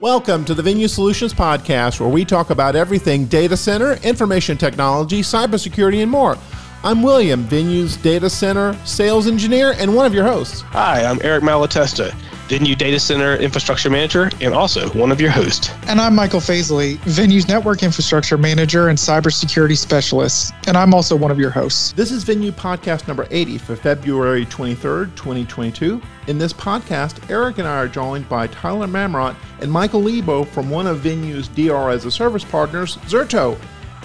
Welcome 0.00 0.46
to 0.46 0.54
the 0.54 0.62
Venyu 0.62 0.88
Solutions 0.88 1.34
Podcast, 1.34 2.00
where 2.00 2.08
we 2.08 2.24
talk 2.24 2.48
about 2.48 2.74
everything 2.74 3.26
data 3.26 3.54
center, 3.54 3.96
information 4.02 4.56
technology, 4.56 5.20
cybersecurity, 5.20 6.00
and 6.00 6.10
more. 6.10 6.38
I'm 6.82 7.02
William, 7.02 7.44
Venyu's 7.44 7.98
data 7.98 8.30
center 8.30 8.74
sales 8.86 9.26
engineer 9.26 9.74
and 9.76 9.94
one 9.94 10.06
of 10.06 10.14
your 10.14 10.24
hosts. 10.24 10.62
Hi, 10.62 11.04
I'm 11.04 11.20
Eric 11.22 11.42
Malatesta, 11.42 12.14
Venyu 12.50 12.76
Data 12.76 12.98
Center 12.98 13.36
Infrastructure 13.36 13.88
Manager 13.88 14.28
and 14.40 14.52
also 14.52 14.88
one 14.98 15.12
of 15.12 15.20
your 15.20 15.30
hosts. 15.30 15.70
And 15.86 16.00
I'm 16.00 16.16
Michael 16.16 16.40
Faisley, 16.40 16.96
Venyu's 17.02 17.46
Network 17.46 17.84
Infrastructure 17.84 18.36
Manager 18.36 18.88
and 18.88 18.98
Cybersecurity 18.98 19.78
Specialist. 19.78 20.52
And 20.66 20.76
I'm 20.76 20.92
also 20.92 21.14
one 21.14 21.30
of 21.30 21.38
your 21.38 21.50
hosts. 21.50 21.92
This 21.92 22.10
is 22.10 22.24
Venyu 22.24 22.50
Podcast 22.50 23.06
number 23.06 23.28
80 23.30 23.58
for 23.58 23.76
February 23.76 24.46
23rd, 24.46 25.14
2022. 25.14 26.02
In 26.26 26.38
this 26.38 26.52
podcast, 26.52 27.30
Eric 27.30 27.58
and 27.58 27.68
I 27.68 27.76
are 27.76 27.86
joined 27.86 28.28
by 28.28 28.48
Tyler 28.48 28.88
Mamrot 28.88 29.36
and 29.60 29.70
Michael 29.70 30.02
Lebo 30.02 30.42
from 30.42 30.68
one 30.68 30.88
of 30.88 30.98
Venyu's 30.98 31.46
DR 31.46 31.90
as 31.90 32.04
a 32.04 32.10
service 32.10 32.44
partners, 32.44 32.96
Zerto. 33.06 33.56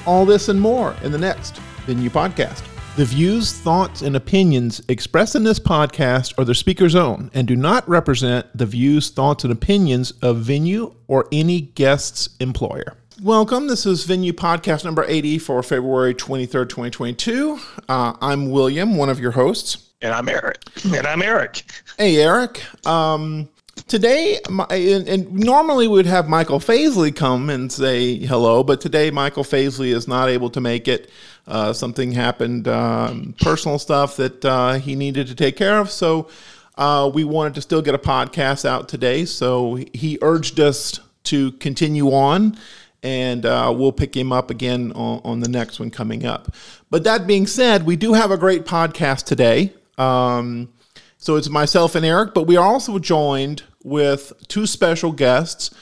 All 0.05 0.23
this 0.23 0.49
and 0.49 0.62
more 0.62 0.95
in 1.02 1.12
the 1.12 1.17
next 1.17 1.59
Venyu 1.88 2.12
Podcast. 2.12 2.74
The 2.95 3.04
views, 3.04 3.52
thoughts, 3.52 4.02
and 4.02 4.16
opinions 4.16 4.81
expressed 4.88 5.36
in 5.36 5.44
this 5.44 5.59
podcast 5.59 6.34
are 6.40 6.45
the 6.45 6.55
speaker's 6.55 6.95
own 6.95 7.30
and 7.34 7.45
do 7.45 7.53
not 7.58 7.86
represent 7.90 8.48
the 8.58 8.66
views, 8.66 9.09
thoughts, 9.09 9.44
and 9.44 9.52
opinions 9.52 10.12
of 10.22 10.38
Venyu 10.38 10.95
or 11.09 11.27
any 11.30 11.59
guest's 11.59 12.30
employer. 12.39 12.95
Welcome. 13.22 13.67
This 13.67 13.86
is 13.86 14.08
Venyu 14.08 14.31
Podcast 14.31 14.86
number 14.86 15.03
80 15.05 15.39
for 15.39 15.62
February 15.62 16.16
23rd, 16.16 16.70
2022. 16.70 17.59
Uh, 17.89 18.13
I'm 18.22 18.50
William, 18.50 18.95
one 18.95 19.09
of 19.09 19.20
your 19.20 19.31
hosts. 19.31 19.91
And 20.02 20.14
I'm 20.14 20.30
Eric. 20.30 20.64
And 20.86 21.05
I'm 21.05 21.22
Eric. 21.22 21.64
Hey, 21.98 22.22
Eric. 22.22 22.64
Um, 22.88 23.50
today, 23.88 24.39
my, 24.49 24.66
and, 24.66 25.07
and, 25.07 25.31
normally 25.31 25.88
we'd 25.88 26.05
have 26.05 26.27
Michael 26.27 26.59
Faisley 26.59 27.16
come 27.16 27.49
and 27.49 27.71
say 27.71 28.17
hello, 28.17 28.64
but 28.64 28.81
today 28.81 29.11
Michael 29.11 29.44
Faisley 29.44 29.94
is 29.94 30.08
not 30.08 30.30
able 30.30 30.50
to 30.52 30.61
make 30.61 30.88
it. 30.88 31.09
Uh, 31.47 31.72
something 31.72 32.11
happened, 32.11 32.67
um, 32.67 33.36
personal 33.41 33.78
stuff 33.78 34.16
that 34.17 34.44
uh, 34.44 34.73
he 34.73 34.95
needed 34.95 35.28
to 35.28 35.36
take 35.36 35.56
care 35.56 35.80
of. 35.80 35.91
So 35.91 36.30
uh, 36.78 37.09
we 37.13 37.23
wanted 37.23 37.56
to 37.56 37.61
still 37.61 37.81
get 37.81 37.94
a 37.94 38.00
podcast 38.00 38.66
out 38.66 38.89
today. 38.89 39.25
So 39.25 39.75
he 39.94 40.17
urged 40.22 40.59
us 40.59 41.00
to 41.25 41.52
continue 41.53 42.11
on, 42.11 42.58
and 43.03 43.45
uh, 43.45 43.73
we'll 43.75 43.91
pick 43.91 44.16
him 44.16 44.31
up 44.31 44.50
again 44.50 44.91
on, 44.94 45.22
on, 45.23 45.39
the 45.39 45.50
next 45.50 45.80
one 45.80 45.91
coming 45.91 46.25
up. 46.25 46.53
But 46.89 47.03
that 47.03 47.28
being 47.28 47.47
said, 47.47 47.86
we 47.86 47.95
do 47.95 48.13
have 48.13 48.31
a 48.31 48.38
great 48.38 48.66
podcast 48.66 49.25
today. 49.25 49.73
Um, 49.97 50.69
so 51.17 51.36
it's 51.36 51.50
myself 51.50 51.95
and 51.95 52.06
Eric, 52.06 52.33
but 52.33 52.44
we 52.44 52.58
are 52.58 52.66
also 52.66 53.00
joined 53.00 53.63
with 53.86 54.33
two 54.47 54.66
special 54.66 55.11
guests. 55.11 55.73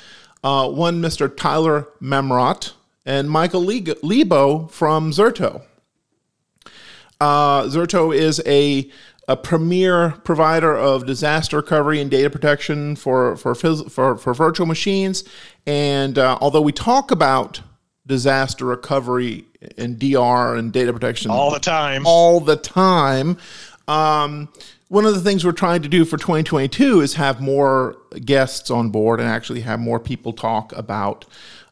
Uh, 0.44 0.70
one, 0.70 1.02
Mr. 1.02 1.36
Tyler 1.36 1.88
Mamrot 2.02 2.73
and 3.06 3.30
Michael 3.30 3.64
Lebo 3.64 4.68
from 4.68 5.12
Zerto. 5.12 5.64
Uh, 7.22 7.64
Zerto 7.64 8.14
is 8.14 8.42
a, 8.46 8.92
a 9.30 9.38
premier 9.38 10.12
provider 10.26 10.76
of 10.76 11.06
disaster 11.06 11.58
recovery 11.58 12.02
and 12.02 12.12
data 12.12 12.30
protection 12.30 12.98
for 12.98 13.38
for 13.38 13.56
for, 13.56 14.18
for 14.18 14.34
virtual 14.34 14.68
machines. 14.68 15.24
And 15.66 16.18
uh, 16.18 16.38
although 16.42 16.62
we 16.62 16.74
talk 16.74 17.12
about 17.12 17.62
disaster 18.06 18.66
recovery 18.66 19.46
and 19.78 19.98
DR 19.98 20.58
and 20.58 20.74
data 20.74 20.92
protection 20.92 21.31
all 21.31 21.52
the 21.52 21.59
time, 21.59 22.06
all 22.06 22.42
the 22.42 22.58
time. 22.58 23.38
Um, 23.88 24.50
one 24.94 25.06
of 25.08 25.16
the 25.16 25.22
things 25.22 25.44
we're 25.44 25.52
trying 25.52 25.82
to 25.82 25.90
do 25.90 26.06
for 26.06 26.18
2022 26.18 27.02
is 27.02 27.16
have 27.16 27.42
more 27.42 27.98
guests 28.24 28.70
on 28.70 28.92
board 28.92 29.20
and 29.20 29.28
actually 29.28 29.62
have 29.62 29.80
more 29.80 30.00
people 30.00 30.32
talk 30.32 30.72
about 30.74 31.26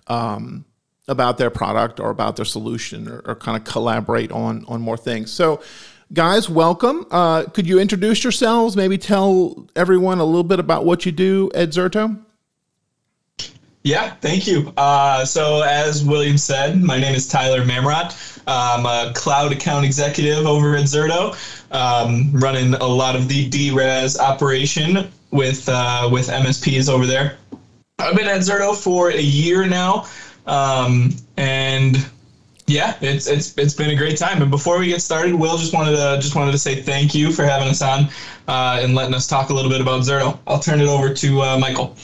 um, 0.07 0.65
about 1.07 1.37
their 1.37 1.51
product 1.51 1.99
or 1.99 2.09
about 2.09 2.35
their 2.35 2.45
solution 2.45 3.07
or, 3.07 3.19
or 3.25 3.35
kind 3.35 3.55
of 3.55 3.63
collaborate 3.63 4.31
on 4.31 4.65
on 4.67 4.81
more 4.81 4.97
things. 4.97 5.29
So 5.29 5.61
guys, 6.11 6.49
welcome. 6.49 7.05
Uh, 7.11 7.43
could 7.43 7.67
you 7.67 7.79
introduce 7.79 8.23
yourselves? 8.23 8.75
Maybe 8.75 8.97
tell 8.97 9.69
everyone 9.75 10.17
a 10.17 10.25
little 10.25 10.43
bit 10.43 10.59
about 10.59 10.85
what 10.85 11.05
you 11.05 11.11
do 11.11 11.51
at 11.53 11.69
Zerto. 11.69 12.19
Yeah, 13.83 14.13
thank 14.21 14.45
you. 14.45 14.71
Uh, 14.77 15.25
so, 15.25 15.63
as 15.63 16.03
William 16.03 16.37
said, 16.37 16.81
my 16.81 16.99
name 16.99 17.15
is 17.15 17.27
Tyler 17.27 17.63
Mamrot. 17.63 18.41
I'm 18.45 18.85
a 18.85 19.11
cloud 19.13 19.51
account 19.51 19.85
executive 19.85 20.45
over 20.45 20.75
at 20.75 20.83
Zerto, 20.83 21.35
um, 21.71 22.31
running 22.31 22.75
a 22.75 22.85
lot 22.85 23.15
of 23.15 23.27
the 23.27 23.49
DRaaS 23.49 24.19
operation 24.19 25.07
with 25.31 25.67
uh, 25.67 26.07
with 26.11 26.27
MSPs 26.27 26.89
over 26.89 27.07
there. 27.07 27.37
I've 27.97 28.15
been 28.15 28.27
at 28.27 28.41
Zerto 28.41 28.75
for 28.75 29.09
a 29.09 29.21
year 29.21 29.65
now. 29.65 30.07
Um, 30.45 31.15
and 31.37 32.05
yeah, 32.67 32.97
it's 33.01 33.27
it's 33.27 33.57
it's 33.57 33.73
been 33.73 33.89
a 33.89 33.95
great 33.95 34.17
time. 34.17 34.41
And 34.41 34.51
before 34.51 34.77
we 34.77 34.87
get 34.87 35.01
started, 35.01 35.33
Will 35.33 35.57
just 35.57 35.73
wanted 35.73 35.91
to 35.91 36.19
just 36.21 36.35
wanted 36.35 36.51
to 36.51 36.57
say 36.57 36.81
thank 36.81 37.15
you 37.15 37.31
for 37.31 37.43
having 37.45 37.67
us 37.67 37.81
on 37.81 38.09
uh, 38.47 38.79
and 38.81 38.95
letting 38.95 39.13
us 39.13 39.27
talk 39.27 39.49
a 39.49 39.53
little 39.53 39.71
bit 39.71 39.81
about 39.81 40.01
Zerto. 40.01 40.37
I'll 40.47 40.59
turn 40.59 40.81
it 40.81 40.87
over 40.87 41.13
to 41.13 41.41
uh, 41.41 41.57
Michael. 41.57 41.95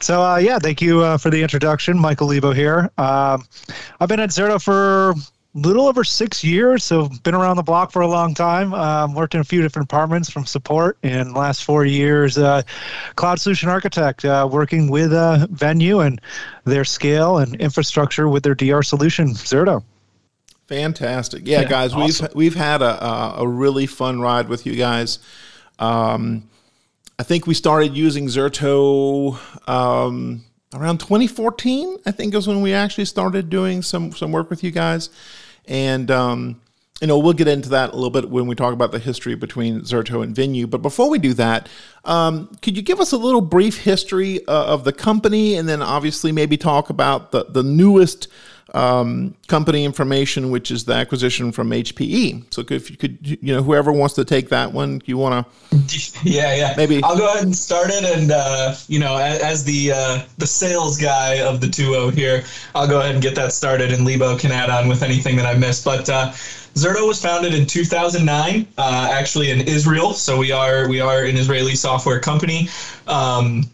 So 0.00 0.22
uh, 0.22 0.36
yeah, 0.36 0.58
thank 0.58 0.80
you 0.80 1.00
uh, 1.00 1.18
for 1.18 1.30
the 1.30 1.42
introduction, 1.42 1.98
Michael 1.98 2.28
Lebo 2.28 2.52
here. 2.52 2.90
Um, 2.98 3.44
I've 4.00 4.08
been 4.08 4.20
at 4.20 4.30
Zerto 4.30 4.62
for 4.62 5.10
a 5.10 5.14
little 5.54 5.88
over 5.88 6.04
six 6.04 6.44
years, 6.44 6.84
so 6.84 7.08
been 7.24 7.34
around 7.34 7.56
the 7.56 7.62
block 7.62 7.90
for 7.90 8.02
a 8.02 8.06
long 8.06 8.34
time. 8.34 8.72
Um, 8.74 9.14
worked 9.14 9.34
in 9.34 9.40
a 9.40 9.44
few 9.44 9.60
different 9.60 9.88
departments 9.88 10.30
from 10.30 10.46
support 10.46 10.98
in 11.02 11.34
last 11.34 11.64
four 11.64 11.84
years. 11.84 12.38
Uh, 12.38 12.62
cloud 13.16 13.40
solution 13.40 13.68
architect, 13.68 14.24
uh, 14.24 14.48
working 14.50 14.88
with 14.88 15.12
uh, 15.12 15.46
Venyu 15.50 16.06
and 16.06 16.20
their 16.64 16.84
scale 16.84 17.38
and 17.38 17.56
infrastructure 17.56 18.28
with 18.28 18.44
their 18.44 18.54
DR 18.54 18.84
solution, 18.84 19.28
Zerto. 19.30 19.82
Fantastic, 20.68 21.42
yeah, 21.44 21.62
yeah 21.62 21.68
guys, 21.68 21.92
awesome. 21.94 22.26
we've 22.26 22.34
we've 22.34 22.54
had 22.54 22.82
a, 22.82 23.38
a 23.38 23.48
really 23.48 23.86
fun 23.86 24.20
ride 24.20 24.48
with 24.48 24.66
you 24.66 24.76
guys. 24.76 25.18
Um, 25.78 26.48
I 27.18 27.24
think 27.24 27.46
we 27.46 27.54
started 27.54 27.96
using 27.96 28.26
Zerto. 28.26 29.38
Um, 29.68 30.44
around 30.74 30.98
2014, 30.98 31.98
I 32.06 32.12
think 32.12 32.34
is 32.34 32.46
when 32.46 32.60
we 32.60 32.72
actually 32.72 33.06
started 33.06 33.50
doing 33.50 33.82
some 33.82 34.12
some 34.12 34.30
work 34.30 34.50
with 34.50 34.62
you 34.62 34.70
guys, 34.70 35.10
and 35.66 36.10
um, 36.12 36.60
you 37.00 37.08
know 37.08 37.18
we'll 37.18 37.32
get 37.32 37.48
into 37.48 37.70
that 37.70 37.90
a 37.90 37.94
little 37.96 38.10
bit 38.10 38.30
when 38.30 38.46
we 38.46 38.54
talk 38.54 38.72
about 38.72 38.92
the 38.92 39.00
history 39.00 39.34
between 39.34 39.80
Zerto 39.80 40.22
and 40.22 40.34
Venyu. 40.34 40.70
But 40.70 40.80
before 40.80 41.10
we 41.10 41.18
do 41.18 41.34
that, 41.34 41.68
um, 42.04 42.56
could 42.62 42.76
you 42.76 42.82
give 42.82 43.00
us 43.00 43.10
a 43.10 43.18
little 43.18 43.40
brief 43.40 43.78
history 43.78 44.46
uh, 44.46 44.66
of 44.66 44.84
the 44.84 44.92
company, 44.92 45.56
and 45.56 45.68
then 45.68 45.82
obviously 45.82 46.30
maybe 46.30 46.56
talk 46.56 46.88
about 46.88 47.32
the 47.32 47.46
the 47.46 47.64
newest 47.64 48.28
um, 48.74 49.34
company 49.46 49.84
information, 49.84 50.50
which 50.50 50.70
is 50.70 50.84
the 50.84 50.92
acquisition 50.92 51.52
from 51.52 51.70
HPE. 51.70 52.52
So 52.52 52.64
if 52.68 52.90
you 52.90 52.96
could, 52.96 53.18
you 53.22 53.54
know, 53.54 53.62
whoever 53.62 53.92
wants 53.92 54.14
to 54.16 54.24
take 54.24 54.50
that 54.50 54.72
one, 54.72 55.00
you 55.06 55.16
want 55.16 55.46
to? 55.46 55.52
Yeah, 56.24 56.54
yeah. 56.54 56.74
Maybe 56.76 57.02
I'll 57.02 57.16
go 57.16 57.28
ahead 57.32 57.44
and 57.44 57.54
start 57.54 57.90
it. 57.90 58.04
And 58.04 58.32
uh, 58.32 58.74
you 58.88 58.98
know, 58.98 59.16
as, 59.16 59.40
as 59.40 59.64
the 59.64 59.92
uh, 59.92 60.22
the 60.36 60.46
sales 60.46 60.98
guy 60.98 61.40
of 61.40 61.60
the 61.60 61.68
duo 61.68 62.10
here, 62.10 62.44
I'll 62.74 62.88
go 62.88 62.98
ahead 63.00 63.14
and 63.14 63.22
get 63.22 63.34
that 63.36 63.52
started, 63.52 63.92
and 63.92 64.04
Lebo 64.04 64.36
can 64.36 64.50
add 64.50 64.68
on 64.68 64.88
with 64.88 65.02
anything 65.02 65.36
that 65.36 65.46
I 65.46 65.54
missed. 65.56 65.84
But 65.84 66.08
uh, 66.08 66.32
Zerto 66.74 67.06
was 67.06 67.20
founded 67.20 67.54
in 67.54 67.66
2009, 67.66 68.66
uh, 68.78 69.08
actually 69.12 69.50
in 69.50 69.60
Israel. 69.62 70.12
So 70.12 70.38
we 70.38 70.50
are 70.52 70.88
we 70.88 71.00
are 71.00 71.24
an 71.24 71.36
Israeli 71.36 71.76
software 71.76 72.20
company. 72.20 72.68
Um, 73.06 73.70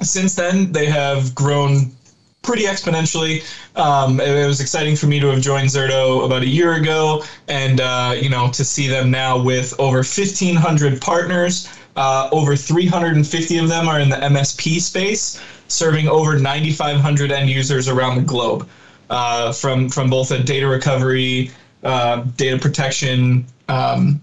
since 0.00 0.34
then, 0.34 0.72
they 0.72 0.86
have 0.86 1.34
grown 1.34 1.92
pretty 2.42 2.64
exponentially. 2.64 3.42
Um, 3.76 4.20
it, 4.20 4.28
it, 4.28 4.46
was 4.46 4.60
exciting 4.60 4.96
for 4.96 5.06
me 5.06 5.20
to 5.20 5.28
have 5.28 5.40
joined 5.40 5.68
Zerto 5.68 6.24
about 6.24 6.42
a 6.42 6.48
year 6.48 6.74
ago, 6.74 7.24
and 7.48 7.80
uh, 7.80 8.14
you 8.20 8.28
know 8.28 8.50
to 8.50 8.64
see 8.64 8.88
them 8.88 9.10
now 9.10 9.40
with 9.40 9.78
over 9.78 9.98
1,500 9.98 11.00
partners. 11.00 11.68
Uh, 11.94 12.28
over 12.32 12.56
350 12.56 13.58
of 13.58 13.68
them 13.68 13.86
are 13.86 14.00
in 14.00 14.08
the 14.08 14.16
MSP 14.16 14.80
space, 14.80 15.42
serving 15.68 16.08
over 16.08 16.38
9,500 16.38 17.30
end 17.30 17.50
users 17.50 17.86
around 17.86 18.16
the 18.16 18.22
globe, 18.22 18.68
uh, 19.10 19.52
from 19.52 19.88
from 19.88 20.10
both 20.10 20.30
a 20.30 20.42
data 20.42 20.66
recovery, 20.66 21.50
uh, 21.82 22.22
data 22.36 22.58
protection, 22.58 23.44
um, 23.68 24.20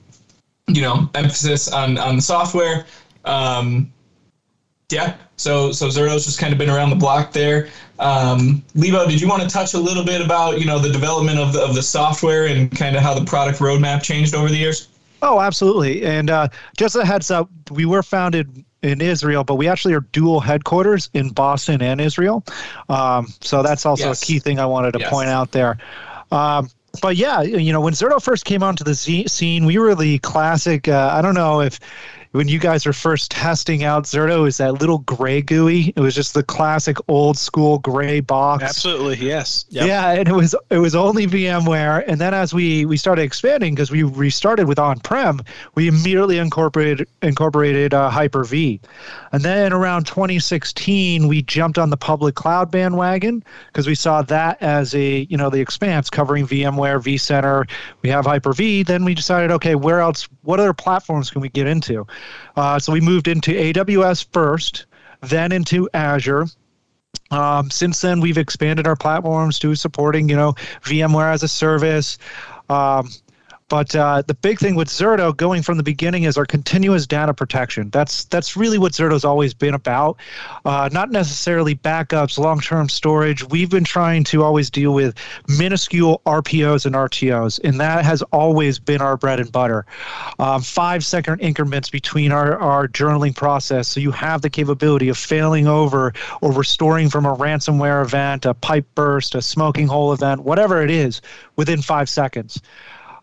you 0.67 0.81
know, 0.81 1.09
emphasis 1.15 1.71
on 1.71 1.97
on 1.97 2.15
the 2.15 2.21
software. 2.21 2.85
Um, 3.25 3.91
yeah, 4.91 5.15
so 5.35 5.71
so 5.71 5.87
Zerto's 5.87 6.25
just 6.25 6.39
kind 6.39 6.51
of 6.51 6.57
been 6.57 6.69
around 6.69 6.89
the 6.89 6.95
block 6.95 7.31
there. 7.31 7.69
Um, 7.99 8.63
Lebo, 8.75 9.05
did 9.07 9.19
you 9.19 9.27
want 9.27 9.43
to 9.43 9.49
touch 9.49 9.73
a 9.73 9.77
little 9.77 10.03
bit 10.03 10.21
about 10.21 10.59
you 10.59 10.65
know 10.65 10.79
the 10.79 10.91
development 10.91 11.37
of 11.37 11.53
the, 11.53 11.61
of 11.61 11.75
the 11.75 11.83
software 11.83 12.45
and 12.47 12.71
kind 12.71 12.95
of 12.95 13.01
how 13.01 13.13
the 13.13 13.25
product 13.25 13.59
roadmap 13.59 14.01
changed 14.01 14.33
over 14.33 14.49
the 14.49 14.57
years? 14.57 14.87
Oh, 15.21 15.39
absolutely. 15.41 16.05
And 16.05 16.29
uh, 16.29 16.47
just 16.77 16.95
a 16.95 17.05
heads 17.05 17.29
up, 17.29 17.49
we 17.71 17.85
were 17.85 18.03
founded 18.03 18.63
in 18.81 19.01
Israel, 19.01 19.43
but 19.43 19.55
we 19.55 19.67
actually 19.67 19.93
are 19.93 19.99
dual 19.99 20.39
headquarters 20.39 21.09
in 21.13 21.29
Boston 21.31 21.81
and 21.81 21.99
Israel. 21.99 22.45
Um, 22.87 23.27
so 23.41 23.61
that's 23.61 23.85
also 23.85 24.07
yes. 24.07 24.23
a 24.23 24.25
key 24.25 24.39
thing 24.39 24.59
I 24.59 24.65
wanted 24.65 24.93
to 24.93 24.99
yes. 24.99 25.09
point 25.09 25.27
out 25.27 25.51
there. 25.51 25.77
Um, 26.31 26.69
but 27.01 27.17
yeah, 27.17 27.41
you 27.41 27.71
know, 27.71 27.81
when 27.81 27.93
Zerto 27.93 28.21
first 28.21 28.45
came 28.45 28.63
onto 28.63 28.83
the 28.83 28.95
scene, 28.95 29.65
we 29.65 29.77
were 29.77 29.93
the 29.93 30.19
classic. 30.19 30.87
Uh, 30.87 31.11
I 31.13 31.21
don't 31.21 31.35
know 31.35 31.61
if 31.61 31.79
when 32.31 32.47
you 32.47 32.59
guys 32.59 32.85
were 32.85 32.93
first 32.93 33.31
testing 33.31 33.83
out 33.83 34.03
Zerto, 34.03 34.47
is 34.47 34.57
that 34.57 34.73
little 34.73 34.99
gray 34.99 35.41
GUI. 35.41 35.93
It 35.95 35.99
was 35.99 36.13
just 36.13 36.35
the 36.35 36.43
classic 36.43 36.97
old 37.07 37.37
school 37.37 37.79
gray 37.79 38.19
box. 38.19 38.63
Absolutely, 38.63 39.17
yes. 39.17 39.65
Yep. 39.69 39.87
Yeah, 39.87 40.11
and 40.11 40.27
it 40.27 40.33
was 40.35 40.55
it 40.69 40.77
was 40.77 40.93
only 40.93 41.25
VMware. 41.25 42.03
And 42.07 42.21
then 42.21 42.35
as 42.35 42.53
we 42.53 42.85
we 42.85 42.97
started 42.97 43.23
expanding 43.23 43.73
because 43.73 43.89
we 43.89 44.03
restarted 44.03 44.67
with 44.67 44.77
on-prem, 44.77 45.41
we 45.73 45.87
immediately 45.87 46.37
incorporated 46.37 47.07
incorporated 47.23 47.95
uh, 47.95 48.09
Hyper-V. 48.11 48.79
And 49.31 49.41
then 49.41 49.73
around 49.73 50.05
2016, 50.05 51.27
we 51.27 51.41
jumped 51.41 51.79
on 51.79 51.89
the 51.89 51.97
public 51.97 52.35
cloud 52.35 52.69
bandwagon 52.69 53.43
because 53.67 53.87
we 53.87 53.95
saw 53.95 54.21
that 54.23 54.61
as 54.61 54.93
a 54.93 55.25
you 55.29 55.37
know 55.37 55.49
the 55.49 55.61
expanse 55.61 56.11
covering 56.11 56.45
VMware, 56.45 56.99
vCenter. 57.01 57.67
We 58.03 58.09
have 58.09 58.25
Hyper-V. 58.25 58.83
Then 58.83 59.03
we 59.03 59.15
decided, 59.15 59.49
okay, 59.49 59.73
where 59.73 59.99
else? 59.99 60.29
What 60.43 60.59
other 60.59 60.73
platforms 60.73 61.31
can 61.31 61.41
we 61.41 61.49
get 61.49 61.65
into? 61.65 62.05
Uh, 62.55 62.79
so 62.79 62.91
we 62.91 63.01
moved 63.01 63.27
into 63.27 63.51
AWS 63.51 64.25
first, 64.31 64.85
then 65.21 65.51
into 65.51 65.89
Azure. 65.93 66.45
Um, 67.31 67.69
since 67.69 68.01
then, 68.01 68.19
we've 68.21 68.37
expanded 68.37 68.87
our 68.87 68.95
platforms 68.95 69.59
to 69.59 69.75
supporting, 69.75 70.29
you 70.29 70.35
know, 70.35 70.53
VMware 70.83 71.31
as 71.31 71.43
a 71.43 71.47
service, 71.47 72.17
um, 72.69 73.09
but 73.69 73.95
uh, 73.95 74.23
the 74.25 74.33
big 74.33 74.59
thing 74.59 74.75
with 74.75 74.87
Zerto 74.87 75.35
going 75.35 75.61
from 75.61 75.77
the 75.77 75.83
beginning 75.83 76.23
is 76.23 76.37
our 76.37 76.45
continuous 76.45 77.05
data 77.05 77.33
protection. 77.33 77.89
That's 77.91 78.25
that's 78.25 78.57
really 78.57 78.77
what 78.77 78.93
Zerto's 78.93 79.23
always 79.23 79.53
been 79.53 79.75
about. 79.75 80.17
Uh, 80.65 80.89
not 80.91 81.11
necessarily 81.11 81.75
backups, 81.75 82.37
long-term 82.37 82.89
storage. 82.89 83.47
We've 83.47 83.69
been 83.69 83.83
trying 83.83 84.23
to 84.25 84.43
always 84.43 84.69
deal 84.69 84.93
with 84.93 85.15
minuscule 85.47 86.21
RPOs 86.25 86.85
and 86.85 86.95
RTOs, 86.95 87.59
and 87.63 87.79
that 87.79 88.03
has 88.03 88.21
always 88.33 88.79
been 88.79 89.01
our 89.01 89.15
bread 89.15 89.39
and 89.39 89.51
butter. 89.51 89.85
Um, 90.39 90.61
five-second 90.61 91.39
increments 91.39 91.89
between 91.89 92.31
our, 92.31 92.57
our 92.57 92.87
journaling 92.87 93.35
process, 93.35 93.87
so 93.87 93.99
you 93.99 94.11
have 94.11 94.41
the 94.41 94.49
capability 94.49 95.09
of 95.09 95.17
failing 95.17 95.67
over 95.67 96.13
or 96.41 96.51
restoring 96.51 97.09
from 97.09 97.25
a 97.25 97.35
ransomware 97.35 98.03
event, 98.03 98.45
a 98.45 98.53
pipe 98.55 98.87
burst, 98.95 99.35
a 99.35 99.41
smoking 99.41 99.87
hole 99.87 100.11
event, 100.11 100.41
whatever 100.41 100.81
it 100.81 100.89
is, 100.89 101.21
within 101.55 101.81
five 101.81 102.09
seconds. 102.09 102.59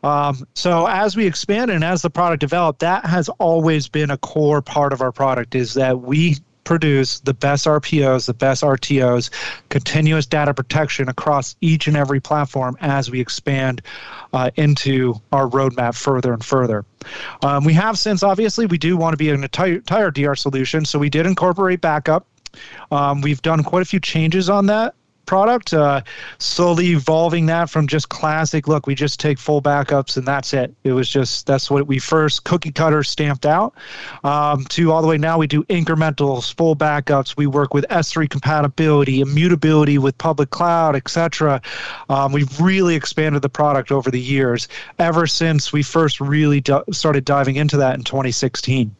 Um, 0.02 0.46
so 0.54 0.86
as 0.86 1.16
we 1.16 1.26
expand 1.26 1.70
and 1.70 1.82
as 1.82 2.02
the 2.02 2.10
product 2.10 2.40
developed, 2.40 2.80
that 2.80 3.04
has 3.06 3.28
always 3.38 3.88
been 3.88 4.10
a 4.10 4.18
core 4.18 4.62
part 4.62 4.92
of 4.92 5.00
our 5.00 5.12
product 5.12 5.54
is 5.54 5.74
that 5.74 6.00
we 6.00 6.36
produce 6.66 7.20
the 7.20 7.32
best 7.32 7.64
RPOs, 7.64 8.26
the 8.26 8.34
best 8.34 8.62
RTOs, 8.62 9.30
continuous 9.70 10.26
data 10.26 10.52
protection 10.52 11.08
across 11.08 11.56
each 11.60 11.86
and 11.86 11.96
every 11.96 12.20
platform 12.20 12.76
as 12.80 13.10
we 13.10 13.20
expand 13.20 13.80
uh, 14.32 14.50
into 14.56 15.14
our 15.32 15.48
roadmap 15.48 15.94
further 15.94 16.34
and 16.34 16.44
further. 16.44 16.84
Um, 17.42 17.64
we 17.64 17.72
have 17.74 17.98
since, 17.98 18.22
obviously, 18.22 18.66
we 18.66 18.78
do 18.78 18.96
want 18.96 19.12
to 19.12 19.16
be 19.16 19.30
an 19.30 19.42
entire, 19.42 19.74
entire 19.74 20.10
DR 20.10 20.34
solution, 20.34 20.84
so 20.84 20.98
we 20.98 21.08
did 21.08 21.24
incorporate 21.24 21.80
backup. 21.80 22.26
Um, 22.90 23.20
we've 23.20 23.42
done 23.42 23.62
quite 23.62 23.82
a 23.82 23.86
few 23.86 24.00
changes 24.00 24.50
on 24.50 24.66
that 24.66 24.94
product, 25.26 25.74
uh, 25.74 26.00
slowly 26.38 26.86
evolving 26.88 27.46
that 27.46 27.68
from 27.68 27.86
just 27.86 28.08
classic, 28.08 28.68
look, 28.68 28.86
we 28.86 28.94
just 28.94 29.20
take 29.20 29.38
full 29.38 29.60
backups 29.60 30.16
and 30.16 30.26
that's 30.26 30.54
it. 30.54 30.74
It 30.84 30.92
was 30.92 31.08
just, 31.08 31.46
that's 31.46 31.70
what 31.70 31.86
we 31.86 31.98
first 31.98 32.44
cookie 32.44 32.72
cutter 32.72 33.02
stamped 33.02 33.44
out 33.44 33.74
um, 34.24 34.64
to 34.66 34.92
all 34.92 35.02
the 35.02 35.08
way 35.08 35.18
now 35.18 35.38
we 35.38 35.46
do 35.46 35.64
incrementals, 35.64 36.54
full 36.54 36.76
backups. 36.76 37.36
We 37.36 37.46
work 37.46 37.74
with 37.74 37.84
S3 37.88 38.30
compatibility, 38.30 39.20
immutability 39.20 39.98
with 39.98 40.16
public 40.18 40.50
cloud, 40.50 40.96
etc. 40.96 41.60
Um, 42.08 42.32
we've 42.32 42.60
really 42.60 42.94
expanded 42.94 43.42
the 43.42 43.48
product 43.48 43.92
over 43.92 44.10
the 44.10 44.20
years 44.20 44.68
ever 44.98 45.26
since 45.26 45.72
we 45.72 45.82
first 45.82 46.20
really 46.20 46.60
d- 46.60 46.78
started 46.92 47.24
diving 47.24 47.56
into 47.56 47.76
that 47.76 47.94
in 47.94 48.04
2016. 48.04 48.94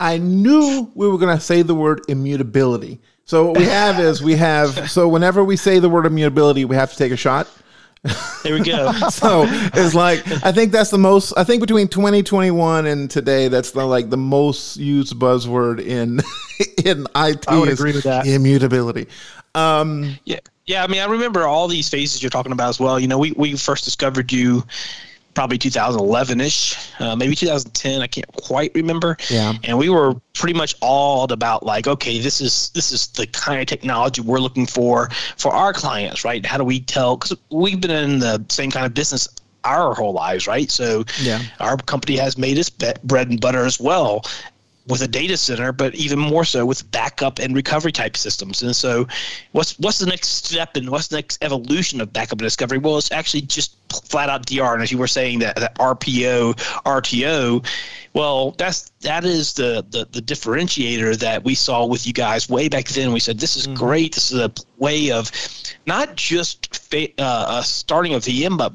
I 0.00 0.18
knew 0.18 0.90
we 0.94 1.06
were 1.06 1.18
going 1.18 1.36
to 1.36 1.42
say 1.42 1.62
the 1.62 1.76
word 1.76 2.02
immutability 2.08 3.00
so 3.32 3.46
what 3.46 3.56
we 3.56 3.64
have 3.64 3.98
is 3.98 4.22
we 4.22 4.36
have 4.36 4.90
so 4.90 5.08
whenever 5.08 5.42
we 5.42 5.56
say 5.56 5.78
the 5.78 5.88
word 5.88 6.04
immutability, 6.04 6.66
we 6.66 6.76
have 6.76 6.90
to 6.90 6.98
take 6.98 7.12
a 7.12 7.16
shot. 7.16 7.48
There 8.42 8.52
we 8.52 8.60
go. 8.60 8.92
so 9.08 9.46
it's 9.48 9.94
like 9.94 10.20
I 10.44 10.52
think 10.52 10.70
that's 10.70 10.90
the 10.90 10.98
most. 10.98 11.32
I 11.34 11.42
think 11.42 11.62
between 11.62 11.88
2021 11.88 12.84
and 12.84 13.10
today, 13.10 13.48
that's 13.48 13.70
the 13.70 13.86
like 13.86 14.10
the 14.10 14.18
most 14.18 14.76
used 14.76 15.18
buzzword 15.18 15.80
in 15.80 16.20
in 16.84 17.06
IT. 17.16 17.48
I 17.48 17.58
would 17.58 17.70
agree 17.70 17.94
with 17.94 18.04
that. 18.04 18.26
Immutability. 18.26 19.08
Um, 19.54 20.18
yeah, 20.26 20.40
yeah. 20.66 20.84
I 20.84 20.86
mean, 20.86 21.00
I 21.00 21.06
remember 21.06 21.46
all 21.46 21.68
these 21.68 21.88
phases 21.88 22.22
you're 22.22 22.28
talking 22.28 22.52
about 22.52 22.68
as 22.68 22.78
well. 22.78 23.00
You 23.00 23.08
know, 23.08 23.16
we 23.16 23.32
we 23.32 23.56
first 23.56 23.84
discovered 23.84 24.30
you 24.30 24.62
probably 25.34 25.58
2011ish, 25.58 27.00
uh, 27.00 27.16
maybe 27.16 27.34
2010. 27.34 28.02
I 28.02 28.06
can't 28.06 28.26
quite 28.32 28.72
remember. 28.74 29.16
Yeah. 29.30 29.54
And 29.64 29.78
we 29.78 29.88
were 29.88 30.14
pretty 30.34 30.54
much 30.54 30.74
all 30.80 31.24
about 31.30 31.64
like, 31.64 31.86
okay, 31.86 32.18
this 32.20 32.40
is 32.40 32.70
this 32.74 32.92
is 32.92 33.08
the 33.08 33.26
kind 33.28 33.60
of 33.60 33.66
technology 33.66 34.20
we're 34.20 34.40
looking 34.40 34.66
for 34.66 35.08
for 35.36 35.52
our 35.52 35.72
clients, 35.72 36.24
right? 36.24 36.44
How 36.44 36.58
do 36.58 36.64
we 36.64 36.80
tell? 36.80 37.16
Because 37.16 37.36
we've 37.50 37.80
been 37.80 37.90
in 37.90 38.18
the 38.18 38.44
same 38.48 38.70
kind 38.70 38.86
of 38.86 38.94
business 38.94 39.28
our 39.64 39.94
whole 39.94 40.12
lives, 40.12 40.46
right? 40.46 40.70
So 40.70 41.04
yeah. 41.20 41.40
our 41.60 41.76
company 41.76 42.16
has 42.16 42.36
made 42.36 42.58
its 42.58 42.68
bread 42.68 43.30
and 43.30 43.40
butter 43.40 43.64
as 43.64 43.78
well 43.78 44.24
with 44.88 45.02
a 45.02 45.08
data 45.08 45.36
center, 45.36 45.72
but 45.72 45.94
even 45.94 46.18
more 46.18 46.44
so 46.44 46.66
with 46.66 46.90
backup 46.90 47.38
and 47.38 47.54
recovery 47.54 47.92
type 47.92 48.16
systems. 48.16 48.62
And 48.62 48.74
so, 48.74 49.06
what's 49.52 49.78
what's 49.78 49.98
the 49.98 50.06
next 50.06 50.28
step 50.28 50.76
and 50.76 50.90
what's 50.90 51.08
the 51.08 51.16
next 51.16 51.42
evolution 51.42 52.00
of 52.00 52.12
backup 52.12 52.32
and 52.32 52.46
discovery? 52.46 52.78
Well, 52.78 52.98
it's 52.98 53.12
actually 53.12 53.42
just 53.42 53.76
flat 54.08 54.28
out 54.28 54.46
DR. 54.46 54.74
And 54.74 54.82
as 54.82 54.90
you 54.90 54.98
were 54.98 55.06
saying, 55.06 55.40
that, 55.40 55.56
that 55.56 55.74
RPO, 55.76 56.54
RTO, 56.84 57.66
well, 58.14 58.52
that's 58.52 58.90
that 59.00 59.24
is 59.24 59.54
the, 59.54 59.84
the 59.90 60.06
the 60.10 60.20
differentiator 60.20 61.18
that 61.18 61.44
we 61.44 61.54
saw 61.54 61.86
with 61.86 62.06
you 62.06 62.12
guys 62.12 62.48
way 62.48 62.68
back 62.68 62.88
then. 62.88 63.12
We 63.12 63.20
said 63.20 63.38
this 63.38 63.56
is 63.56 63.66
mm-hmm. 63.66 63.76
great. 63.76 64.14
This 64.14 64.32
is 64.32 64.40
a 64.40 64.52
way 64.78 65.12
of 65.12 65.30
not 65.86 66.16
just 66.16 66.74
fa- 66.76 67.08
uh, 67.18 67.62
starting 67.62 68.14
a 68.14 68.18
VM, 68.18 68.58
but 68.58 68.74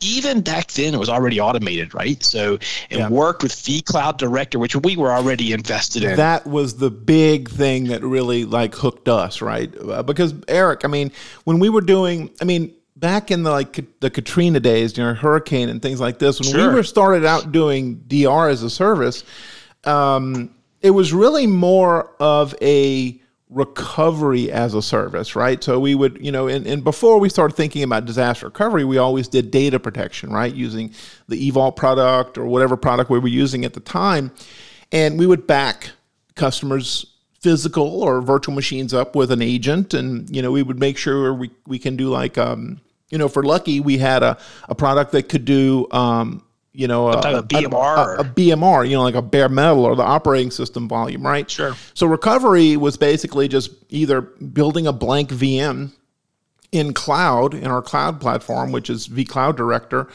even 0.00 0.40
back 0.40 0.70
then 0.72 0.94
it 0.94 0.98
was 0.98 1.08
already 1.08 1.40
automated, 1.40 1.94
right? 1.94 2.22
So 2.22 2.54
it 2.90 2.98
yeah. 2.98 3.08
worked 3.08 3.42
with 3.42 3.52
vCloud 3.52 4.16
Director, 4.16 4.58
which 4.58 4.76
we 4.76 4.96
were 4.96 5.12
already 5.12 5.52
invested 5.52 6.04
in. 6.04 6.16
That 6.16 6.46
was 6.46 6.76
the 6.76 6.90
big 6.90 7.48
thing 7.48 7.84
that 7.84 8.02
really 8.02 8.44
like 8.44 8.74
hooked 8.74 9.08
us, 9.08 9.42
right? 9.42 9.72
Uh, 9.76 10.02
because 10.02 10.34
Eric, 10.46 10.84
I 10.84 10.88
mean, 10.88 11.10
when 11.44 11.58
we 11.58 11.68
were 11.68 11.80
doing, 11.80 12.30
I 12.40 12.44
mean, 12.44 12.74
back 12.96 13.30
in 13.30 13.42
the 13.42 13.50
like 13.50 13.84
the 14.00 14.10
Katrina 14.10 14.60
days, 14.60 14.96
you 14.96 15.04
know, 15.04 15.14
hurricane 15.14 15.68
and 15.68 15.82
things 15.82 16.00
like 16.00 16.18
this, 16.18 16.40
when 16.40 16.50
sure. 16.50 16.68
we 16.68 16.74
were 16.74 16.82
started 16.82 17.24
out 17.24 17.52
doing 17.52 17.96
DR 18.08 18.48
as 18.48 18.62
a 18.62 18.70
service, 18.70 19.24
um, 19.84 20.54
it 20.80 20.90
was 20.90 21.12
really 21.12 21.46
more 21.46 22.12
of 22.20 22.54
a 22.62 23.20
recovery 23.50 24.52
as 24.52 24.74
a 24.74 24.82
service, 24.82 25.34
right? 25.34 25.62
So 25.64 25.80
we 25.80 25.94
would, 25.94 26.18
you 26.20 26.30
know, 26.30 26.48
and, 26.48 26.66
and 26.66 26.84
before 26.84 27.18
we 27.18 27.28
started 27.28 27.56
thinking 27.56 27.82
about 27.82 28.04
disaster 28.04 28.46
recovery, 28.46 28.84
we 28.84 28.98
always 28.98 29.26
did 29.26 29.50
data 29.50 29.80
protection, 29.80 30.30
right? 30.30 30.54
Using 30.54 30.92
the 31.28 31.50
eVault 31.50 31.76
product 31.76 32.36
or 32.36 32.44
whatever 32.46 32.76
product 32.76 33.10
we 33.10 33.18
were 33.18 33.28
using 33.28 33.64
at 33.64 33.72
the 33.72 33.80
time. 33.80 34.32
And 34.92 35.18
we 35.18 35.26
would 35.26 35.46
back 35.46 35.90
customers' 36.34 37.06
physical 37.40 38.02
or 38.02 38.20
virtual 38.20 38.54
machines 38.54 38.92
up 38.92 39.16
with 39.16 39.30
an 39.30 39.40
agent. 39.40 39.94
And, 39.94 40.34
you 40.34 40.42
know, 40.42 40.52
we 40.52 40.62
would 40.62 40.78
make 40.78 40.98
sure 40.98 41.32
we, 41.32 41.50
we 41.66 41.78
can 41.78 41.96
do 41.96 42.10
like, 42.10 42.36
um, 42.36 42.80
you 43.10 43.16
know, 43.16 43.28
for 43.28 43.42
Lucky, 43.42 43.80
we 43.80 43.96
had 43.96 44.22
a, 44.22 44.36
a 44.68 44.74
product 44.74 45.12
that 45.12 45.30
could 45.30 45.46
do 45.46 45.86
um, 45.90 46.42
you 46.78 46.86
know, 46.86 47.08
a, 47.08 47.18
a, 47.18 47.42
BMR, 47.42 48.18
a, 48.18 48.20
a, 48.20 48.24
BMR, 48.24 48.88
you 48.88 48.94
know, 48.94 49.02
like 49.02 49.16
a 49.16 49.20
bare 49.20 49.48
metal 49.48 49.84
or 49.84 49.96
the 49.96 50.04
operating 50.04 50.52
system 50.52 50.86
volume, 50.88 51.26
right? 51.26 51.50
Sure. 51.50 51.74
So 51.92 52.06
recovery 52.06 52.76
was 52.76 52.96
basically 52.96 53.48
just 53.48 53.72
either 53.88 54.20
building 54.20 54.86
a 54.86 54.92
blank 54.92 55.30
VM 55.30 55.90
in 56.70 56.94
cloud 56.94 57.52
in 57.54 57.66
our 57.66 57.82
cloud 57.82 58.20
platform, 58.20 58.70
which 58.70 58.90
is 58.90 59.08
vCloud 59.08 59.56
Director, 59.56 60.06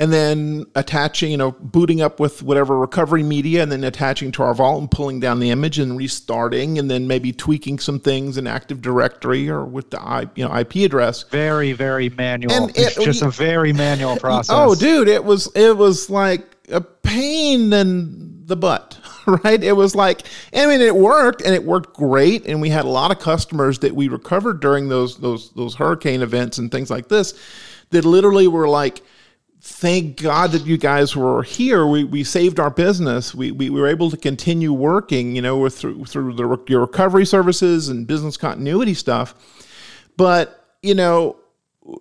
and 0.00 0.12
then 0.12 0.66
attaching, 0.74 1.30
you 1.30 1.36
know, 1.36 1.52
booting 1.52 2.00
up 2.00 2.18
with 2.18 2.42
whatever 2.42 2.78
recovery 2.78 3.22
media 3.22 3.62
and 3.62 3.70
then 3.70 3.84
attaching 3.84 4.32
to 4.32 4.42
our 4.42 4.52
vault 4.52 4.80
and 4.80 4.90
pulling 4.90 5.20
down 5.20 5.38
the 5.38 5.50
image 5.50 5.78
and 5.78 5.96
restarting 5.96 6.78
and 6.78 6.90
then 6.90 7.06
maybe 7.06 7.32
tweaking 7.32 7.78
some 7.78 8.00
things 8.00 8.36
in 8.36 8.46
Active 8.48 8.82
Directory 8.82 9.48
or 9.48 9.64
with 9.64 9.90
the 9.90 10.02
I, 10.02 10.28
you 10.34 10.46
know 10.46 10.56
IP 10.56 10.76
address. 10.76 11.22
Very 11.24 11.72
very 11.72 12.08
manual. 12.10 12.52
And 12.52 12.70
it's 12.76 12.98
it, 12.98 13.04
just 13.04 13.22
a 13.22 13.30
very 13.30 13.72
manual 13.72 14.10
oh, 14.16 14.16
process. 14.16 14.56
Oh, 14.56 14.74
dude, 14.74 15.08
it 15.08 15.24
was 15.24 15.48
it 15.54 15.76
was 15.76 16.10
like 16.10 16.44
a 16.70 16.80
pain 16.80 17.72
in 17.72 18.46
the 18.46 18.56
butt, 18.56 18.98
right? 19.44 19.62
It 19.62 19.74
was 19.74 19.94
like 19.94 20.22
I 20.52 20.66
mean, 20.66 20.80
it 20.80 20.96
worked 20.96 21.40
and 21.40 21.54
it 21.54 21.62
worked 21.62 21.94
great, 21.94 22.46
and 22.46 22.60
we 22.60 22.68
had 22.68 22.84
a 22.84 22.88
lot 22.88 23.12
of 23.12 23.20
customers 23.20 23.78
that 23.78 23.94
we 23.94 24.08
recovered 24.08 24.58
during 24.58 24.88
those 24.88 25.18
those 25.18 25.52
those 25.52 25.76
hurricane 25.76 26.20
events 26.20 26.58
and 26.58 26.72
things 26.72 26.90
like 26.90 27.06
this 27.06 27.34
that 27.90 28.04
literally 28.04 28.48
were 28.48 28.68
like 28.68 29.00
thank 29.66 30.20
God 30.20 30.52
that 30.52 30.66
you 30.66 30.76
guys 30.76 31.16
were 31.16 31.42
here. 31.42 31.86
We, 31.86 32.04
we 32.04 32.22
saved 32.22 32.60
our 32.60 32.70
business. 32.70 33.34
We, 33.34 33.50
we 33.50 33.70
were 33.70 33.86
able 33.86 34.10
to 34.10 34.16
continue 34.16 34.72
working, 34.72 35.34
you 35.34 35.42
know, 35.42 35.58
with 35.58 35.78
through, 35.78 36.04
through 36.04 36.34
the, 36.34 36.62
your 36.68 36.82
recovery 36.82 37.24
services 37.24 37.88
and 37.88 38.06
business 38.06 38.36
continuity 38.36 38.94
stuff. 38.94 39.34
But, 40.16 40.66
you 40.82 40.94
know, 40.94 41.36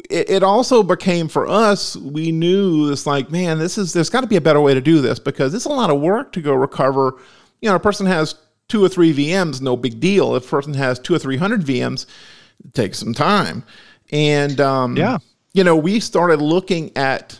it, 0.10 0.30
it 0.30 0.44
also 0.44 0.84
became 0.84 1.28
for 1.28 1.48
us, 1.48 1.96
we 1.96 2.32
knew 2.32 2.92
it's 2.92 3.06
like, 3.06 3.32
man, 3.32 3.60
this 3.60 3.78
is, 3.78 3.94
there's 3.94 4.10
got 4.10 4.22
to 4.22 4.28
be 4.28 4.36
a 4.36 4.42
better 4.42 4.62
way 4.62 4.74
to 4.74 4.82
do 4.82 5.02
this 5.02 5.20
because 5.20 5.54
it's 5.54 5.66
a 5.66 5.70
lot 5.70 5.90
of 5.90 6.00
work 6.00 6.32
to 6.34 6.42
go 6.42 6.54
recover 6.54 7.18
you 7.64 7.70
know, 7.70 7.78
a 7.78 7.80
person 7.80 8.06
has 8.06 8.36
two 8.68 8.84
or 8.84 8.90
three 8.90 9.14
VMs, 9.14 9.62
no 9.62 9.78
big 9.78 10.02
deal. 10.02 10.36
If 10.36 10.46
a 10.48 10.50
person 10.50 10.74
has 10.74 11.00
two 11.00 11.16
or 11.16 11.20
three 11.20 11.38
hundred 11.38 11.62
VMs, 11.62 12.06
it 12.66 12.74
takes 12.74 13.00
some 13.00 13.14
time. 13.14 13.64
And 14.12 14.60
um, 14.60 14.98
yeah, 14.98 15.20
you 15.54 15.64
know, 15.64 15.78
we 15.78 16.02
started 16.02 16.42
looking 16.42 16.96
at 16.98 17.40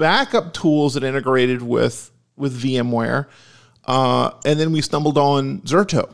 backup 0.00 0.52
tools 0.52 0.94
that 0.94 1.04
integrated 1.04 1.62
with 1.62 2.10
with 2.36 2.60
VMware, 2.60 3.26
uh, 3.84 4.30
and 4.44 4.58
then 4.58 4.72
we 4.72 4.80
stumbled 4.80 5.18
on 5.18 5.60
Zerto. 5.60 6.12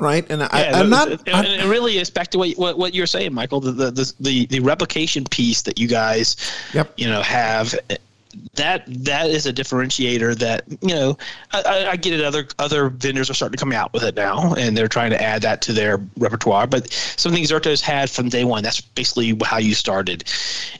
Right, 0.00 0.24
and 0.30 0.44
I, 0.44 0.62
am 0.62 0.90
not. 0.90 1.10
It, 1.10 1.20
it, 1.26 1.68
really 1.68 1.98
is 1.98 2.08
back 2.08 2.28
to 2.28 2.38
what, 2.38 2.50
what, 2.52 2.78
what 2.78 2.94
you're 2.94 3.08
saying, 3.08 3.34
Michael. 3.34 3.58
The, 3.58 3.72
the 3.72 4.14
the 4.20 4.46
the 4.46 4.60
replication 4.60 5.24
piece 5.24 5.62
that 5.62 5.76
you 5.76 5.88
guys, 5.88 6.36
yep. 6.72 6.92
you 6.96 7.08
know, 7.08 7.20
have 7.20 7.74
that 8.54 8.84
that 8.86 9.30
is 9.30 9.46
a 9.46 9.52
differentiator 9.52 10.36
that 10.36 10.64
you 10.80 10.94
know 10.94 11.16
I, 11.52 11.88
I, 11.90 11.96
get 11.96 12.12
it. 12.12 12.24
Other 12.24 12.46
other 12.58 12.88
vendors 12.88 13.30
are 13.30 13.34
starting 13.34 13.56
to 13.56 13.62
come 13.62 13.72
out 13.72 13.92
with 13.92 14.02
it 14.02 14.16
now 14.16 14.54
and 14.54 14.76
they're 14.76 14.88
trying 14.88 15.10
to 15.10 15.22
add 15.22 15.42
that 15.42 15.62
to 15.62 15.72
their 15.72 16.00
repertoire. 16.16 16.66
But 16.66 16.90
something 16.92 17.42
Zerto's 17.44 17.80
had 17.80 18.10
from 18.10 18.28
day 18.28 18.44
one 18.44 18.62
that's 18.62 18.80
basically 18.80 19.38
how 19.44 19.58
you 19.58 19.74
started. 19.74 20.24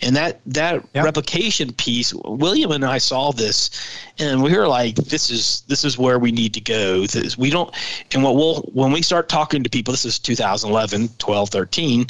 And 0.02 0.14
that 0.16 0.40
that 0.46 0.84
yep. 0.94 1.04
replication 1.04 1.72
piece 1.72 2.12
William 2.24 2.72
and 2.72 2.84
I 2.84 2.98
saw 2.98 3.32
this 3.32 3.70
and 4.18 4.42
we 4.42 4.56
were 4.56 4.68
like 4.68 4.96
this 4.96 5.30
is 5.30 5.62
this 5.68 5.84
is 5.84 5.98
where 5.98 6.18
we 6.18 6.32
need 6.32 6.54
to 6.54 6.60
go. 6.60 7.06
This, 7.06 7.38
we 7.38 7.50
don't 7.50 7.74
and 8.12 8.22
what 8.22 8.36
we'll 8.36 8.62
when 8.72 8.92
we 8.92 9.02
start 9.02 9.28
talking 9.28 9.62
to 9.62 9.70
people 9.70 9.92
this 9.92 10.04
is 10.04 10.18
2011 10.18 11.08
12 11.18 11.50
13 11.50 12.06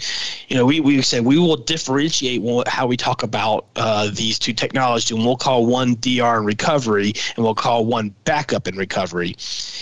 you 0.49 0.57
know 0.57 0.64
we, 0.64 0.81
we 0.81 1.00
said 1.02 1.25
we 1.25 1.38
will 1.38 1.57
differentiate 1.57 2.43
how 2.67 2.87
we 2.87 2.97
talk 2.97 3.23
about 3.23 3.67
uh, 3.76 4.11
these 4.12 4.38
two 4.38 4.52
technologies 4.52 5.11
and 5.11 5.25
we'll 5.25 5.37
call 5.38 5.66
one 5.66 5.97
DR 6.00 6.37
and 6.38 6.47
recovery, 6.47 7.12
and 7.37 7.45
we'll 7.45 7.54
call 7.54 7.85
one 7.85 8.14
backup 8.25 8.66
and 8.66 8.76
recovery. 8.76 9.37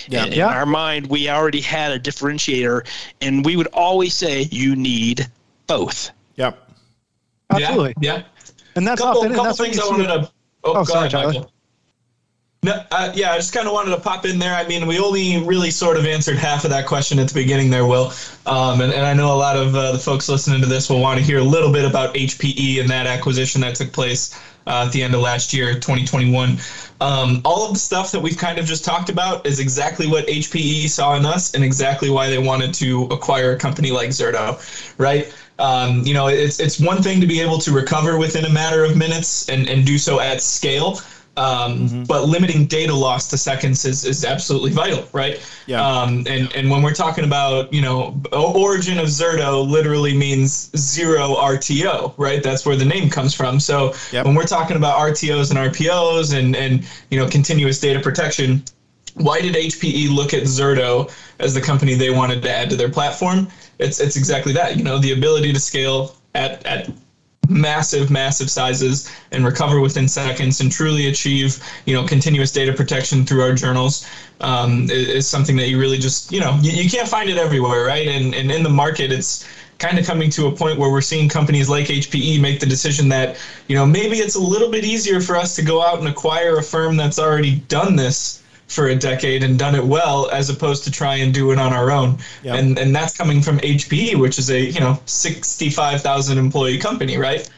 Yeah. 0.09 0.25
And 0.25 0.35
yeah. 0.35 0.49
In 0.49 0.55
our 0.55 0.67
mind, 0.67 1.07
we 1.09 1.29
already 1.29 1.61
had 1.61 1.93
a 1.93 1.99
differentiator, 1.99 2.87
and 3.21 3.45
we 3.45 3.57
would 3.57 3.69
always 3.69 4.15
say 4.15 4.43
you 4.51 4.77
need 4.77 5.27
both. 5.67 6.11
Yep. 6.37 6.71
Absolutely. 7.51 7.95
Yeah. 8.01 8.17
yeah. 8.17 8.23
And 8.77 8.87
that's 8.87 9.01
couple, 9.01 9.23
often, 9.23 9.35
couple 9.35 9.55
things 9.55 9.79
I 9.79 9.87
wanted 9.87 10.07
to. 10.09 10.31
Oh, 10.65 10.77
oh 10.77 10.85
sorry, 10.85 11.09
ahead, 11.09 11.27
Michael. 11.27 11.53
No, 12.63 12.83
uh, 12.91 13.13
yeah, 13.15 13.31
I 13.31 13.37
just 13.37 13.53
kind 13.53 13.69
of 13.69 13.73
wanted 13.73 13.91
to 13.91 14.01
pop 14.01 14.27
in 14.27 14.41
there. 14.41 14.55
I 14.55 14.67
mean, 14.67 14.89
we 14.89 14.99
only 14.99 15.41
really 15.45 15.71
sort 15.71 15.97
of 15.97 16.05
answered 16.05 16.37
half 16.37 16.65
of 16.65 16.71
that 16.71 16.85
question 16.85 17.19
at 17.21 17.29
the 17.29 17.35
beginning 17.35 17.71
there, 17.71 17.87
Will. 17.87 18.13
Um, 18.45 18.81
and, 18.81 18.93
and 18.93 19.07
I 19.07 19.15
know 19.15 19.33
a 19.33 19.39
lot 19.39 19.57
of 19.57 19.75
uh, 19.77 19.93
the 19.93 19.99
folks 19.99 20.29
listening 20.29 20.61
to 20.63 20.67
this 20.67 20.91
will 20.91 21.01
want 21.01 21.21
to 21.21 21.25
hear 21.25 21.39
a 21.39 21.45
little 21.45 21.73
bit 21.73 21.85
about 21.85 22.15
HPE 22.15 22.81
and 22.81 22.89
that 22.91 23.07
acquisition 23.07 23.61
that 23.61 23.77
took 23.77 23.93
place 23.93 24.37
uh, 24.67 24.85
at 24.87 24.93
the 24.93 25.03
end 25.03 25.15
of 25.15 25.21
last 25.21 25.53
year, 25.53 25.75
2021. 25.75 26.59
Um, 27.01 27.41
all 27.45 27.67
of 27.67 27.73
the 27.73 27.79
stuff 27.79 28.11
that 28.13 28.21
we've 28.21 28.37
kind 28.37 28.59
of 28.59 28.67
just 28.67 28.85
talked 28.85 29.09
about 29.09 29.47
is 29.47 29.61
exactly 29.61 30.07
what 30.07 30.27
HPE 30.27 30.89
saw 30.89 31.15
in 31.17 31.27
us 31.27 31.55
and 31.55 31.63
exactly 31.63 32.11
why 32.11 32.29
they 32.29 32.39
wanted 32.39 32.73
to 32.75 33.03
acquire 33.05 33.53
a 33.53 33.57
company 33.57 33.91
like 33.91 34.11
Zerto, 34.11 34.59
right? 34.99 35.33
Um, 35.59 36.03
you 36.07 36.13
know, 36.13 36.27
it's 36.27 36.61
it's 36.61 36.79
one 36.79 37.03
thing 37.03 37.21
to 37.21 37.27
be 37.27 37.41
able 37.41 37.59
to 37.59 37.73
recover 37.73 38.19
within 38.19 38.45
a 38.45 38.51
matter 38.51 38.85
of 38.85 38.97
minutes 38.97 39.49
and, 39.49 39.69
and 39.69 39.87
do 39.87 39.99
so 39.99 40.21
at 40.21 40.43
scale. 40.43 41.01
Um, 41.37 41.81
mm-hmm. 41.81 42.05
But 42.05 42.25
limiting 42.25 42.67
data 42.67 42.95
loss 42.95 43.29
to 43.29 43.37
seconds 43.37 43.85
is, 43.85 44.05
is 44.05 44.25
absolutely 44.25 44.71
vital, 44.71 45.07
right? 45.13 45.41
Yeah. 45.67 45.87
Um, 45.87 46.25
and, 46.27 46.51
and 46.55 46.71
when 46.71 46.83
we're 46.83 46.95
talking 46.95 47.25
about, 47.25 47.73
you 47.73 47.83
know, 47.83 48.21
origin 48.33 48.99
of 48.99 49.07
Zerto 49.07 49.67
literally 49.69 50.17
means 50.17 50.71
zero 50.77 51.35
RTO, 51.35 52.15
right? 52.17 52.43
That's 52.43 52.65
where 52.65 52.77
the 52.77 52.85
name 52.85 53.11
comes 53.11 53.35
from. 53.35 53.61
So 53.61 53.95
yep. 54.13 54.25
when 54.25 54.35
we're 54.35 54.47
talking 54.47 54.77
about 54.77 54.99
RTOs 54.99 55.51
and 55.51 55.59
RPOs 55.75 56.37
and, 56.37 56.57
and, 56.57 56.89
you 57.11 57.19
know, 57.19 57.29
continuous 57.29 57.81
data 57.81 58.01
protection, 58.01 58.63
why 59.15 59.41
did 59.41 59.55
HPE 59.55 60.15
look 60.15 60.33
at 60.33 60.45
Zerto 60.45 61.11
as 61.39 61.55
the 61.55 61.61
company 61.61 61.95
they 61.95 62.11
wanted 62.11 62.43
to 62.43 62.51
add 62.51 62.71
to 62.71 62.77
their 62.77 62.91
platform? 62.91 63.49
It's, 63.79 64.01
it's 64.01 64.17
exactly 64.17 64.53
that, 64.55 64.77
you 64.77 64.85
know, 64.85 64.99
the 64.99 65.13
ability 65.13 65.53
to 65.53 65.61
scale 65.61 66.17
at, 66.35 66.65
at 66.67 66.91
massive, 67.49 68.11
massive 68.11 68.51
sizes 68.51 69.11
and 69.33 69.45
recover 69.45 69.81
within 69.81 70.09
seconds 70.09 70.61
and 70.61 70.71
truly 70.71 71.07
achieve, 71.07 71.63
you 71.85 71.95
know, 71.95 72.07
continuous 72.07 72.53
data 72.53 72.73
protection 72.73 73.25
through 73.25 73.43
our 73.43 73.55
journals 73.55 74.07
um, 74.41 74.85
is, 74.85 75.09
is, 75.09 75.27
something 75.27 75.57
that 75.57 75.69
you 75.69 75.79
really 75.79 75.99
just, 75.99 76.31
you 76.33 76.41
know, 76.41 76.59
you, 76.61 76.73
you 76.73 76.91
can't 76.91 77.09
find 77.09 77.29
it 77.29 77.37
everywhere, 77.37 77.85
right? 77.85 78.09
And, 78.09 78.35
and 78.35 78.51
in 78.51 78.63
the 78.63 78.71
market, 78.71 79.11
it's 79.13 79.47
kind 79.79 79.99
of 79.99 80.07
coming 80.07 80.31
to 80.31 80.47
a 80.47 80.53
point 80.53 80.79
where 80.79 80.91
we're 80.91 81.01
seeing 81.01 81.29
companies 81.29 81.69
like 81.69 81.87
HPE 81.87 82.41
make 82.41 82.61
the 82.61 82.67
decision 82.67 83.09
that, 83.11 83.37
you 83.69 83.77
know, 83.77 83.87
maybe 83.87 84.17
it's 84.17 84.35
a 84.35 84.41
little 84.41 84.71
bit 84.71 84.85
easier 84.85 85.21
for 85.21 85.37
us 85.37 85.55
to 85.57 85.63
go 85.63 85.83
out 85.83 85.99
and 85.99 86.09
acquire 86.09 86.57
a 86.57 86.63
firm 86.63 86.97
that's 86.97 87.19
already 87.19 87.61
done 87.69 87.97
this 87.97 88.43
for 88.69 88.89
a 88.89 88.95
decade 88.95 89.43
and 89.43 89.59
done 89.59 89.75
it 89.75 89.85
well 89.85 90.29
as 90.31 90.51
opposed 90.51 90.85
to 90.85 90.91
try 90.91 91.17
and 91.17 91.33
do 91.33 91.53
it 91.53 91.59
on 91.59 91.73
our 91.73 91.91
own. 91.91 92.19
Yep. 92.43 92.55
And 92.57 92.79
and 92.79 92.95
that's 92.95 93.17
coming 93.17 93.41
from 93.41 93.59
hp 93.59 94.19
which 94.19 94.39
is 94.39 94.51
a, 94.51 94.61
you 94.61 94.81
know, 94.81 94.99
65,000 95.07 96.39
employee 96.39 96.79
company, 96.79 97.17
right? 97.17 97.49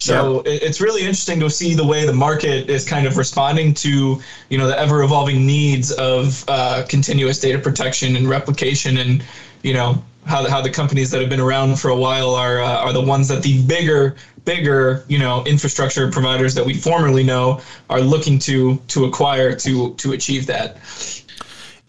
So 0.00 0.44
yep. 0.44 0.62
it's 0.62 0.80
really 0.80 1.00
interesting 1.00 1.40
to 1.40 1.50
see 1.50 1.74
the 1.74 1.84
way 1.84 2.06
the 2.06 2.12
market 2.12 2.70
is 2.70 2.88
kind 2.88 3.06
of 3.06 3.16
responding 3.16 3.74
to, 3.74 4.22
you 4.48 4.58
know, 4.58 4.68
the 4.68 4.78
ever 4.78 5.02
evolving 5.02 5.44
needs 5.44 5.90
of 5.92 6.44
uh, 6.48 6.84
continuous 6.88 7.40
data 7.40 7.58
protection 7.58 8.14
and 8.14 8.28
replication 8.28 8.98
and, 8.98 9.24
you 9.62 9.72
know, 9.72 10.02
how 10.28 10.42
the, 10.42 10.50
how 10.50 10.60
the 10.60 10.70
companies 10.70 11.10
that 11.10 11.20
have 11.20 11.30
been 11.30 11.40
around 11.40 11.80
for 11.80 11.88
a 11.88 11.96
while 11.96 12.34
are 12.34 12.60
uh, 12.60 12.76
are 12.76 12.92
the 12.92 13.00
ones 13.00 13.26
that 13.28 13.42
the 13.42 13.62
bigger 13.62 14.14
bigger 14.44 15.04
you 15.08 15.18
know 15.18 15.44
infrastructure 15.44 16.10
providers 16.10 16.54
that 16.54 16.64
we 16.64 16.74
formerly 16.74 17.24
know 17.24 17.60
are 17.90 18.00
looking 18.00 18.38
to 18.38 18.76
to 18.88 19.06
acquire 19.06 19.54
to 19.54 19.94
to 19.94 20.12
achieve 20.12 20.46
that. 20.46 20.76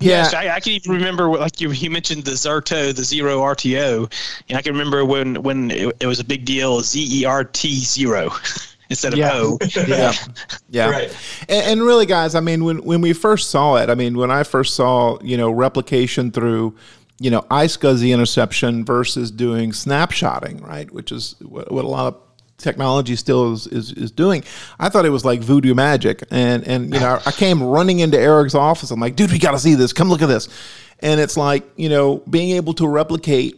Yeah, 0.02 0.24
yes, 0.24 0.34
I, 0.34 0.56
I, 0.56 0.60
can 0.62 0.72
even 0.72 0.94
remember, 0.94 1.28
like 1.28 1.60
you, 1.60 1.72
you 1.72 1.90
mentioned 1.90 2.24
the 2.24 2.32
Zerto, 2.32 2.96
the 2.96 3.04
zero 3.04 3.42
RTO, 3.42 4.10
and 4.48 4.58
I 4.58 4.62
can 4.62 4.72
remember 4.72 5.04
when 5.04 5.44
when 5.44 5.72
it, 5.72 5.94
it 6.00 6.08
was 6.08 6.22
a 6.22 6.24
big 6.24 6.46
deal, 6.46 6.80
Z 6.80 7.06
E 7.22 7.26
R 7.26 7.44
T 7.44 7.76
zero. 7.76 8.32
instead 8.90 9.14
of 9.14 9.20
yeah. 9.20 9.32
O. 9.34 9.58
yeah, 9.88 10.14
yeah. 10.70 10.90
Right. 10.90 11.16
And, 11.48 11.68
and, 11.68 11.82
really, 11.84 12.06
guys, 12.06 12.34
I 12.34 12.40
mean, 12.40 12.64
when 12.64 12.84
when 12.84 13.02
we 13.02 13.12
first 13.12 13.50
saw 13.50 13.76
it, 13.76 13.90
I 13.90 13.96
mean, 13.96 14.18
when 14.18 14.32
I 14.32 14.44
first 14.44 14.76
saw 14.76 15.20
you 15.22 15.36
know 15.36 15.52
replication 15.52 16.32
through 16.32 16.76
you 17.20 17.30
know 17.30 17.42
iSCSI 17.52 18.14
interception 18.14 18.86
versus 18.86 19.32
doing 19.32 19.72
snapshotting, 19.72 20.66
right, 20.66 20.90
which 20.92 21.12
is 21.12 21.36
what, 21.42 21.72
what 21.72 21.86
a 21.86 21.88
lot 21.88 22.14
of 22.14 22.22
technology 22.60 23.16
still 23.16 23.54
is, 23.54 23.66
is, 23.68 23.92
is 23.94 24.12
doing. 24.12 24.44
I 24.80 24.90
thought 24.90 25.06
it 25.06 25.10
was 25.10 25.26
like 25.26 25.40
voodoo 25.42 25.74
magic. 25.74 26.24
And, 26.30 26.68
and 26.68 26.94
you 26.94 27.00
know, 27.00 27.20
I 27.26 27.32
came 27.32 27.64
running 27.64 28.00
into 28.00 28.20
Eric's 28.20 28.54
office. 28.54 28.92
I'm 28.92 29.00
like, 29.00 29.16
dude, 29.16 29.32
we 29.32 29.40
got 29.40 29.52
to 29.52 29.60
see 29.60 29.76
this. 29.76 29.94
Come 29.94 30.10
look 30.10 30.22
at 30.22 30.28
this. 30.28 30.50
And 31.00 31.20
it's 31.20 31.38
like, 31.38 31.64
you 31.78 31.90
know, 31.90 32.18
being 32.30 32.56
able 32.56 32.74
to 32.74 32.88
replicate 32.88 33.56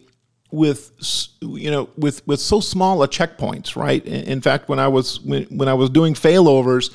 with 0.52 0.92
you 1.40 1.72
know 1.72 1.90
with 1.96 2.28
with 2.28 2.42
so 2.42 2.60
small 2.60 3.02
a 3.04 3.08
checkpoints 3.08 3.78
right 3.78 4.06
in 4.06 4.42
fact 4.42 4.68
when 4.68 4.80
i 4.80 4.88
was 4.90 5.22
when, 5.22 5.44
when 5.46 5.70
i 5.70 5.74
was 5.74 5.90
doing 5.90 6.14
failovers 6.14 6.92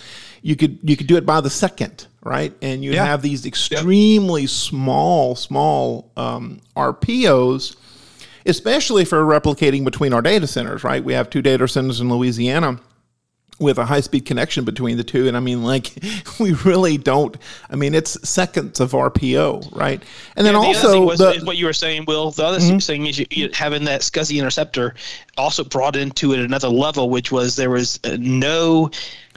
you 0.46 0.56
could 0.56 0.78
you 0.82 0.96
could 0.96 1.06
do 1.06 1.16
it 1.16 1.26
by 1.26 1.40
the 1.40 1.50
second 1.50 2.06
right 2.22 2.52
and 2.62 2.84
you 2.84 2.92
yeah. 2.92 3.04
have 3.04 3.22
these 3.22 3.46
extremely 3.46 4.42
yep. 4.42 4.50
small 4.50 5.34
small 5.34 6.10
um, 6.16 6.60
rpos 6.76 7.76
especially 8.46 9.04
for 9.04 9.22
replicating 9.24 9.84
between 9.84 10.12
our 10.12 10.22
data 10.22 10.46
centers, 10.46 10.84
right? 10.84 11.04
We 11.04 11.12
have 11.12 11.28
two 11.28 11.42
data 11.42 11.66
centers 11.68 12.00
in 12.00 12.08
Louisiana 12.08 12.80
with 13.58 13.78
a 13.78 13.86
high 13.86 14.00
speed 14.00 14.26
connection 14.26 14.64
between 14.64 14.98
the 14.98 15.04
two. 15.04 15.28
And 15.28 15.36
I 15.36 15.40
mean, 15.40 15.62
like, 15.62 15.92
we 16.40 16.52
really 16.52 16.98
don't, 16.98 17.36
I 17.70 17.76
mean, 17.76 17.94
it's 17.94 18.28
seconds 18.28 18.80
of 18.80 18.92
RPO, 18.92 19.74
right? 19.74 20.02
And 20.36 20.46
then 20.46 20.54
the 20.54 20.60
also, 20.60 21.04
was, 21.04 21.18
the, 21.18 21.40
what 21.44 21.56
you 21.56 21.66
were 21.66 21.72
saying, 21.72 22.04
Will, 22.06 22.30
the 22.30 22.44
other 22.44 22.58
mm-hmm. 22.58 22.78
thing 22.78 23.06
is 23.06 23.18
you, 23.18 23.26
you, 23.30 23.50
having 23.52 23.84
that 23.84 24.02
SCSI 24.02 24.38
interceptor 24.38 24.94
also 25.38 25.64
brought 25.64 25.96
into 25.96 26.32
it 26.32 26.40
another 26.40 26.68
level, 26.68 27.08
which 27.08 27.32
was 27.32 27.56
there 27.56 27.70
was 27.70 27.98
uh, 28.04 28.16
no. 28.20 28.90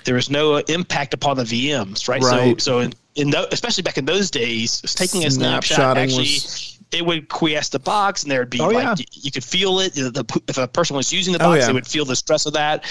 There 0.10 0.16
was 0.16 0.32
no 0.32 0.58
impact 0.58 1.14
upon 1.14 1.38
the 1.38 1.44
VMs, 1.44 2.10
right? 2.10 2.20
right. 2.20 2.60
So, 2.60 2.72
so 2.72 2.80
in, 2.80 2.94
in 3.14 3.30
the, 3.30 3.48
especially 3.54 3.84
back 3.84 4.00
in 4.00 4.06
those 4.06 4.32
days, 4.32 4.82
taking 4.96 5.24
a 5.24 5.30
snapshot 5.30 6.00
actually 6.00 6.24
was 6.24 6.80
it 6.92 7.06
would 7.06 7.30
quiesce 7.30 7.70
the 7.70 7.78
box 7.78 8.24
and 8.24 8.32
there 8.32 8.40
would 8.40 8.50
be 8.50 8.60
oh, 8.60 8.70
like 8.70 8.84
yeah. 8.84 8.96
you, 8.98 9.06
you, 9.12 9.32
could 9.32 9.44
feel 9.44 9.78
it 9.82 9.94
the, 9.94 10.10
the, 10.10 10.42
if 10.48 10.58
a 10.58 10.68
person 10.68 10.96
was 10.96 11.14
using 11.14 11.32
the 11.32 11.40
oh, 11.44 11.50
box 11.50 11.58
oh, 11.58 11.60
yeah. 11.60 11.68
they 11.68 11.74
would 11.74 11.86
feel 11.86 12.06
the 12.06 12.16
stress 12.16 12.48
of 12.48 12.54
that 12.54 12.84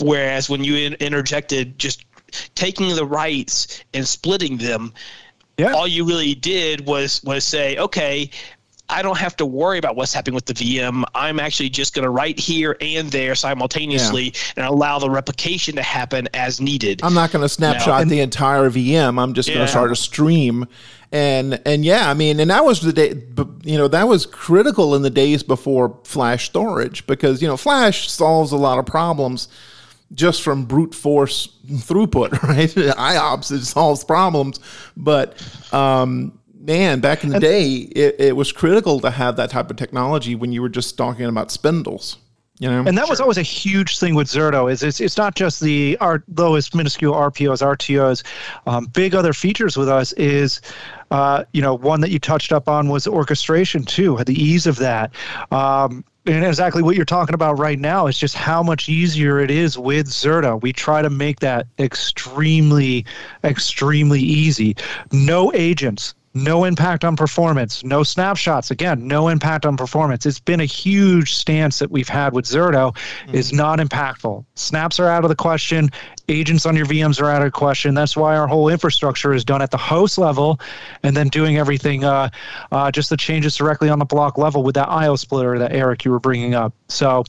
whereas 0.00 0.48
when 0.48 0.64
you 0.64 0.76
in, 0.76 0.94
interjected 0.94 1.78
just 1.78 2.06
taking 2.54 2.88
the 2.94 3.04
writes 3.04 3.84
and 3.92 4.08
splitting 4.08 4.56
them 4.56 4.94
yeah. 5.58 5.72
all 5.72 5.86
you 5.86 6.06
really 6.06 6.34
did 6.34 6.86
was 6.86 7.22
was 7.24 7.44
say 7.44 7.76
okay 7.76 8.30
I 8.92 9.02
don't 9.02 9.18
have 9.18 9.36
to 9.36 9.46
worry 9.46 9.78
about 9.78 9.96
what's 9.96 10.12
happening 10.12 10.34
with 10.34 10.46
the 10.46 10.54
VM. 10.54 11.04
I'm 11.14 11.40
actually 11.40 11.70
just 11.70 11.94
going 11.94 12.04
to 12.04 12.10
write 12.10 12.38
here 12.38 12.76
and 12.80 13.10
there 13.10 13.34
simultaneously 13.34 14.24
yeah. 14.24 14.52
and 14.56 14.66
allow 14.66 14.98
the 14.98 15.10
replication 15.10 15.74
to 15.76 15.82
happen 15.82 16.28
as 16.34 16.60
needed. 16.60 17.00
I'm 17.02 17.14
not 17.14 17.32
going 17.32 17.42
to 17.42 17.48
snapshot 17.48 18.04
now, 18.04 18.10
the 18.10 18.20
entire 18.20 18.70
VM. 18.70 19.20
I'm 19.20 19.32
just 19.32 19.48
yeah. 19.48 19.56
going 19.56 19.66
to 19.66 19.70
start 19.70 19.90
a 19.90 19.96
stream 19.96 20.66
and 21.12 21.60
and 21.66 21.84
yeah, 21.84 22.08
I 22.08 22.14
mean, 22.14 22.40
and 22.40 22.50
that 22.50 22.64
was 22.64 22.80
the 22.80 22.92
day, 22.92 23.22
you 23.62 23.76
know, 23.76 23.86
that 23.88 24.08
was 24.08 24.24
critical 24.24 24.94
in 24.94 25.02
the 25.02 25.10
days 25.10 25.42
before 25.42 25.98
flash 26.04 26.46
storage 26.46 27.06
because 27.06 27.42
you 27.42 27.48
know 27.48 27.58
flash 27.58 28.10
solves 28.10 28.52
a 28.52 28.56
lot 28.56 28.78
of 28.78 28.86
problems 28.86 29.48
just 30.14 30.42
from 30.42 30.64
brute 30.64 30.94
force 30.94 31.48
throughput, 31.66 32.32
right? 32.42 32.70
IOPS 32.70 33.52
it 33.52 33.64
solves 33.64 34.04
problems, 34.04 34.58
but 34.96 35.36
um, 35.72 36.38
man, 36.62 37.00
back 37.00 37.24
in 37.24 37.30
the 37.30 37.40
day, 37.40 37.72
it, 37.72 38.16
it 38.18 38.36
was 38.36 38.52
critical 38.52 39.00
to 39.00 39.10
have 39.10 39.36
that 39.36 39.50
type 39.50 39.70
of 39.70 39.76
technology 39.76 40.34
when 40.34 40.52
you 40.52 40.62
were 40.62 40.68
just 40.68 40.96
talking 40.96 41.26
about 41.26 41.50
spindles. 41.50 42.18
You 42.58 42.70
know? 42.70 42.84
And 42.86 42.96
that 42.96 43.06
sure. 43.06 43.12
was 43.12 43.20
always 43.20 43.38
a 43.38 43.42
huge 43.42 43.98
thing 43.98 44.14
with 44.14 44.28
Zerto. 44.28 44.70
Is 44.70 44.84
it's, 44.84 45.00
it's 45.00 45.16
not 45.16 45.34
just 45.34 45.60
the 45.60 45.98
our 46.00 46.22
lowest 46.36 46.76
minuscule 46.76 47.12
RPOs, 47.12 47.60
RTOs. 47.60 48.22
Um, 48.66 48.86
big 48.86 49.16
other 49.16 49.32
features 49.32 49.76
with 49.76 49.88
us 49.88 50.12
is, 50.12 50.60
uh, 51.10 51.44
you 51.52 51.60
know, 51.60 51.74
one 51.74 52.00
that 52.02 52.10
you 52.10 52.20
touched 52.20 52.52
up 52.52 52.68
on 52.68 52.88
was 52.88 53.08
orchestration 53.08 53.84
too. 53.84 54.16
The 54.24 54.40
ease 54.40 54.68
of 54.68 54.76
that. 54.76 55.12
Um, 55.50 56.04
and 56.24 56.44
exactly 56.44 56.84
what 56.84 56.94
you're 56.94 57.04
talking 57.04 57.34
about 57.34 57.58
right 57.58 57.80
now 57.80 58.06
is 58.06 58.16
just 58.16 58.36
how 58.36 58.62
much 58.62 58.88
easier 58.88 59.40
it 59.40 59.50
is 59.50 59.76
with 59.76 60.06
Zerto. 60.06 60.62
We 60.62 60.72
try 60.72 61.02
to 61.02 61.10
make 61.10 61.40
that 61.40 61.66
extremely, 61.80 63.04
extremely 63.42 64.20
easy. 64.20 64.76
No 65.10 65.52
agents, 65.52 66.14
no 66.34 66.64
impact 66.64 67.04
on 67.04 67.16
performance, 67.16 67.84
no 67.84 68.02
snapshots. 68.02 68.70
Again, 68.70 69.06
no 69.06 69.28
impact 69.28 69.66
on 69.66 69.76
performance. 69.76 70.24
It's 70.24 70.40
been 70.40 70.60
a 70.60 70.66
huge 70.66 71.34
stance 71.34 71.78
that 71.78 71.90
we've 71.90 72.08
had 72.08 72.32
with 72.32 72.46
Zerto 72.46 72.94
mm-hmm. 72.94 73.34
is 73.34 73.52
not 73.52 73.78
impactful. 73.78 74.44
Snaps 74.54 74.98
are 74.98 75.08
out 75.08 75.24
of 75.24 75.28
the 75.28 75.36
question. 75.36 75.90
Agents 76.32 76.64
on 76.64 76.74
your 76.74 76.86
VMs 76.86 77.20
are 77.20 77.30
out 77.30 77.42
of 77.42 77.52
question. 77.52 77.94
That's 77.94 78.16
why 78.16 78.36
our 78.36 78.46
whole 78.46 78.68
infrastructure 78.68 79.34
is 79.34 79.44
done 79.44 79.60
at 79.60 79.70
the 79.70 79.76
host 79.76 80.16
level 80.16 80.58
and 81.02 81.14
then 81.14 81.28
doing 81.28 81.58
everything, 81.58 82.04
uh, 82.04 82.30
uh, 82.70 82.90
just 82.90 83.10
the 83.10 83.16
changes 83.16 83.54
directly 83.54 83.90
on 83.90 83.98
the 83.98 84.04
block 84.06 84.38
level 84.38 84.62
with 84.62 84.74
that 84.74 84.88
IO 84.88 85.16
splitter 85.16 85.58
that 85.58 85.72
Eric, 85.72 86.04
you 86.04 86.10
were 86.10 86.18
bringing 86.18 86.54
up. 86.54 86.72
So, 86.88 87.24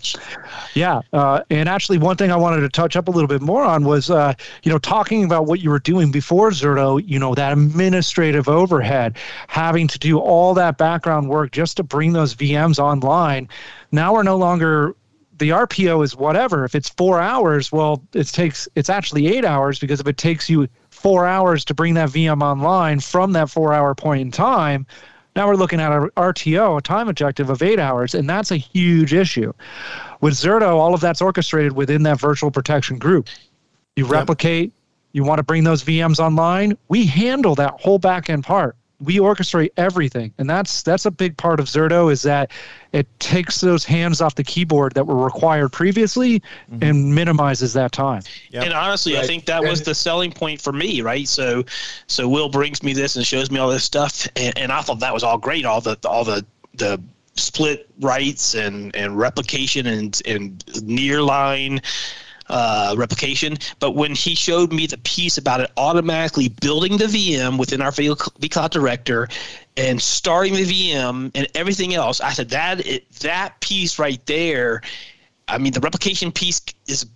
yeah. 0.74 1.02
Uh, 1.12 1.42
and 1.50 1.68
actually, 1.68 1.98
one 1.98 2.16
thing 2.16 2.32
I 2.32 2.38
wanted 2.38 2.62
to 2.62 2.70
touch 2.70 2.96
up 2.96 3.10
a 3.10 3.12
little 3.12 3.28
bit 3.28 3.42
more 3.42 3.64
on 3.64 3.84
was, 3.84 4.10
uh, 4.10 4.34
you 4.64 4.72
know, 4.72 4.78
talking 4.78 5.26
about 5.26 5.46
what 5.46 5.60
you 5.60 5.70
were 5.70 5.80
doing 5.80 6.12
before 6.12 6.52
Zerto, 6.52 7.02
you 7.06 7.20
know, 7.20 7.36
that 7.36 7.52
administrative 7.54 8.48
overhead, 8.48 9.18
having 9.48 9.88
to 9.90 10.00
do 10.00 10.18
all 10.18 10.54
that 10.54 10.78
background 10.78 11.30
work 11.30 11.52
just 11.52 11.78
to 11.78 11.84
bring 11.84 12.14
those 12.14 12.36
VMs 12.36 12.80
online. 12.80 13.50
Now 13.92 14.14
we're 14.14 14.24
no 14.24 14.38
longer 14.38 14.96
the 15.44 15.50
RPO 15.50 16.06
is 16.06 16.16
whatever. 16.16 16.64
If 16.64 16.74
it's 16.74 16.88
four 16.88 17.20
hours, 17.20 17.70
well, 17.70 18.02
it 18.14 18.28
takes 18.28 18.66
it's 18.76 18.90
actually 18.90 19.28
eight 19.28 19.44
hours 19.44 19.78
because 19.78 20.00
if 20.00 20.08
it 20.08 20.16
takes 20.16 20.50
you 20.50 20.70
four 20.90 21.28
hours 21.28 21.66
to 21.66 21.74
bring 21.74 21.96
that 21.96 22.12
VM 22.12 22.42
online 22.42 23.02
from 23.02 23.34
that 23.34 23.50
four 23.50 23.74
hour 23.74 23.94
point 23.94 24.22
in 24.22 24.32
time, 24.32 24.88
now 25.36 25.46
we're 25.46 25.58
looking 25.58 25.82
at 25.82 25.92
a 25.92 26.08
RTO, 26.16 26.78
a 26.78 26.82
time 26.82 27.10
objective 27.10 27.50
of 27.50 27.62
eight 27.62 27.78
hours, 27.78 28.16
and 28.16 28.30
that's 28.30 28.52
a 28.52 28.56
huge 28.56 29.14
issue. 29.14 29.52
With 30.22 30.34
Zerto, 30.34 30.76
all 30.76 30.94
of 30.94 31.02
that's 31.02 31.22
orchestrated 31.22 31.74
within 31.74 32.04
that 32.04 32.22
virtual 32.22 32.50
protection 32.50 32.98
group. 32.98 33.28
You 33.98 34.06
replicate, 34.06 34.68
yep. 34.68 34.74
you 35.12 35.26
want 35.26 35.40
to 35.40 35.44
bring 35.44 35.66
those 35.66 35.84
VMs 35.84 36.20
online, 36.20 36.78
we 36.88 37.06
handle 37.06 37.54
that 37.56 37.82
whole 37.82 38.00
back 38.00 38.30
end 38.30 38.46
part 38.46 38.78
we 39.04 39.18
orchestrate 39.18 39.70
everything 39.78 40.34
and 40.38 40.50
that's 40.50 40.84
that's 40.84 41.06
a 41.06 41.12
big 41.12 41.36
part 41.38 41.60
of 41.60 41.66
zerto 41.66 42.12
is 42.12 42.22
that 42.22 42.52
it 42.92 43.08
takes 43.20 43.60
those 43.62 43.84
hands 43.84 44.22
off 44.22 44.36
the 44.36 44.44
keyboard 44.44 44.94
that 44.94 45.06
were 45.06 45.24
required 45.24 45.72
previously 45.72 46.40
mm-hmm. 46.40 46.84
and 46.84 47.14
minimizes 47.14 47.74
that 47.74 47.92
time 47.92 48.22
yep. 48.52 48.64
and 48.64 48.74
honestly 48.74 49.14
right. 49.14 49.24
i 49.24 49.28
think 49.28 49.46
that 49.46 49.62
was 49.62 49.82
the 49.82 49.94
selling 49.94 50.32
point 50.32 50.60
for 50.60 50.74
me 50.74 51.02
right 51.02 51.28
so 51.28 51.64
so 52.08 52.28
will 52.28 52.50
brings 52.50 52.82
me 52.84 52.94
this 52.94 53.16
and 53.16 53.26
shows 53.26 53.52
me 53.52 53.60
all 53.60 53.70
this 53.70 53.84
stuff 53.84 54.28
and, 54.36 54.58
and 54.58 54.72
i 54.72 54.82
thought 54.82 55.00
that 55.00 55.14
was 55.14 55.24
all 55.24 55.38
great 55.38 55.66
all 55.66 55.82
the 55.82 55.98
all 56.06 56.24
the 56.24 56.46
the 56.76 57.02
split 57.36 57.90
writes 58.00 58.54
and 58.54 58.96
and 58.96 59.18
replication 59.18 59.88
and 59.88 60.22
and 60.26 60.64
near 60.84 61.22
line 61.22 61.82
uh, 62.54 62.94
replication. 62.96 63.58
But 63.80 63.96
when 63.96 64.14
he 64.14 64.36
showed 64.36 64.72
me 64.72 64.86
the 64.86 65.00
piece 65.00 65.40
about 65.40 65.60
it 65.60 65.72
automatically 65.76 66.50
building 66.50 66.98
the 66.98 67.06
VM 67.06 67.58
within 67.58 67.82
our 67.82 67.92
vCloud 67.92 68.70
Director 68.70 69.28
and 69.76 70.00
starting 70.00 70.54
the 70.54 70.64
VM 70.64 71.32
and 71.34 71.48
everything 71.56 71.96
else, 71.96 72.22
I 72.22 72.32
said 72.32 72.50
that 72.50 72.86
it, 72.86 73.10
that 73.22 73.60
piece 73.60 73.98
right 73.98 74.24
there. 74.28 74.82
I 75.48 75.58
mean, 75.58 75.74
the 75.74 75.80
replication 75.80 76.32
piece 76.32 76.62
is 76.88 77.08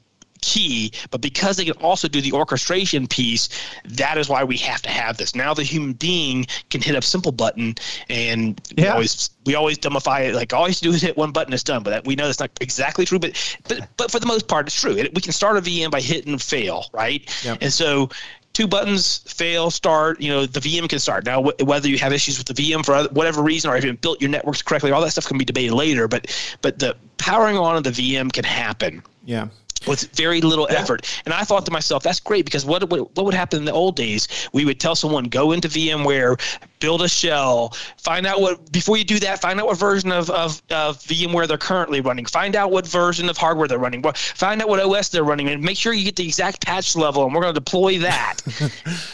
key, 0.47 0.93
but 1.11 1.19
because 1.19 1.57
they 1.57 1.65
can 1.65 1.75
also 1.83 2.07
do 2.07 2.21
the 2.21 2.31
orchestration 2.31 3.05
piece, 3.05 3.49
that 3.83 4.17
is 4.17 4.29
why 4.29 4.45
we 4.45 4.55
have 4.57 4.81
to 4.81 4.89
have 4.89 5.17
this. 5.17 5.35
Now 5.35 5.53
the 5.53 5.63
human 5.63 5.91
being 5.91 6.47
can 6.69 6.81
hit 6.81 6.95
a 6.95 7.01
simple 7.01 7.33
button, 7.33 7.75
and 8.09 8.59
yeah. 8.75 8.85
we 8.85 8.89
always 8.89 9.29
we 9.45 9.55
always 9.55 9.77
dumbify 9.77 10.29
it. 10.29 10.35
Like 10.35 10.53
all 10.53 10.61
you 10.61 10.67
have 10.67 10.77
to 10.77 10.83
do 10.83 10.91
is 10.91 11.01
hit 11.01 11.17
one 11.17 11.31
button, 11.31 11.53
it's 11.53 11.63
done. 11.63 11.83
But 11.83 11.89
that, 11.89 12.05
we 12.07 12.15
know 12.15 12.27
that's 12.27 12.39
not 12.39 12.51
exactly 12.61 13.03
true. 13.05 13.19
But 13.19 13.57
but 13.67 13.89
but 13.97 14.09
for 14.09 14.19
the 14.19 14.25
most 14.25 14.47
part, 14.47 14.67
it's 14.67 14.79
true. 14.79 14.95
It, 14.95 15.13
we 15.13 15.21
can 15.21 15.33
start 15.33 15.57
a 15.57 15.61
VM 15.61 15.91
by 15.91 15.99
hitting 15.99 16.37
fail, 16.37 16.85
right? 16.93 17.21
Yep. 17.43 17.57
And 17.59 17.73
so 17.73 18.09
two 18.53 18.67
buttons 18.67 19.19
fail 19.31 19.69
start 19.69 20.19
you 20.19 20.31
know 20.31 20.47
the 20.47 20.59
vm 20.59 20.89
can 20.89 20.97
start 20.97 21.23
now 21.23 21.43
wh- 21.43 21.61
whether 21.61 21.87
you 21.87 21.99
have 21.99 22.11
issues 22.11 22.39
with 22.39 22.47
the 22.47 22.55
vm 22.55 22.83
for 22.83 22.95
other, 22.95 23.09
whatever 23.09 23.43
reason 23.43 23.69
or 23.69 23.77
if 23.77 23.83
you 23.83 23.93
built 23.93 24.19
your 24.19 24.31
networks 24.31 24.63
correctly 24.63 24.91
all 24.91 24.99
that 24.99 25.11
stuff 25.11 25.27
can 25.27 25.37
be 25.37 25.45
debated 25.45 25.75
later 25.75 26.07
but 26.07 26.25
but 26.63 26.79
the 26.79 26.97
powering 27.19 27.55
on 27.55 27.75
of 27.77 27.83
the 27.83 27.91
vm 27.91 28.33
can 28.33 28.43
happen 28.43 29.03
yeah 29.25 29.47
with 29.85 30.01
very 30.15 30.41
little 30.41 30.67
yeah. 30.69 30.79
effort. 30.79 31.05
And 31.25 31.33
I 31.33 31.43
thought 31.43 31.65
to 31.65 31.71
myself, 31.71 32.03
that's 32.03 32.19
great 32.19 32.45
because 32.45 32.65
what, 32.65 32.89
what 32.89 33.15
what 33.15 33.25
would 33.25 33.33
happen 33.33 33.59
in 33.59 33.65
the 33.65 33.73
old 33.73 33.95
days? 33.95 34.27
We 34.53 34.65
would 34.65 34.79
tell 34.79 34.95
someone 34.95 35.25
go 35.25 35.51
into 35.51 35.67
VMware, 35.67 36.39
build 36.79 37.01
a 37.01 37.09
shell, 37.09 37.75
find 37.97 38.25
out 38.25 38.41
what 38.41 38.71
before 38.71 38.97
you 38.97 39.03
do 39.03 39.19
that, 39.19 39.41
find 39.41 39.59
out 39.59 39.67
what 39.67 39.77
version 39.77 40.11
of, 40.11 40.29
of, 40.29 40.61
of 40.71 40.99
VMware 40.99 41.47
they're 41.47 41.57
currently 41.57 42.01
running, 42.01 42.25
find 42.25 42.55
out 42.55 42.71
what 42.71 42.87
version 42.87 43.29
of 43.29 43.37
hardware 43.37 43.67
they're 43.67 43.77
running, 43.77 44.03
find 44.13 44.61
out 44.61 44.69
what 44.69 44.79
OS 44.79 45.09
they're 45.09 45.23
running, 45.23 45.49
and 45.49 45.61
make 45.61 45.77
sure 45.77 45.93
you 45.93 46.05
get 46.05 46.15
the 46.15 46.25
exact 46.25 46.65
patch 46.65 46.95
level, 46.95 47.25
and 47.25 47.33
we're 47.33 47.41
going 47.41 47.53
to 47.53 47.59
deploy 47.59 47.99
that, 47.99 48.37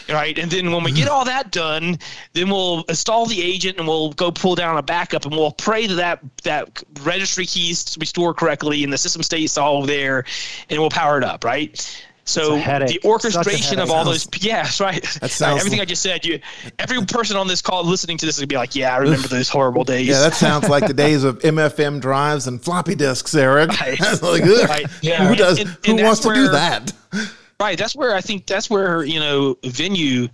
right? 0.09 0.37
And 0.37 0.51
then 0.51 0.71
when 0.71 0.83
we 0.83 0.91
get 0.91 1.07
all 1.07 1.25
that 1.25 1.51
done, 1.51 1.97
then 2.33 2.49
we'll 2.49 2.83
install 2.83 3.25
the 3.25 3.41
agent 3.41 3.77
and 3.77 3.87
we'll 3.87 4.11
go 4.13 4.31
pull 4.31 4.55
down 4.55 4.77
a 4.77 4.83
backup, 4.83 5.25
and 5.25 5.33
we'll 5.33 5.51
pray 5.51 5.87
that 5.87 5.95
that, 5.95 6.21
that 6.43 6.83
registry 7.03 7.45
keys 7.45 7.83
to 7.83 7.99
be 7.99 8.05
stored 8.05 8.35
correctly 8.35 8.83
and 8.83 8.91
the 8.91 8.97
system 8.97 9.23
stays 9.23 9.57
all 9.57 9.85
there, 9.85 10.25
and 10.69 10.79
we'll 10.79 10.89
power 10.89 11.17
it 11.17 11.23
up, 11.23 11.43
right? 11.43 12.05
So 12.25 12.55
the 12.55 12.99
orchestration 13.03 13.79
of 13.79 13.91
all 13.91 14.05
those, 14.05 14.27
yeah, 14.39 14.69
right. 14.79 15.03
That 15.19 15.29
sounds 15.29 15.59
everything 15.59 15.79
like, 15.79 15.87
I 15.87 15.89
just 15.89 16.01
said. 16.01 16.25
You, 16.25 16.39
every 16.79 17.05
person 17.05 17.35
on 17.35 17.47
this 17.47 17.61
call 17.61 17.83
listening 17.83 18.17
to 18.19 18.25
this 18.25 18.39
would 18.39 18.47
be 18.47 18.55
like, 18.55 18.75
"Yeah, 18.75 18.95
I 18.95 18.97
remember 18.99 19.27
those 19.27 19.49
horrible 19.49 19.83
days." 19.83 20.07
Yeah, 20.07 20.21
that 20.21 20.33
sounds 20.33 20.69
like 20.69 20.87
the 20.87 20.93
days 20.93 21.25
of 21.25 21.39
MFM 21.39 21.99
drives 21.99 22.47
and 22.47 22.63
floppy 22.63 22.95
disks, 22.95 23.35
Eric. 23.35 23.71
Right. 23.79 23.99
like, 24.21 24.43
right. 24.43 24.85
Yeah. 25.01 25.27
Who 25.27 25.35
does? 25.35 25.59
And, 25.59 25.77
and, 25.85 25.99
who 25.99 26.05
wants 26.05 26.25
where, 26.25 26.35
to 26.35 26.41
do 26.41 26.49
that? 26.49 26.93
Right. 27.59 27.77
That's 27.77 27.95
where 27.95 28.15
I 28.15 28.21
think 28.21 28.45
that's 28.45 28.69
where 28.69 29.03
you 29.03 29.19
know 29.19 29.55
Venyu 29.55 30.29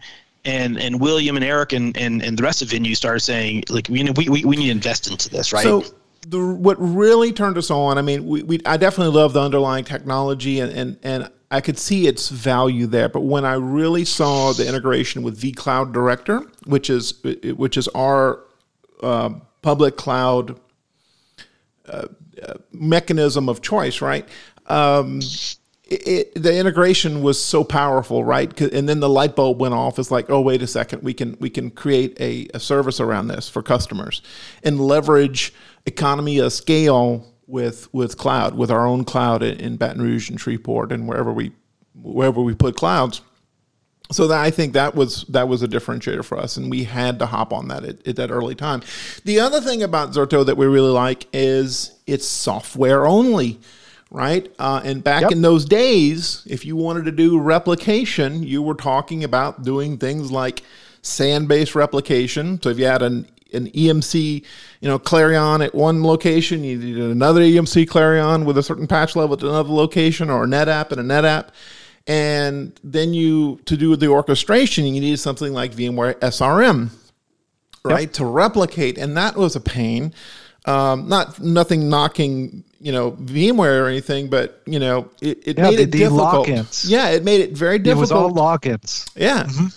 and 0.45 0.79
and 0.79 0.99
William 0.99 1.35
and 1.35 1.45
Eric 1.45 1.73
and 1.73 1.97
and, 1.97 2.21
and 2.21 2.37
the 2.37 2.43
rest 2.43 2.61
of 2.61 2.69
Venyu 2.69 2.95
started 2.95 3.21
saying 3.21 3.63
like 3.69 3.89
you 3.89 4.03
know 4.03 4.13
we, 4.15 4.29
we, 4.29 4.45
we 4.45 4.55
need 4.55 4.65
to 4.65 4.71
invest 4.71 5.09
into 5.09 5.27
this, 5.29 5.51
right? 5.51 5.63
So 5.63 5.83
the 6.27 6.53
what 6.53 6.77
really 6.79 7.31
turned 7.31 7.57
us 7.57 7.71
on. 7.71 7.97
I 7.97 8.01
mean, 8.01 8.25
we, 8.25 8.43
we 8.43 8.59
I 8.65 8.77
definitely 8.77 9.13
love 9.13 9.33
the 9.33 9.41
underlying 9.41 9.83
technology 9.83 10.59
and 10.59 10.71
and 10.71 10.99
and 11.03 11.31
I 11.51 11.61
could 11.61 11.79
see 11.79 12.07
its 12.07 12.29
value 12.29 12.85
there. 12.85 13.09
But 13.09 13.21
when 13.21 13.45
I 13.45 13.53
really 13.53 14.05
saw 14.05 14.53
the 14.53 14.67
integration 14.67 15.23
with 15.23 15.41
vCloud 15.41 15.93
Director, 15.93 16.45
which 16.65 16.89
is 16.89 17.23
which 17.23 17.77
is 17.77 17.87
our 17.89 18.43
uh, 19.01 19.31
public 19.61 19.97
cloud 19.97 20.59
uh, 21.87 22.07
uh, 22.43 22.53
mechanism 22.71 23.49
of 23.49 23.61
choice, 23.61 24.01
right? 24.01 24.27
Um, 24.67 25.21
it, 25.89 26.35
the 26.35 26.55
integration 26.55 27.23
was 27.23 27.41
so 27.41 27.63
powerful, 27.63 28.23
right? 28.23 28.59
And 28.61 28.87
then 28.87 28.99
the 28.99 29.09
light 29.09 29.35
bulb 29.35 29.59
went 29.59 29.73
off. 29.73 29.97
It's 29.97 30.11
like, 30.11 30.29
oh, 30.29 30.41
wait 30.41 30.61
a 30.61 30.67
second, 30.67 31.03
we 31.03 31.13
can 31.13 31.35
we 31.39 31.49
can 31.49 31.71
create 31.71 32.19
a, 32.19 32.47
a 32.53 32.59
service 32.59 32.99
around 32.99 33.27
this 33.27 33.49
for 33.49 33.63
customers 33.63 34.21
and 34.63 34.79
leverage 34.79 35.53
economy 35.85 36.39
of 36.39 36.53
scale 36.53 37.25
with 37.47 37.91
with 37.93 38.17
cloud, 38.17 38.55
with 38.55 38.69
our 38.69 38.85
own 38.85 39.03
cloud 39.03 39.41
in 39.41 39.77
Baton 39.77 40.01
Rouge 40.01 40.29
and 40.29 40.39
Shreveport 40.39 40.91
and 40.91 41.07
wherever 41.07 41.33
we 41.33 41.51
wherever 41.95 42.41
we 42.41 42.53
put 42.53 42.75
clouds. 42.75 43.21
So 44.11 44.27
that 44.27 44.39
I 44.39 44.49
think 44.49 44.73
that 44.73 44.95
was 44.95 45.23
that 45.25 45.47
was 45.47 45.61
a 45.61 45.67
differentiator 45.67 46.25
for 46.25 46.37
us, 46.37 46.57
and 46.57 46.69
we 46.69 46.83
had 46.83 47.19
to 47.19 47.25
hop 47.25 47.53
on 47.53 47.67
that 47.67 47.83
at, 47.83 48.07
at 48.07 48.15
that 48.15 48.31
early 48.31 48.55
time. 48.55 48.81
The 49.23 49.39
other 49.39 49.61
thing 49.61 49.83
about 49.83 50.11
Zerto 50.11 50.45
that 50.45 50.57
we 50.57 50.65
really 50.65 50.91
like 50.91 51.27
is 51.33 51.99
it's 52.07 52.27
software 52.27 53.05
only, 53.05 53.59
right? 54.11 54.51
Uh, 54.57 54.81
and 54.83 55.03
back 55.03 55.23
yep. 55.23 55.31
in 55.31 55.41
those 55.41 55.65
days, 55.65 56.43
if 56.47 56.65
you 56.65 56.75
wanted 56.75 57.05
to 57.05 57.11
do 57.11 57.39
replication, 57.39 58.43
you 58.43 58.61
were 58.61 58.73
talking 58.73 59.23
about 59.23 59.63
doing 59.63 59.97
things 59.97 60.31
like 60.31 60.63
SAN-based 61.01 61.75
replication. 61.75 62.61
So 62.61 62.69
if 62.69 62.79
you 62.79 62.85
had 62.85 63.01
an 63.01 63.27
an 63.51 63.67
EMC, 63.71 64.43
you 64.79 64.87
know, 64.87 64.99
CLARiiON 64.99 65.65
at 65.65 65.73
one 65.73 66.03
location, 66.03 66.63
you 66.63 66.77
need 66.77 66.97
another 66.97 67.41
EMC 67.41 67.87
CLARiiON 67.87 68.45
with 68.45 68.59
a 68.59 68.63
certain 68.63 68.85
patch 68.85 69.15
level 69.15 69.35
at 69.35 69.41
another 69.41 69.73
location, 69.73 70.29
or 70.29 70.43
a 70.43 70.47
NetApp 70.47 70.91
and 70.91 71.01
a 71.01 71.03
NetApp. 71.03 71.49
And 72.05 72.79
then 72.83 73.13
you, 73.13 73.59
to 73.65 73.75
do 73.77 73.95
the 73.95 74.07
orchestration, 74.07 74.85
you 74.85 75.01
needed 75.01 75.19
something 75.19 75.53
like 75.53 75.73
VMware 75.73 76.15
SRM, 76.19 76.89
right, 77.83 78.01
yep. 78.01 78.13
to 78.13 78.25
replicate. 78.25 78.97
And 78.97 79.17
that 79.17 79.35
was 79.35 79.55
a 79.55 79.61
pain. 79.61 80.13
Um, 80.65 81.07
not 81.07 81.39
nothing 81.39 81.89
knocking 81.89 82.63
you 82.79 82.91
know 82.91 83.11
VMware 83.11 83.81
or 83.81 83.87
anything, 83.87 84.29
but 84.29 84.61
you 84.65 84.79
know 84.79 85.09
it, 85.21 85.47
it 85.47 85.57
yeah, 85.57 85.69
made 85.69 85.79
it 85.79 85.91
difficult. 85.91 86.47
Yeah, 86.85 87.09
it 87.09 87.23
made 87.23 87.41
it 87.41 87.51
very 87.51 87.79
difficult. 87.79 87.97
It 87.97 88.01
was 88.01 88.11
all 88.11 88.29
lock-ins. 88.31 89.05
Yeah. 89.15 89.43
Mm-hmm. 89.43 89.67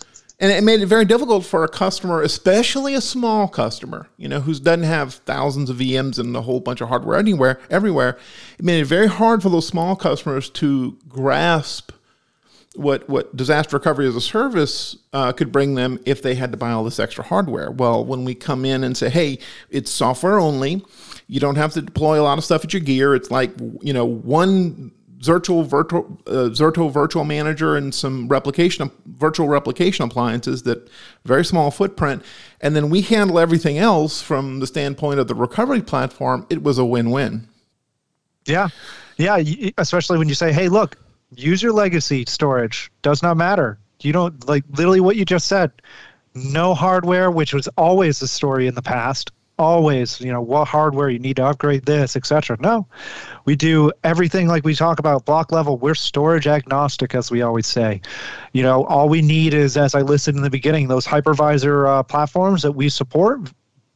And 0.41 0.51
it 0.51 0.65
made 0.65 0.81
it 0.81 0.87
very 0.87 1.05
difficult 1.05 1.47
for 1.47 1.63
a 1.63 1.69
customer, 1.69 2.21
especially 2.21 2.95
a 2.95 3.01
small 3.01 3.47
customer, 3.47 4.09
you 4.17 4.29
know, 4.29 4.41
who 4.41 4.55
doesn't 4.55 4.83
have 4.83 5.15
thousands 5.15 5.71
of 5.71 5.77
VMs 5.77 6.19
and 6.19 6.35
a 6.35 6.43
whole 6.43 6.59
bunch 6.59 6.81
of 6.81 6.89
hardware 6.89 7.17
anywhere, 7.17 7.61
everywhere. 7.71 8.19
It 8.59 8.65
made 8.65 8.81
it 8.81 8.87
very 8.87 9.07
hard 9.07 9.41
for 9.41 9.51
those 9.51 9.69
small 9.69 9.95
customers 9.95 10.51
to 10.51 10.99
grasp 11.09 11.93
what 12.75 13.09
what 13.09 13.37
disaster 13.37 13.77
recovery 13.77 14.09
as 14.09 14.17
a 14.17 14.21
service 14.21 14.97
uh, 15.13 15.31
could 15.33 15.53
bring 15.53 15.75
them 15.75 15.99
if 16.07 16.23
they 16.23 16.35
had 16.35 16.51
to 16.53 16.59
buy 16.59 16.73
all 16.73 16.85
this 16.85 16.99
extra 16.99 17.25
hardware. 17.25 17.71
Well, 17.71 18.05
when 18.05 18.25
we 18.25 18.35
come 18.35 18.65
in 18.65 18.83
and 18.83 18.97
say, 18.97 19.11
"Hey, 19.11 19.39
it's 19.71 19.91
software 19.91 20.41
only," 20.41 20.83
you 21.27 21.41
don't 21.41 21.57
have 21.57 21.73
to 21.73 21.83
deploy 21.83 22.21
a 22.21 22.25
lot 22.25 22.39
of 22.39 22.45
stuff 22.45 22.65
at 22.65 22.73
your 22.73 22.81
gear. 22.81 23.15
It's 23.15 23.31
like 23.31 23.53
you 23.81 23.93
know 23.93 24.05
one 24.05 24.93
Zerto 25.23 25.65
virtual 25.65 26.19
uh, 26.27 26.51
Zerto 26.51 26.93
virtual 26.93 27.25
manager 27.25 27.77
and 27.77 27.95
some 27.95 28.29
replication 28.29 28.91
virtual 29.07 29.49
replication 29.49 30.05
appliances 30.05 30.65
that 30.65 30.91
very 31.25 31.45
small 31.45 31.71
footprint, 31.71 32.23
and 32.61 32.75
then 32.75 32.91
we 32.91 33.03
handle 33.03 33.39
everything 33.39 33.79
else 33.79 34.21
from 34.21 34.59
the 34.61 34.67
standpoint 34.67 35.21
of 35.21 35.29
the 35.29 35.35
recovery 35.35 35.81
platform. 35.81 36.47
It 36.51 36.63
was 36.63 36.79
a 36.79 36.85
win-win. 36.85 37.49
Yeah, 38.47 38.69
yeah. 39.17 39.43
Especially 39.79 40.19
when 40.19 40.29
you 40.29 40.35
say, 40.35 40.53
"Hey, 40.53 40.69
look, 40.69 40.97
use 41.37 41.63
your 41.63 41.73
legacy 41.73 42.25
storage. 42.27 42.91
Does 43.03 43.23
not 43.23 43.37
matter. 43.37 43.79
You 44.01 44.13
don't 44.13 44.49
like 44.49 44.65
literally 44.73 45.01
what 45.01 45.15
you 45.15 45.25
just 45.25 45.47
said. 45.47 45.71
No 46.35 46.75
hardware, 46.75 47.31
which 47.31 47.55
was 47.55 47.69
always 47.77 48.19
the 48.19 48.27
story 48.27 48.67
in 48.67 48.75
the 48.75 48.83
past 48.83 49.31
always, 49.63 50.21
you 50.21 50.33
know, 50.33 50.41
what 50.41 50.69
hardware 50.69 51.09
you 51.09 51.19
need 51.19 51.37
to 51.37 51.45
upgrade 51.45 51.87
this, 51.87 52.17
etc. 52.17 52.57
No, 52.61 52.87
we 53.45 53.57
do 53.57 53.91
everything 54.05 54.49
like 54.49 54.65
we 54.65 54.75
talk 54.75 54.99
about 54.99 55.25
block 55.25 55.53
level. 55.53 55.79
We're 55.79 55.95
storage 55.95 56.47
agnostic, 56.47 57.15
as 57.15 57.31
we 57.31 57.43
always 57.43 57.67
say. 57.67 58.01
You 58.53 58.63
know, 58.63 58.85
all 58.85 59.09
we 59.09 59.23
need 59.23 59.55
is, 59.55 59.77
as 59.77 59.95
I 59.95 60.03
listed 60.03 60.37
in 60.37 60.43
the 60.43 60.51
beginning, 60.51 60.89
those 60.89 61.07
hypervisor 61.07 61.89
uh, 61.89 62.03
platforms 62.03 62.63
that 62.63 62.73
we 62.73 62.89
support. 62.89 63.51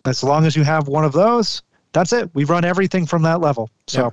As 0.07 0.23
long 0.23 0.47
as 0.47 0.57
you 0.57 0.63
have 0.63 0.89
one 0.89 1.05
of 1.05 1.13
those, 1.13 1.63
that's 1.93 2.13
it. 2.13 2.31
We 2.35 2.45
run 2.45 2.65
everything 2.65 3.07
from 3.07 3.23
that 3.23 3.41
level. 3.41 3.71
So. 3.87 4.05
Yeah. 4.05 4.11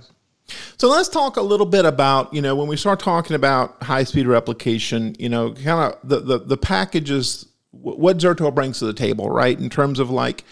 So 0.78 0.90
let's 0.90 1.08
talk 1.08 1.38
a 1.38 1.42
little 1.42 1.66
bit 1.66 1.86
about, 1.86 2.34
you 2.34 2.42
know, 2.42 2.56
when 2.56 2.68
we 2.68 2.76
start 2.76 3.00
talking 3.00 3.36
about 3.36 3.82
high 3.84 4.04
speed 4.04 4.28
replication, 4.28 5.16
you 5.18 5.30
know, 5.30 5.54
kind 5.54 5.94
of 5.94 5.98
the, 6.04 6.20
the, 6.20 6.40
the 6.40 6.58
packages, 6.58 7.48
what 7.72 8.18
Zerto 8.18 8.54
brings 8.54 8.80
to 8.80 8.86
the 8.86 8.94
table, 8.94 9.30
right? 9.30 9.58
In 9.58 9.70
terms 9.70 10.00
of 10.00 10.10
like, 10.10 10.44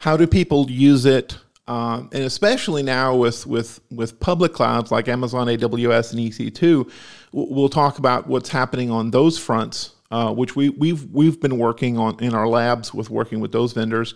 how 0.00 0.16
do 0.16 0.26
people 0.26 0.68
use 0.70 1.04
it? 1.06 1.38
Um, 1.68 2.10
and 2.12 2.24
especially 2.24 2.82
now 2.82 3.14
with, 3.14 3.46
with, 3.46 3.80
with 3.90 4.18
public 4.18 4.52
clouds 4.52 4.90
like 4.90 5.06
Amazon 5.06 5.46
AWS 5.46 6.12
and 6.12 6.20
EC2, 6.20 6.90
we'll 7.32 7.68
talk 7.68 7.98
about 7.98 8.26
what's 8.26 8.48
happening 8.48 8.90
on 8.90 9.12
those 9.12 9.38
fronts, 9.38 9.92
uh, 10.10 10.32
which 10.32 10.56
we, 10.56 10.70
we've, 10.70 11.04
we've 11.12 11.40
been 11.40 11.58
working 11.58 11.96
on 11.96 12.18
in 12.18 12.34
our 12.34 12.48
labs 12.48 12.92
with 12.92 13.08
working 13.08 13.38
with 13.38 13.52
those 13.52 13.72
vendors. 13.72 14.14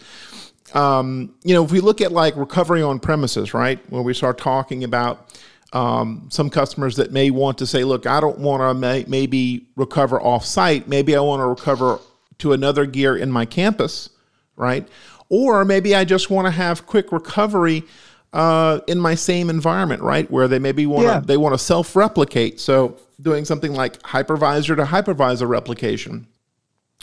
Um, 0.72 1.34
you 1.44 1.54
know, 1.54 1.64
if 1.64 1.70
we 1.70 1.80
look 1.80 2.00
at 2.00 2.10
like 2.10 2.34
recovery 2.34 2.82
on 2.82 2.98
premises, 2.98 3.54
right, 3.54 3.78
where 3.90 4.02
we 4.02 4.14
start 4.14 4.38
talking 4.38 4.82
about 4.82 5.38
um, 5.74 6.28
some 6.30 6.48
customers 6.50 6.96
that 6.96 7.12
may 7.12 7.30
want 7.30 7.58
to 7.58 7.66
say, 7.66 7.84
look, 7.84 8.06
I 8.06 8.20
don't 8.20 8.38
want 8.38 8.62
to 8.62 8.74
may- 8.74 9.04
maybe 9.06 9.66
recover 9.76 10.20
off 10.20 10.44
site. 10.44 10.88
Maybe 10.88 11.14
I 11.14 11.20
want 11.20 11.40
to 11.40 11.46
recover 11.46 12.00
to 12.38 12.52
another 12.52 12.86
gear 12.86 13.16
in 13.16 13.30
my 13.30 13.44
campus, 13.44 14.10
right? 14.56 14.88
Or 15.28 15.64
maybe 15.64 15.94
I 15.94 16.04
just 16.04 16.30
want 16.30 16.46
to 16.46 16.50
have 16.50 16.86
quick 16.86 17.12
recovery 17.12 17.84
uh, 18.32 18.80
in 18.88 18.98
my 18.98 19.14
same 19.14 19.48
environment, 19.48 20.02
right? 20.02 20.30
Where 20.30 20.48
they 20.48 20.58
maybe 20.58 20.86
want 20.86 21.02
to 21.02 21.12
yeah. 21.12 21.20
they 21.20 21.36
want 21.36 21.54
to 21.54 21.58
self 21.58 21.96
replicate. 21.96 22.60
So 22.60 22.98
doing 23.22 23.44
something 23.44 23.72
like 23.72 24.00
hypervisor 24.02 24.76
to 24.76 24.84
hypervisor 24.84 25.48
replication, 25.48 26.26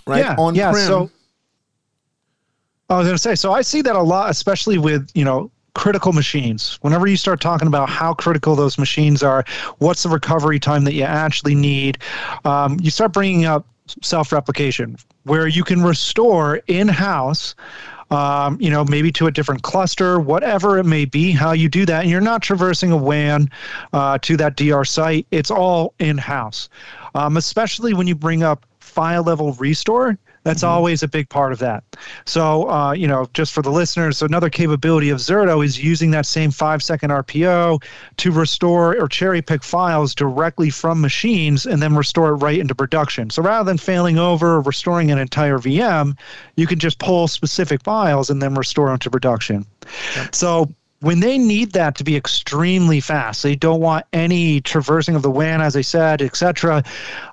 right? 0.05 0.19
Yeah, 0.19 0.35
On 0.37 0.53
yeah. 0.55 0.73
So 0.73 1.09
I 2.89 2.97
was 2.97 3.07
going 3.07 3.15
to 3.15 3.21
say, 3.21 3.35
so 3.35 3.53
I 3.53 3.61
see 3.61 3.81
that 3.81 3.95
a 3.95 4.01
lot, 4.01 4.29
especially 4.29 4.77
with 4.77 5.09
you 5.15 5.23
know 5.23 5.49
critical 5.73 6.11
machines. 6.11 6.77
Whenever 6.81 7.07
you 7.07 7.15
start 7.15 7.39
talking 7.39 7.67
about 7.67 7.89
how 7.89 8.13
critical 8.13 8.55
those 8.55 8.77
machines 8.77 9.23
are, 9.23 9.45
what's 9.77 10.03
the 10.03 10.09
recovery 10.09 10.59
time 10.59 10.83
that 10.83 10.93
you 10.93 11.03
actually 11.03 11.55
need, 11.55 11.97
um, 12.43 12.77
you 12.81 12.91
start 12.91 13.13
bringing 13.13 13.45
up 13.45 13.65
self 14.01 14.33
replication, 14.33 14.97
where 15.23 15.47
you 15.47 15.63
can 15.63 15.81
restore 15.81 16.57
in 16.67 16.89
house 16.89 17.55
um, 18.11 18.57
you 18.59 18.69
know, 18.69 18.83
maybe 18.85 19.11
to 19.13 19.27
a 19.27 19.31
different 19.31 19.63
cluster, 19.63 20.19
whatever 20.19 20.77
it 20.77 20.83
may 20.83 21.05
be, 21.05 21.31
how 21.31 21.53
you 21.53 21.69
do 21.69 21.85
that. 21.85 22.01
And 22.01 22.09
you're 22.09 22.21
not 22.21 22.41
traversing 22.41 22.91
a 22.91 22.97
WAN 22.97 23.49
uh, 23.93 24.17
to 24.19 24.37
that 24.37 24.57
DR 24.57 24.85
site. 24.85 25.25
It's 25.31 25.49
all 25.49 25.93
in 25.99 26.17
house, 26.17 26.69
um, 27.15 27.37
especially 27.37 27.93
when 27.93 28.07
you 28.07 28.15
bring 28.15 28.43
up 28.43 28.65
file 28.79 29.23
level 29.23 29.53
restore. 29.53 30.17
That's 30.43 30.61
mm-hmm. 30.63 30.71
always 30.71 31.03
a 31.03 31.07
big 31.07 31.29
part 31.29 31.51
of 31.51 31.59
that. 31.59 31.83
So, 32.25 32.69
uh, 32.69 32.93
you 32.93 33.07
know, 33.07 33.27
just 33.33 33.53
for 33.53 33.61
the 33.61 33.69
listeners, 33.69 34.21
another 34.21 34.49
capability 34.49 35.09
of 35.09 35.19
Zerto 35.19 35.63
is 35.63 35.81
using 35.81 36.11
that 36.11 36.25
same 36.25 36.51
five 36.51 36.81
second 36.81 37.11
RPO 37.11 37.83
to 38.17 38.31
restore 38.31 38.99
or 38.99 39.07
cherry 39.07 39.41
pick 39.41 39.63
files 39.63 40.15
directly 40.15 40.69
from 40.69 40.99
machines 40.99 41.65
and 41.65 41.81
then 41.81 41.95
restore 41.95 42.29
it 42.29 42.37
right 42.37 42.59
into 42.59 42.73
production. 42.73 43.29
So 43.29 43.43
rather 43.43 43.69
than 43.69 43.77
failing 43.77 44.17
over 44.17 44.55
or 44.55 44.61
restoring 44.61 45.11
an 45.11 45.19
entire 45.19 45.59
VM, 45.59 46.17
you 46.55 46.65
can 46.65 46.79
just 46.79 46.97
pull 46.97 47.27
specific 47.27 47.83
files 47.83 48.29
and 48.29 48.41
then 48.41 48.55
restore 48.55 48.89
them 48.89 48.99
to 48.99 49.09
production. 49.09 49.65
Yep. 50.15 50.35
So 50.35 50.73
when 51.01 51.19
they 51.19 51.37
need 51.37 51.71
that 51.71 51.95
to 51.95 52.03
be 52.03 52.15
extremely 52.15 52.99
fast, 52.99 53.41
they 53.41 53.55
don't 53.55 53.81
want 53.81 54.05
any 54.13 54.61
traversing 54.61 55.15
of 55.15 55.23
the 55.23 55.31
WAN, 55.31 55.59
as 55.59 55.75
I 55.75 55.81
said, 55.81 56.21
etc. 56.21 56.83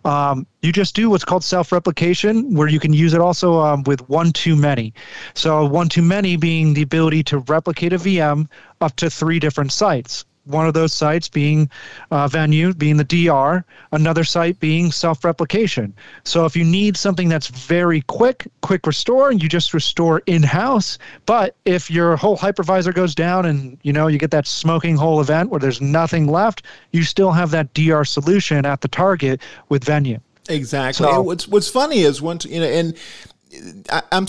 Um, 0.04 0.46
you 0.62 0.72
just 0.72 0.94
do 0.94 1.10
what's 1.10 1.24
called 1.24 1.44
self-replication, 1.44 2.54
where 2.54 2.68
you 2.68 2.80
can 2.80 2.94
use 2.94 3.12
it 3.12 3.20
also 3.20 3.60
um, 3.60 3.82
with 3.84 4.08
one 4.08 4.32
too 4.32 4.56
many. 4.56 4.94
So 5.34 5.66
one 5.66 5.90
too 5.90 6.02
many 6.02 6.36
being 6.36 6.72
the 6.72 6.82
ability 6.82 7.22
to 7.24 7.38
replicate 7.40 7.92
a 7.92 7.98
VM 7.98 8.48
up 8.80 8.96
to 8.96 9.10
three 9.10 9.38
different 9.38 9.70
sites 9.70 10.24
one 10.48 10.66
of 10.66 10.74
those 10.74 10.92
sites 10.92 11.28
being 11.28 11.70
uh, 12.10 12.26
Venyu, 12.26 12.76
being 12.76 12.96
the 12.96 13.04
DR, 13.04 13.64
another 13.92 14.24
site 14.24 14.58
being 14.60 14.90
self 14.90 15.24
replication. 15.24 15.94
So 16.24 16.44
if 16.44 16.56
you 16.56 16.64
need 16.64 16.96
something 16.96 17.28
that's 17.28 17.48
very 17.48 18.00
quick, 18.02 18.46
quick 18.62 18.86
restore, 18.86 19.32
you 19.32 19.48
just 19.48 19.74
restore 19.74 20.22
in 20.26 20.42
house. 20.42 20.98
But 21.26 21.54
if 21.64 21.90
your 21.90 22.16
whole 22.16 22.36
hypervisor 22.36 22.94
goes 22.94 23.14
down 23.14 23.46
and 23.46 23.78
you 23.82 23.92
know 23.92 24.06
you 24.06 24.18
get 24.18 24.30
that 24.30 24.46
smoking 24.46 24.96
hole 24.96 25.20
event 25.20 25.50
where 25.50 25.60
there's 25.60 25.80
nothing 25.80 26.26
left, 26.26 26.62
you 26.92 27.02
still 27.02 27.32
have 27.32 27.50
that 27.50 27.72
DR 27.74 28.04
solution 28.04 28.64
at 28.64 28.80
the 28.80 28.88
target 28.88 29.40
with 29.68 29.84
Venyu. 29.84 30.20
Exactly. 30.48 31.04
So, 31.04 31.22
what's 31.22 31.46
what's 31.46 31.68
funny 31.68 32.00
is 32.00 32.22
once 32.22 32.44
you 32.46 32.60
know, 32.60 32.66
and 32.66 32.96
I, 33.90 34.02
I'm 34.12 34.26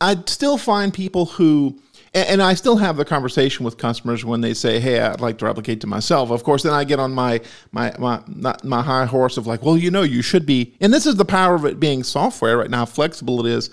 I 0.00 0.16
still 0.26 0.58
find 0.58 0.92
people 0.92 1.26
who 1.26 1.78
and, 2.16 2.42
I 2.42 2.54
still 2.54 2.76
have 2.76 2.96
the 2.96 3.04
conversation 3.04 3.64
with 3.64 3.76
customers 3.78 4.24
when 4.24 4.40
they 4.40 4.54
say, 4.54 4.80
"Hey, 4.80 5.00
I'd 5.00 5.20
like 5.20 5.38
to 5.38 5.44
replicate 5.44 5.80
to 5.82 5.86
myself." 5.86 6.30
Of 6.30 6.44
course, 6.44 6.62
then 6.62 6.72
I 6.72 6.84
get 6.84 6.98
on 6.98 7.12
my 7.12 7.40
my 7.72 7.94
my 7.98 8.20
my 8.62 8.82
high 8.82 9.06
horse 9.06 9.36
of 9.36 9.46
like, 9.46 9.62
"Well, 9.62 9.76
you 9.76 9.90
know, 9.90 10.02
you 10.02 10.22
should 10.22 10.46
be." 10.46 10.74
And 10.80 10.92
this 10.92 11.06
is 11.06 11.16
the 11.16 11.24
power 11.24 11.54
of 11.54 11.64
it 11.64 11.78
being 11.78 12.02
software 12.02 12.58
right 12.58 12.70
now, 12.70 12.78
how 12.78 12.84
flexible 12.86 13.44
it 13.44 13.50
is 13.50 13.70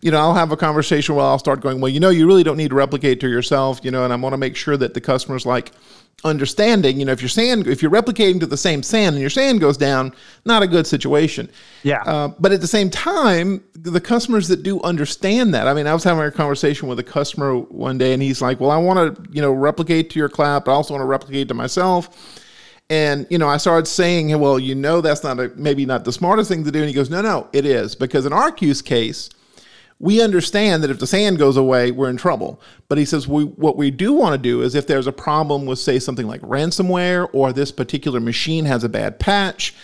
you 0.00 0.10
know, 0.10 0.18
I'll 0.18 0.34
have 0.34 0.52
a 0.52 0.56
conversation 0.56 1.14
where 1.14 1.24
I'll 1.24 1.38
start 1.38 1.62
going, 1.62 1.80
well, 1.80 1.88
you 1.88 1.98
know, 1.98 2.10
you 2.10 2.26
really 2.26 2.42
don't 2.42 2.58
need 2.58 2.68
to 2.68 2.74
replicate 2.74 3.20
to 3.20 3.28
yourself, 3.28 3.80
you 3.82 3.90
know, 3.90 4.04
and 4.04 4.12
I 4.12 4.16
want 4.16 4.34
to 4.34 4.36
make 4.36 4.54
sure 4.54 4.76
that 4.76 4.92
the 4.92 5.00
customer's 5.00 5.46
like 5.46 5.72
understanding, 6.24 6.98
you 6.98 7.04
know, 7.04 7.12
if 7.12 7.20
your 7.20 7.28
SAN, 7.28 7.66
if 7.68 7.82
you're 7.82 7.90
replicating 7.90 8.40
to 8.40 8.46
the 8.46 8.56
same 8.56 8.82
SAN 8.82 9.12
and 9.12 9.20
your 9.20 9.30
SAN 9.30 9.58
goes 9.58 9.76
down, 9.76 10.12
not 10.44 10.62
a 10.62 10.66
good 10.66 10.86
situation. 10.86 11.50
Yeah. 11.82 12.02
Uh, 12.02 12.28
but 12.38 12.52
at 12.52 12.60
the 12.60 12.66
same 12.66 12.88
time, 12.88 13.62
the 13.74 14.00
customers 14.00 14.48
that 14.48 14.62
do 14.62 14.80
understand 14.82 15.52
that, 15.54 15.68
I 15.68 15.74
mean, 15.74 15.86
I 15.86 15.92
was 15.92 16.04
having 16.04 16.24
a 16.24 16.30
conversation 16.30 16.88
with 16.88 16.98
a 16.98 17.02
customer 17.02 17.56
one 17.56 17.98
day 17.98 18.14
and 18.14 18.22
he's 18.22 18.40
like, 18.40 18.60
well, 18.60 18.70
I 18.70 18.78
want 18.78 19.16
to, 19.16 19.30
you 19.32 19.42
know, 19.42 19.52
replicate 19.52 20.10
to 20.10 20.18
your 20.18 20.28
cloud, 20.28 20.64
but 20.64 20.72
I 20.72 20.74
also 20.74 20.94
want 20.94 21.02
to 21.02 21.06
replicate 21.06 21.48
to 21.48 21.54
myself. 21.54 22.40
And 22.90 23.26
you 23.30 23.38
know, 23.38 23.48
I 23.48 23.56
started 23.56 23.86
saying, 23.86 24.38
"Well, 24.38 24.58
you 24.58 24.74
know, 24.74 25.00
that's 25.00 25.24
not 25.24 25.40
a 25.40 25.50
maybe 25.56 25.86
not 25.86 26.04
the 26.04 26.12
smartest 26.12 26.50
thing 26.50 26.64
to 26.64 26.70
do." 26.70 26.80
And 26.80 26.88
he 26.88 26.94
goes, 26.94 27.08
"No, 27.08 27.22
no, 27.22 27.48
it 27.54 27.64
is 27.64 27.94
because 27.94 28.26
in 28.26 28.32
our 28.34 28.54
use 28.60 28.82
case, 28.82 29.30
we 30.04 30.20
understand 30.20 30.82
that 30.82 30.90
if 30.90 30.98
the 30.98 31.06
SAN 31.06 31.36
goes 31.36 31.56
away, 31.56 31.90
we're 31.90 32.10
in 32.10 32.18
trouble. 32.18 32.60
But 32.90 32.98
he 32.98 33.06
says 33.06 33.26
we, 33.26 33.44
what 33.44 33.78
we 33.78 33.90
do 33.90 34.12
want 34.12 34.34
to 34.34 34.38
do 34.38 34.60
is 34.60 34.74
if 34.74 34.86
there's 34.86 35.06
a 35.06 35.12
problem 35.12 35.64
with, 35.64 35.78
say, 35.78 35.98
something 35.98 36.26
like 36.26 36.42
ransomware 36.42 37.26
or 37.32 37.54
this 37.54 37.72
particular 37.72 38.20
machine 38.20 38.66
has 38.66 38.84
a 38.84 38.88
bad 38.90 39.18
patch, 39.18 39.74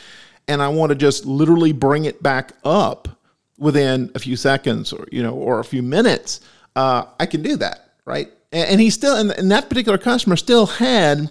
and 0.47 0.61
I 0.61 0.69
want 0.69 0.91
to 0.91 0.95
just 0.95 1.25
literally 1.25 1.73
bring 1.73 2.05
it 2.05 2.23
back 2.23 2.53
up 2.65 3.09
within 3.57 4.11
a 4.15 4.19
few 4.19 4.37
seconds 4.37 4.93
or 4.93 5.07
you 5.11 5.23
know 5.23 5.33
or 5.33 5.59
a 5.59 5.65
few 5.65 5.83
minutes, 5.83 6.43
uh, 6.77 7.05
I 7.19 7.25
can 7.25 7.41
do 7.41 7.57
that, 7.57 7.95
right? 8.05 8.29
And, 8.53 8.73
and 8.73 8.81
he 8.81 8.91
still, 8.91 9.17
and, 9.17 9.31
and, 9.31 9.51
that 9.51 9.71
particular 9.71 9.97
customer 9.97 10.37
still 10.37 10.67
had 10.67 11.31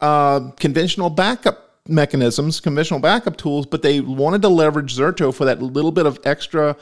uh, 0.00 0.50
conventional 0.58 1.10
backup 1.10 1.76
mechanisms, 1.86 2.58
conventional 2.58 2.98
backup 2.98 3.36
tools, 3.36 3.66
but 3.66 3.82
they 3.82 4.00
wanted 4.00 4.42
to 4.42 4.48
leverage 4.48 4.96
Zerto 4.96 5.32
for 5.32 5.44
that 5.44 5.62
little 5.62 5.92
bit 5.92 6.06
of 6.06 6.18
extra 6.24 6.76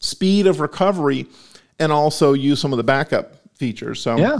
speed 0.00 0.46
of 0.46 0.60
recovery 0.60 1.26
and 1.78 1.92
also 1.92 2.32
use 2.32 2.60
some 2.60 2.72
of 2.72 2.76
the 2.76 2.84
backup 2.84 3.36
features. 3.54 4.00
So 4.00 4.16
yeah. 4.16 4.38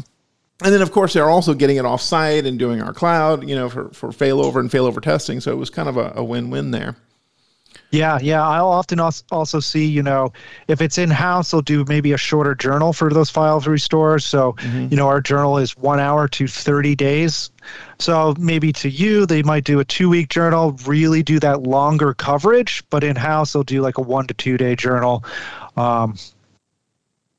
and 0.63 0.73
then 0.75 0.83
of 0.83 0.93
course 0.93 1.13
they're 1.13 1.31
also 1.31 1.55
getting 1.55 1.77
it 1.77 1.85
off 1.85 2.01
site 2.01 2.47
and 2.47 2.59
doing 2.59 2.83
our 2.83 2.93
cloud, 2.93 3.49
you 3.49 3.55
know, 3.55 3.69
for, 3.69 3.91
for 3.91 4.09
failover 4.09 4.61
and 4.61 4.71
failover 4.71 5.03
testing. 5.03 5.41
So 5.41 5.53
it 5.53 5.57
was 5.57 5.71
kind 5.71 5.89
of 5.89 5.97
a, 5.97 6.13
a 6.17 6.25
win-win 6.25 6.71
there. 6.71 6.97
Yeah, 7.93 8.19
yeah. 8.21 8.47
I'll 8.47 8.69
often 8.69 9.01
also 9.01 9.61
see, 9.61 9.85
you 9.85 10.03
know, 10.03 10.33
if 10.69 10.81
it's 10.81 10.97
in 10.97 11.11
house, 11.11 11.51
they'll 11.51 11.61
do 11.61 11.85
maybe 11.89 12.13
a 12.13 12.17
shorter 12.17 12.55
journal 12.55 12.93
for 12.93 13.11
those 13.11 13.31
files 13.31 13.67
restores. 13.67 14.25
So, 14.25 14.53
mm-hmm. 14.53 14.89
you 14.91 14.97
know, 14.97 15.09
our 15.09 15.21
journal 15.21 15.59
is 15.59 15.77
one 15.77 15.99
hour 15.99 16.29
to 16.29 16.47
30 16.47 16.95
days. 16.95 17.51
So 17.99 18.35
maybe 18.39 18.73
to 18.75 18.89
you, 18.89 19.27
they 19.27 19.43
might 19.43 19.65
do 19.65 19.81
a 19.81 19.85
two 19.85 20.09
week 20.09 20.29
journal, 20.29 20.73
really 20.87 21.23
do 21.23 21.39
that 21.41 21.63
longer 21.63 22.15
coverage, 22.15 22.83
but 22.91 23.05
in 23.05 23.17
house, 23.17 23.53
they'll 23.53 23.63
do 23.63 23.83
like 23.83 23.99
a 23.99 24.03
one 24.03 24.27
to 24.27 24.35
two 24.35 24.57
day 24.57 24.75
journal. 24.75 25.25
Um, 25.77 26.17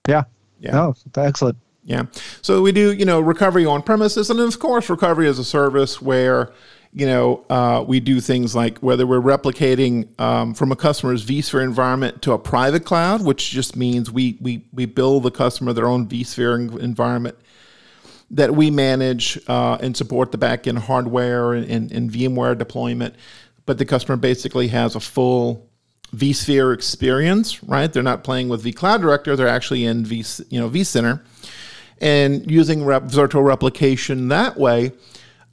yeah. 0.07 0.23
Yeah. 0.59 0.71
No, 0.71 0.95
excellent. 1.15 1.57
Yeah. 1.83 2.03
So 2.41 2.61
we 2.61 2.71
do, 2.71 2.93
you 2.93 3.05
know, 3.05 3.19
recovery 3.19 3.65
on 3.65 3.81
premises, 3.81 4.29
and 4.29 4.39
of 4.39 4.59
course, 4.59 4.89
recovery 4.89 5.27
as 5.27 5.39
a 5.39 5.43
service 5.43 5.99
where, 5.99 6.51
you 6.93 7.07
know, 7.07 7.43
uh, 7.49 7.83
we 7.87 7.99
do 7.99 8.21
things 8.21 8.53
like 8.53 8.77
whether 8.79 9.07
we're 9.07 9.21
replicating 9.21 10.07
um, 10.19 10.53
from 10.53 10.71
a 10.71 10.75
customer's 10.75 11.25
vSphere 11.25 11.63
environment 11.63 12.21
to 12.21 12.33
a 12.33 12.37
private 12.37 12.85
cloud, 12.85 13.25
which 13.25 13.49
just 13.49 13.75
means 13.75 14.11
we 14.11 14.37
we 14.39 14.63
we 14.71 14.85
build 14.85 15.23
the 15.23 15.31
customer 15.31 15.73
their 15.73 15.87
own 15.87 16.07
vSphere 16.07 16.79
environment 16.79 17.35
that 18.31 18.55
we 18.55 18.71
manage 18.71 19.39
uh, 19.47 19.77
and 19.81 19.95
support 19.95 20.31
the 20.31 20.37
backend 20.37 20.79
hardware 20.79 21.53
and, 21.53 21.69
and, 21.69 21.91
and 21.91 22.09
VMware 22.09 22.57
deployment, 22.57 23.15
but 23.65 23.77
the 23.77 23.85
customer 23.85 24.15
basically 24.17 24.69
has 24.69 24.95
a 24.95 24.99
full 24.99 25.69
vSphere 26.15 26.73
experience, 26.73 27.63
right? 27.63 27.91
They're 27.91 28.03
not 28.03 28.23
playing 28.23 28.49
with 28.49 28.63
vCloud 28.63 29.01
Director; 29.01 29.35
they're 29.35 29.47
actually 29.47 29.85
in 29.85 30.05
v 30.05 30.25
you 30.49 30.59
know 30.59 30.69
vCenter 30.69 31.21
and 32.01 32.49
using 32.49 32.83
rep- 32.83 33.03
Zerto 33.03 33.43
replication 33.43 34.29
that 34.29 34.57
way. 34.57 34.91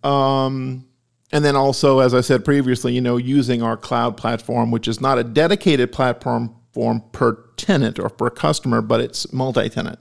Um, 0.03 0.87
and 1.31 1.45
then 1.45 1.55
also, 1.55 1.99
as 1.99 2.15
I 2.15 2.23
said 2.23 2.45
previously, 2.45 2.95
you 2.95 3.03
know, 3.03 3.19
using 3.19 3.63
our 3.63 3.77
cloud 3.77 4.17
platform, 4.17 4.71
which 4.71 4.89
is 4.89 5.01
not 5.01 5.19
a 5.19 5.25
dedicated 5.25 5.93
platform 5.93 6.55
form 6.73 7.03
per 7.13 7.35
tenant 7.57 7.99
or 7.99 8.09
per 8.09 8.31
customer, 8.31 8.81
but 8.81 9.01
it's 9.01 9.31
multi-tenant, 9.33 9.99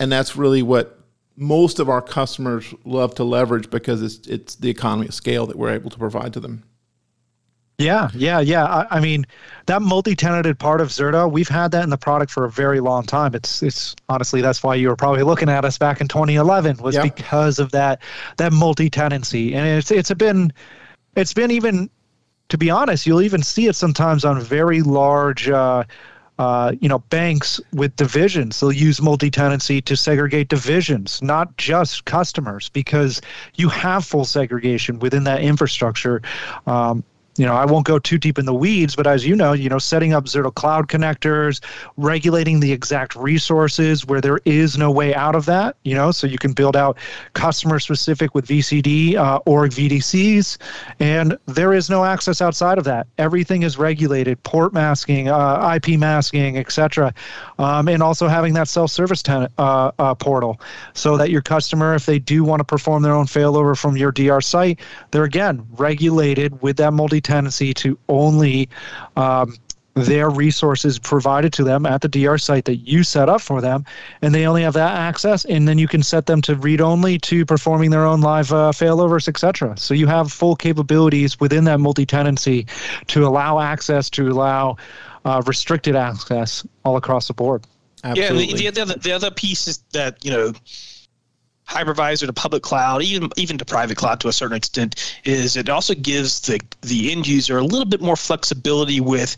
and 0.00 0.10
that's 0.10 0.34
really 0.34 0.62
what 0.62 0.95
most 1.36 1.78
of 1.78 1.88
our 1.88 2.02
customers 2.02 2.74
love 2.84 3.14
to 3.16 3.24
leverage 3.24 3.70
because 3.70 4.02
it's 4.02 4.26
it's 4.26 4.54
the 4.56 4.70
economy 4.70 5.08
of 5.08 5.14
scale 5.14 5.46
that 5.46 5.56
we're 5.56 5.72
able 5.72 5.90
to 5.90 5.98
provide 5.98 6.32
to 6.32 6.40
them. 6.40 6.64
Yeah, 7.78 8.08
yeah, 8.14 8.40
yeah. 8.40 8.64
I, 8.64 8.86
I, 8.96 9.00
mean, 9.00 9.26
that 9.66 9.82
multi-tenanted 9.82 10.58
part 10.58 10.80
of 10.80 10.88
Zerto, 10.88 11.30
we've 11.30 11.48
had 11.48 11.72
that 11.72 11.84
in 11.84 11.90
the 11.90 11.98
product 11.98 12.32
for 12.32 12.46
a 12.46 12.50
very 12.50 12.80
long 12.80 13.04
time. 13.04 13.34
It's 13.34 13.62
it's 13.62 13.94
honestly 14.08 14.40
that's 14.40 14.62
why 14.62 14.76
you 14.76 14.88
were 14.88 14.96
probably 14.96 15.22
looking 15.24 15.50
at 15.50 15.64
us 15.64 15.76
back 15.76 16.00
in 16.00 16.08
2011 16.08 16.78
was 16.78 16.94
yep. 16.94 17.04
because 17.04 17.58
of 17.58 17.72
that 17.72 18.00
that 18.38 18.52
multi-tenancy, 18.52 19.54
and 19.54 19.66
it's 19.66 19.90
it's 19.90 20.12
been 20.14 20.52
it's 21.16 21.34
been 21.34 21.50
even 21.50 21.90
to 22.48 22.56
be 22.56 22.70
honest, 22.70 23.06
you'll 23.06 23.22
even 23.22 23.42
see 23.42 23.66
it 23.66 23.76
sometimes 23.76 24.24
on 24.24 24.40
very 24.40 24.80
large. 24.80 25.48
Uh, 25.48 25.84
uh, 26.38 26.72
you 26.80 26.88
know, 26.88 26.98
banks 26.98 27.60
with 27.72 27.96
divisions, 27.96 28.60
they'll 28.60 28.72
use 28.72 29.00
multi-tenancy 29.00 29.80
to 29.82 29.96
segregate 29.96 30.48
divisions, 30.48 31.22
not 31.22 31.56
just 31.56 32.04
customers, 32.04 32.68
because 32.68 33.20
you 33.54 33.68
have 33.68 34.04
full 34.04 34.24
segregation 34.24 34.98
within 34.98 35.24
that 35.24 35.40
infrastructure. 35.40 36.20
Um, 36.66 37.02
you 37.38 37.46
know, 37.46 37.54
I 37.54 37.64
won't 37.64 37.86
go 37.86 37.98
too 37.98 38.18
deep 38.18 38.38
in 38.38 38.46
the 38.46 38.54
weeds, 38.54 38.96
but 38.96 39.06
as 39.06 39.26
you 39.26 39.36
know, 39.36 39.52
you 39.52 39.68
know, 39.68 39.78
setting 39.78 40.12
up 40.12 40.24
Zerto 40.24 40.54
Cloud 40.54 40.88
connectors, 40.88 41.62
regulating 41.96 42.60
the 42.60 42.72
exact 42.72 43.14
resources 43.14 44.06
where 44.06 44.20
there 44.20 44.40
is 44.44 44.78
no 44.78 44.90
way 44.90 45.14
out 45.14 45.34
of 45.34 45.46
that, 45.46 45.76
you 45.84 45.94
know, 45.94 46.10
so 46.10 46.26
you 46.26 46.38
can 46.38 46.52
build 46.52 46.76
out 46.76 46.96
customer 47.34 47.78
specific 47.78 48.34
with 48.34 48.46
VCD 48.46 49.16
uh, 49.16 49.40
or 49.46 49.66
VDCs, 49.66 50.58
and 51.00 51.36
there 51.46 51.72
is 51.72 51.90
no 51.90 52.04
access 52.04 52.40
outside 52.40 52.78
of 52.78 52.84
that. 52.84 53.06
Everything 53.18 53.62
is 53.62 53.78
regulated, 53.78 54.42
port 54.42 54.72
masking, 54.72 55.28
uh, 55.28 55.74
IP 55.76 55.98
masking, 55.98 56.56
etc., 56.58 57.12
um, 57.58 57.88
and 57.88 58.02
also 58.02 58.28
having 58.28 58.54
that 58.54 58.68
self-service 58.68 59.22
tenant, 59.22 59.52
uh, 59.58 59.90
uh, 59.98 60.14
portal, 60.14 60.60
so 60.94 61.16
that 61.16 61.30
your 61.30 61.42
customer, 61.42 61.94
if 61.94 62.06
they 62.06 62.18
do 62.18 62.44
want 62.44 62.60
to 62.60 62.64
perform 62.64 63.02
their 63.02 63.14
own 63.14 63.26
failover 63.26 63.76
from 63.76 63.96
your 63.96 64.12
DR 64.12 64.40
site, 64.40 64.80
they're 65.10 65.24
again 65.24 65.66
regulated 65.76 66.60
with 66.62 66.76
that 66.76 66.92
multi 66.92 67.20
tendency 67.26 67.74
to 67.74 67.98
only 68.08 68.68
um, 69.16 69.56
their 69.96 70.28
resources 70.28 70.98
provided 70.98 71.52
to 71.54 71.64
them 71.64 71.86
at 71.86 72.02
the 72.02 72.08
DR 72.08 72.38
site 72.38 72.66
that 72.66 72.76
you 72.76 73.02
set 73.02 73.30
up 73.30 73.40
for 73.40 73.62
them, 73.62 73.84
and 74.20 74.34
they 74.34 74.46
only 74.46 74.62
have 74.62 74.74
that 74.74 74.94
access. 74.94 75.44
And 75.46 75.66
then 75.66 75.78
you 75.78 75.88
can 75.88 76.02
set 76.02 76.26
them 76.26 76.42
to 76.42 76.54
read 76.54 76.82
only 76.82 77.18
to 77.20 77.46
performing 77.46 77.90
their 77.90 78.04
own 78.04 78.20
live 78.20 78.52
uh, 78.52 78.72
failovers, 78.72 79.26
etc. 79.26 79.74
So 79.78 79.94
you 79.94 80.06
have 80.06 80.30
full 80.30 80.54
capabilities 80.54 81.40
within 81.40 81.64
that 81.64 81.80
multi-tenancy 81.80 82.66
to 83.06 83.26
allow 83.26 83.58
access, 83.58 84.10
to 84.10 84.28
allow 84.28 84.76
uh, 85.24 85.42
restricted 85.46 85.96
access 85.96 86.66
all 86.84 86.96
across 86.98 87.28
the 87.28 87.34
board. 87.34 87.64
Absolutely. 88.04 88.62
Yeah, 88.62 88.70
the, 88.70 88.70
the, 88.70 88.82
other, 88.82 88.94
the 88.94 89.12
other 89.12 89.30
piece 89.30 89.66
is 89.66 89.78
that 89.92 90.22
you 90.24 90.30
know 90.30 90.52
hypervisor 91.68 92.26
to 92.26 92.32
public 92.32 92.62
cloud, 92.62 93.02
even 93.02 93.30
even 93.36 93.58
to 93.58 93.64
private 93.64 93.96
cloud 93.96 94.20
to 94.20 94.28
a 94.28 94.32
certain 94.32 94.56
extent, 94.56 95.18
is 95.24 95.56
it 95.56 95.68
also 95.68 95.94
gives 95.94 96.40
the 96.40 96.60
the 96.82 97.12
end 97.12 97.26
user 97.26 97.58
a 97.58 97.62
little 97.62 97.84
bit 97.84 98.00
more 98.00 98.16
flexibility 98.16 99.00
with 99.00 99.36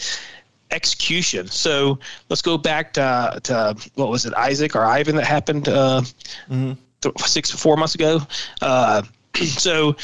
execution. 0.70 1.46
So 1.48 1.98
let's 2.28 2.42
go 2.42 2.58
back 2.58 2.92
to, 2.94 3.40
to 3.44 3.76
what 3.94 4.10
was 4.10 4.26
it, 4.26 4.34
Isaac 4.34 4.76
or 4.76 4.84
Ivan 4.84 5.16
that 5.16 5.24
happened 5.24 5.68
uh, 5.68 6.02
mm-hmm. 6.48 6.72
th- 7.00 7.18
six 7.20 7.50
four 7.50 7.76
months 7.76 7.94
ago. 7.94 8.20
Uh, 8.60 9.02
so 9.34 9.96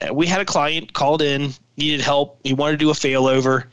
uh, 0.00 0.12
we 0.12 0.26
had 0.26 0.40
a 0.40 0.44
client 0.44 0.92
called 0.92 1.22
in, 1.22 1.52
needed 1.76 2.00
help. 2.00 2.40
He 2.44 2.54
wanted 2.54 2.72
to 2.72 2.78
do 2.78 2.90
a 2.90 2.94
failover, 2.94 3.64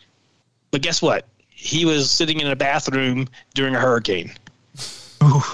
but 0.72 0.82
guess 0.82 1.02
what? 1.02 1.28
He 1.50 1.86
was 1.86 2.12
sitting 2.12 2.40
in 2.40 2.48
a 2.48 2.56
bathroom 2.56 3.28
during 3.54 3.76
a 3.76 3.80
hurricane. 3.80 4.32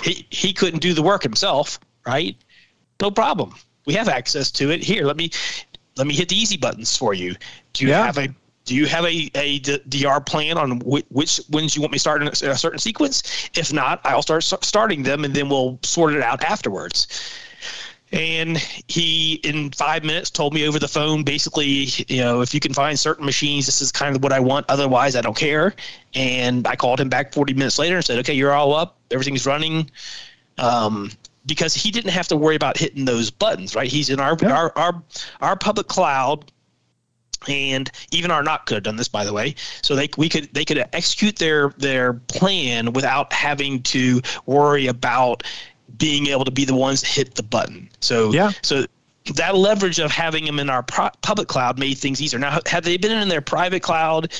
He 0.03 0.25
he 0.32 0.51
couldn't 0.51 0.79
do 0.79 0.93
the 0.95 1.03
work 1.03 1.21
himself 1.21 1.79
right? 2.10 2.36
No 3.02 3.12
problem. 3.12 3.54
We 3.86 3.93
have 3.93 4.10
access 4.10 4.52
to 4.52 4.72
it. 4.72 4.84
Here, 4.84 5.06
let 5.06 5.17
me 5.17 5.32
let 5.98 6.08
me 6.08 6.13
hit 6.13 6.30
the 6.30 6.36
easy 6.36 6.58
buttons 6.58 6.95
for 6.95 7.13
you. 7.13 7.36
Do 7.74 7.86
you 7.86 7.91
yeah. 7.91 8.06
have 8.06 8.17
a 8.17 8.30
do 8.65 8.76
you 8.76 8.86
have 8.86 9.04
a, 9.06 9.32
a 9.34 9.60
DR 9.60 10.24
plan 10.24 10.58
on 10.58 10.78
which, 10.80 11.06
which 11.10 11.41
ones 11.50 11.76
you 11.76 11.82
want 11.82 11.91
me 11.91 11.98
starting 11.98 12.28
in 12.28 12.34
a, 12.52 12.56
certain 12.56 12.78
sequence? 12.78 13.50
If 13.56 13.74
not, 13.74 14.00
I'll 14.04 14.22
start 14.22 14.43
starting 14.43 15.02
them 15.02 15.26
and 15.26 15.34
then 15.34 15.50
we'll 15.50 15.80
sort 15.82 16.13
it 16.13 16.22
out 16.22 16.43
afterwards. 16.43 17.08
And 18.12 18.58
he, 18.88 19.36
in 19.43 19.72
five 19.72 20.04
minutes, 20.04 20.30
told 20.30 20.54
me 20.54 20.67
over 20.67 20.78
the 20.78 20.88
phone 20.88 21.24
basically, 21.24 21.89
you 22.08 22.22
know, 22.22 22.41
if 22.41 22.54
you 22.54 22.60
can 22.60 22.74
find 22.74 23.00
certain 23.00 23.26
machines, 23.26 23.65
this 23.65 23.82
is 23.82 23.91
kind 23.91 24.15
of 24.15 24.22
what 24.22 24.32
I 24.32 24.39
want. 24.39 24.67
Otherwise, 24.69 25.15
I 25.15 25.22
don't 25.22 25.38
care. 25.38 25.74
And 26.13 26.67
I 26.67 26.76
called 26.76 27.00
him 27.00 27.10
back 27.10 27.34
40 27.34 27.54
minutes 27.54 27.80
later 27.80 27.95
and 27.95 28.06
said, 28.06 28.19
okay, 28.19 28.34
you're 28.34 28.54
all 28.54 28.76
up. 28.76 28.98
Everything's 29.10 29.48
running. 29.48 29.89
Um, 30.60 31.12
because 31.45 31.73
he 31.73 31.91
didn't 31.91 32.12
have 32.12 32.28
to 32.28 32.36
worry 32.36 32.56
about 32.56 32.78
hitting 32.78 33.06
those 33.06 33.32
buttons, 33.32 33.75
right? 33.75 33.89
He's 33.89 34.10
in 34.10 34.19
our 34.19 34.38
yeah. 34.41 34.52
our, 34.52 34.78
our 34.78 35.04
our 35.41 35.56
public 35.56 35.88
cloud 35.88 36.52
and 37.47 37.89
even 38.12 38.32
our 38.32 38.43
not 38.43 38.65
could 38.65 38.75
have 38.75 38.84
done 38.84 38.97
this 38.97 39.08
by 39.08 39.23
the 39.23 39.34
way. 39.34 39.56
So 39.82 39.95
they 39.95 40.10
we 40.17 40.30
could 40.30 40.54
they 40.54 40.65
could 40.65 40.78
execute 40.93 41.38
their 41.38 41.69
their 41.78 42.13
plan 42.13 42.93
without 42.93 43.32
having 43.34 43.82
to 43.84 44.21
worry 44.45 44.88
about 44.88 45.43
being 45.97 46.28
able 46.28 46.45
to 46.45 46.52
be 46.52 46.65
the 46.65 46.75
ones 46.75 47.02
to 47.02 47.08
hit 47.08 47.36
the 47.36 47.43
button. 47.43 47.89
So 48.02 48.32
yeah. 48.32 48.52
so 48.62 48.86
that 49.36 49.56
leverage 49.56 49.99
of 49.99 50.12
having 50.12 50.45
them 50.45 50.60
in 50.60 50.69
our 50.69 50.82
pro- 50.82 51.10
public 51.21 51.47
cloud 51.47 51.78
made 51.78 51.97
things 51.97 52.21
easier. 52.21 52.39
Now 52.39 52.60
had 52.65 52.84
they 52.84 52.97
been 52.97 53.12
in 53.12 53.30
their 53.30 53.41
private 53.41 53.82
cloud 53.82 54.34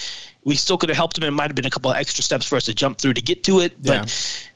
we 0.44 0.56
still 0.56 0.78
could 0.78 0.90
have 0.90 0.96
helped 0.96 1.20
them 1.20 1.26
it 1.26 1.32
might 1.32 1.48
have 1.48 1.56
been 1.56 1.66
a 1.66 1.70
couple 1.70 1.92
of 1.92 1.98
extra 1.98 2.24
steps 2.24 2.46
for 2.46 2.56
us 2.56 2.66
to 2.66 2.74
jump 2.74 2.98
through 2.98 3.14
to 3.14 3.22
get 3.22 3.44
to 3.44 3.60
it 3.60 3.82
but 3.84 4.49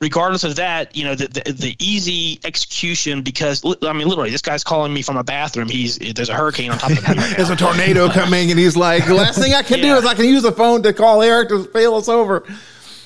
regardless 0.00 0.44
of 0.44 0.56
that, 0.56 0.94
you 0.96 1.04
know, 1.04 1.14
the, 1.14 1.28
the, 1.28 1.52
the 1.52 1.76
easy 1.78 2.40
execution 2.44 3.22
because 3.22 3.62
I 3.82 3.92
mean, 3.92 4.08
literally, 4.08 4.30
this 4.30 4.42
guy's 4.42 4.64
calling 4.64 4.92
me 4.92 5.02
from 5.02 5.16
a 5.16 5.24
bathroom. 5.24 5.68
He's 5.68 5.98
there's 5.98 6.28
a 6.28 6.34
hurricane 6.34 6.70
on 6.70 6.78
top 6.78 6.90
of 6.92 7.04
him. 7.04 7.18
Right 7.18 7.32
there's 7.36 7.50
a 7.50 7.56
tornado 7.56 8.08
coming, 8.08 8.50
and 8.50 8.58
he's 8.58 8.76
like, 8.76 9.06
the 9.06 9.14
last 9.14 9.38
thing 9.38 9.54
I 9.54 9.62
can 9.62 9.78
yeah. 9.78 9.94
do 9.94 9.96
is 9.96 10.06
I 10.06 10.14
can 10.14 10.26
use 10.26 10.42
the 10.42 10.52
phone 10.52 10.82
to 10.82 10.92
call 10.92 11.22
Eric 11.22 11.50
to 11.50 11.64
fail 11.64 11.94
us 11.94 12.08
over. 12.08 12.44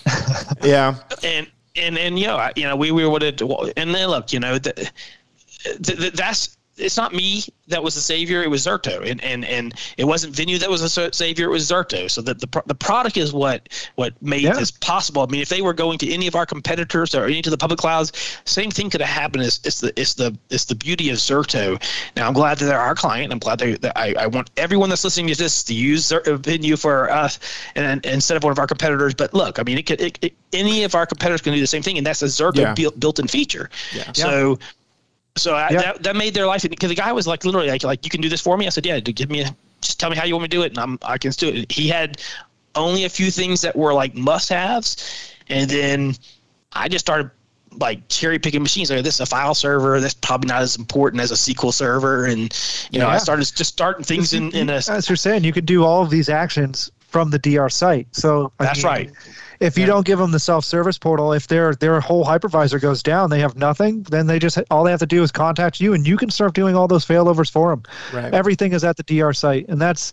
yeah, 0.62 0.96
and 1.22 1.50
and 1.76 1.98
and 1.98 2.18
you 2.18 2.26
know, 2.26 2.50
you 2.56 2.64
know, 2.64 2.76
we, 2.76 2.92
we 2.92 3.06
would 3.06 3.22
have, 3.22 3.40
and 3.76 3.94
then 3.94 4.08
look, 4.08 4.32
you 4.32 4.40
know, 4.40 4.58
the, 4.58 4.90
the, 5.78 5.94
the, 5.94 6.10
that's 6.14 6.56
it's 6.76 6.96
not 6.96 7.12
me 7.12 7.44
that 7.68 7.82
was 7.82 7.94
the 7.94 8.00
savior; 8.00 8.42
it 8.42 8.50
was 8.50 8.66
Zerto, 8.66 9.08
and 9.08 9.22
and 9.22 9.44
and 9.44 9.74
it 9.96 10.04
wasn't 10.04 10.34
Venyu 10.34 10.58
that 10.58 10.70
was 10.70 10.80
the 10.80 11.10
savior; 11.12 11.46
it 11.46 11.50
was 11.50 11.68
Zerto. 11.68 12.10
So 12.10 12.20
that 12.22 12.40
the 12.40 12.62
the 12.66 12.74
product 12.74 13.16
is 13.16 13.32
what 13.32 13.68
what 13.94 14.20
made 14.22 14.42
yeah. 14.42 14.54
this 14.54 14.70
possible. 14.70 15.22
I 15.22 15.26
mean, 15.26 15.40
if 15.40 15.48
they 15.48 15.62
were 15.62 15.72
going 15.72 15.98
to 15.98 16.12
any 16.12 16.26
of 16.26 16.34
our 16.34 16.46
competitors 16.46 17.14
or 17.14 17.26
any 17.26 17.42
to 17.42 17.50
the 17.50 17.56
public 17.56 17.78
clouds, 17.78 18.12
same 18.44 18.70
thing 18.70 18.90
could 18.90 19.00
have 19.00 19.10
happened. 19.10 19.44
It's, 19.44 19.60
it's 19.64 19.80
the 19.80 19.92
it's 20.00 20.14
the 20.14 20.36
it's 20.50 20.64
the 20.64 20.74
beauty 20.74 21.10
of 21.10 21.16
Zerto. 21.16 21.80
Now, 22.16 22.26
I'm 22.26 22.34
glad 22.34 22.58
that 22.58 22.66
they're 22.66 22.80
our 22.80 22.94
client. 22.94 23.32
I'm 23.32 23.38
glad 23.38 23.58
they, 23.58 23.74
that 23.76 23.96
I, 23.96 24.14
I 24.18 24.26
want 24.26 24.50
everyone 24.56 24.88
that's 24.88 25.04
listening 25.04 25.28
to 25.28 25.36
this 25.36 25.62
to 25.64 25.74
use 25.74 26.08
Venyu 26.08 26.78
for 26.78 27.10
us 27.10 27.38
and, 27.74 27.86
and, 27.86 28.06
instead 28.06 28.36
of 28.36 28.42
one 28.42 28.52
of 28.52 28.58
our 28.58 28.66
competitors. 28.66 29.14
But 29.14 29.32
look, 29.32 29.58
I 29.58 29.62
mean, 29.62 29.78
it 29.78 29.86
could 29.86 30.00
it, 30.00 30.18
it, 30.22 30.34
any 30.52 30.84
of 30.84 30.94
our 30.94 31.06
competitors 31.06 31.40
can 31.40 31.52
do 31.52 31.60
the 31.60 31.66
same 31.66 31.82
thing, 31.82 31.98
and 31.98 32.06
that's 32.06 32.22
a 32.22 32.26
Zerto 32.26 32.76
yeah. 32.76 32.90
built-in 32.98 33.28
feature. 33.28 33.70
Yeah. 33.94 34.12
So. 34.12 34.58
Yeah 34.60 34.66
So 35.36 35.56
I, 35.56 35.72
that, 35.72 36.02
that 36.02 36.16
made 36.16 36.32
their 36.32 36.46
life 36.46 36.62
because 36.62 36.90
the 36.90 36.94
guy 36.94 37.12
was 37.12 37.26
like 37.26 37.44
literally 37.44 37.68
like 37.68 37.82
like 37.82 38.04
you 38.04 38.10
can 38.10 38.20
do 38.20 38.28
this 38.28 38.40
for 38.40 38.56
me. 38.56 38.66
I 38.66 38.68
said 38.68 38.86
yeah, 38.86 39.00
give 39.00 39.30
me 39.30 39.42
a, 39.42 39.56
just 39.80 39.98
tell 39.98 40.08
me 40.08 40.16
how 40.16 40.24
you 40.24 40.34
want 40.34 40.42
me 40.42 40.48
to 40.48 40.56
do 40.56 40.62
it, 40.62 40.70
and 40.70 40.78
I'm 40.78 40.98
I 41.02 41.18
can 41.18 41.32
do 41.32 41.48
it. 41.48 41.72
He 41.72 41.88
had 41.88 42.22
only 42.76 43.04
a 43.04 43.08
few 43.08 43.30
things 43.30 43.60
that 43.62 43.74
were 43.74 43.92
like 43.92 44.14
must 44.14 44.48
haves, 44.48 45.34
and 45.48 45.68
then 45.68 46.14
I 46.72 46.88
just 46.88 47.04
started 47.04 47.32
like 47.78 48.06
cherry 48.08 48.38
picking 48.38 48.62
machines. 48.62 48.90
Like 48.92 49.02
this 49.02 49.14
is 49.14 49.20
a 49.20 49.26
file 49.26 49.54
server. 49.54 49.98
That's 50.00 50.14
probably 50.14 50.48
not 50.48 50.62
as 50.62 50.76
important 50.76 51.20
as 51.20 51.32
a 51.32 51.34
SQL 51.34 51.72
server. 51.72 52.26
And 52.26 52.56
you 52.92 53.00
know, 53.00 53.08
yeah. 53.08 53.14
I 53.14 53.18
started 53.18 53.42
just 53.42 53.72
starting 53.72 54.04
things 54.04 54.34
in, 54.34 54.54
in 54.54 54.70
a. 54.70 54.74
As 54.88 55.08
you're 55.08 55.16
saying, 55.16 55.42
you 55.42 55.52
could 55.52 55.66
do 55.66 55.84
all 55.84 56.02
of 56.02 56.10
these 56.10 56.28
actions 56.28 56.92
from 57.14 57.30
the 57.30 57.38
DR 57.38 57.68
site. 57.68 58.08
So 58.10 58.50
I 58.58 58.64
that's 58.64 58.82
mean, 58.82 58.92
right. 58.92 59.12
If 59.60 59.78
you 59.78 59.82
yeah. 59.82 59.86
don't 59.86 60.04
give 60.04 60.18
them 60.18 60.32
the 60.32 60.40
self-service 60.40 60.98
portal, 60.98 61.32
if 61.32 61.46
their 61.46 61.72
their 61.76 62.00
whole 62.00 62.24
hypervisor 62.24 62.80
goes 62.80 63.04
down, 63.04 63.30
they 63.30 63.38
have 63.38 63.54
nothing. 63.54 64.02
Then 64.02 64.26
they 64.26 64.40
just 64.40 64.58
all 64.68 64.82
they 64.82 64.90
have 64.90 64.98
to 64.98 65.06
do 65.06 65.22
is 65.22 65.30
contact 65.30 65.80
you, 65.80 65.94
and 65.94 66.04
you 66.04 66.16
can 66.16 66.28
start 66.28 66.54
doing 66.54 66.74
all 66.74 66.88
those 66.88 67.06
failovers 67.06 67.48
for 67.48 67.70
them. 67.70 67.84
Right. 68.12 68.34
Everything 68.34 68.72
is 68.72 68.82
at 68.82 68.96
the 68.96 69.04
DR 69.04 69.32
site, 69.32 69.68
and 69.68 69.80
that's 69.80 70.12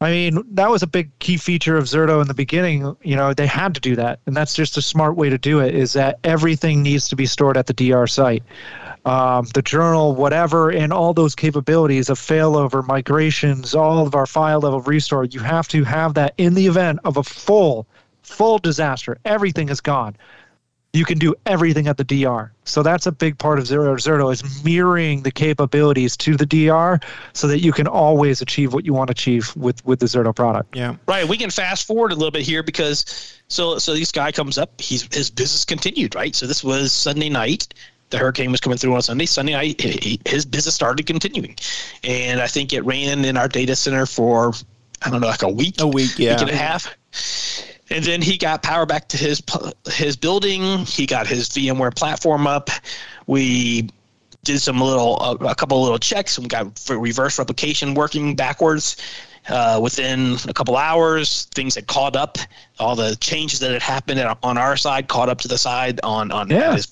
I 0.00 0.10
mean, 0.10 0.42
that 0.50 0.70
was 0.70 0.82
a 0.82 0.88
big 0.88 1.16
key 1.20 1.36
feature 1.36 1.76
of 1.76 1.84
Zerto 1.84 2.20
in 2.20 2.26
the 2.26 2.34
beginning. 2.34 2.96
You 3.02 3.14
know, 3.14 3.32
they 3.32 3.46
had 3.46 3.72
to 3.76 3.80
do 3.80 3.94
that, 3.94 4.18
and 4.26 4.36
that's 4.36 4.54
just 4.54 4.76
a 4.76 4.82
smart 4.82 5.14
way 5.14 5.30
to 5.30 5.38
do 5.38 5.60
it. 5.60 5.72
Is 5.72 5.92
that 5.92 6.18
everything 6.24 6.82
needs 6.82 7.08
to 7.10 7.16
be 7.16 7.26
stored 7.26 7.56
at 7.56 7.68
the 7.68 7.74
DR 7.74 8.08
site, 8.08 8.42
um, 9.06 9.46
the 9.54 9.62
journal, 9.62 10.14
whatever, 10.14 10.70
and 10.70 10.92
all 10.92 11.14
those 11.14 11.34
capabilities 11.34 12.10
of 12.10 12.18
failover, 12.18 12.86
migrations, 12.86 13.74
all 13.74 14.06
of 14.06 14.14
our 14.14 14.26
file 14.26 14.60
level 14.60 14.80
restore. 14.82 15.24
You 15.24 15.40
have 15.40 15.68
to 15.68 15.84
have 15.84 16.14
that 16.14 16.34
in 16.36 16.54
the 16.54 16.66
event 16.66 17.00
of 17.04 17.16
a 17.16 17.22
full, 17.22 17.86
full 18.22 18.58
disaster. 18.58 19.18
Everything 19.24 19.70
is 19.70 19.80
gone 19.80 20.16
you 20.96 21.04
can 21.04 21.18
do 21.18 21.34
everything 21.44 21.88
at 21.88 21.98
the 21.98 22.04
DR. 22.04 22.50
So 22.64 22.82
that's 22.82 23.06
a 23.06 23.12
big 23.12 23.38
part 23.38 23.58
of 23.58 23.66
Zerto 23.66 23.94
Zerto 23.96 24.32
is 24.32 24.64
mirroring 24.64 25.22
the 25.22 25.30
capabilities 25.30 26.16
to 26.18 26.36
the 26.36 26.46
DR 26.46 27.00
so 27.34 27.46
that 27.48 27.60
you 27.60 27.70
can 27.70 27.86
always 27.86 28.40
achieve 28.40 28.72
what 28.72 28.86
you 28.86 28.94
want 28.94 29.08
to 29.08 29.12
achieve 29.12 29.54
with 29.56 29.84
with 29.84 30.00
the 30.00 30.06
Zerto 30.06 30.34
product. 30.34 30.74
Yeah. 30.74 30.96
Right. 31.06 31.28
We 31.28 31.36
can 31.36 31.50
fast 31.50 31.86
forward 31.86 32.12
a 32.12 32.14
little 32.14 32.30
bit 32.30 32.42
here 32.42 32.62
because 32.62 33.04
so 33.48 33.78
so 33.78 33.94
this 33.94 34.10
guy 34.10 34.32
comes 34.32 34.56
up, 34.56 34.80
he's 34.80 35.02
his 35.14 35.30
business 35.30 35.64
continued, 35.66 36.14
right? 36.14 36.34
So 36.34 36.46
this 36.46 36.64
was 36.64 36.92
Sunday 36.92 37.28
night. 37.28 37.68
The 38.10 38.18
hurricane 38.18 38.52
was 38.52 38.60
coming 38.60 38.78
through 38.78 38.94
on 38.94 39.02
Sunday. 39.02 39.26
Sunday 39.26 39.52
night, 39.52 39.80
his 40.26 40.44
business 40.44 40.74
started 40.74 41.06
continuing, 41.06 41.56
and 42.04 42.40
I 42.40 42.46
think 42.46 42.72
it 42.72 42.84
ran 42.84 43.24
in 43.24 43.36
our 43.36 43.48
data 43.48 43.74
center 43.74 44.06
for 44.06 44.52
I 45.02 45.10
don't 45.10 45.20
know, 45.20 45.26
like 45.26 45.42
a 45.42 45.48
week, 45.48 45.80
a 45.80 45.86
week, 45.86 46.18
yeah, 46.18 46.34
week 46.34 46.42
and 46.42 46.50
a 46.50 46.56
half 46.56 46.94
and 47.90 48.04
then 48.04 48.20
he 48.20 48.36
got 48.36 48.62
power 48.62 48.86
back 48.86 49.08
to 49.08 49.16
his 49.16 49.42
his 49.92 50.16
building. 50.16 50.78
He 50.86 51.06
got 51.06 51.26
his 51.26 51.48
VMware 51.48 51.94
platform 51.94 52.46
up. 52.46 52.70
We 53.26 53.88
did 54.44 54.60
some 54.60 54.80
little 54.80 55.16
a 55.40 55.54
couple 55.54 55.80
little 55.82 55.98
checks. 55.98 56.38
We 56.38 56.46
got 56.46 56.80
reverse 56.88 57.38
replication 57.38 57.94
working 57.94 58.34
backwards. 58.34 58.96
Uh, 59.48 59.78
within 59.80 60.36
a 60.48 60.52
couple 60.52 60.76
hours, 60.76 61.44
things 61.54 61.74
had 61.74 61.86
caught 61.86 62.16
up. 62.16 62.38
All 62.78 62.96
the 62.96 63.16
changes 63.16 63.60
that 63.60 63.70
had 63.70 63.82
happened 63.82 64.20
on 64.42 64.58
our 64.58 64.76
side 64.76 65.08
caught 65.08 65.28
up 65.28 65.40
to 65.42 65.48
the 65.48 65.56
side 65.56 66.00
on 66.02 66.32
on 66.32 66.50
yeah. 66.50 66.74
his, 66.74 66.88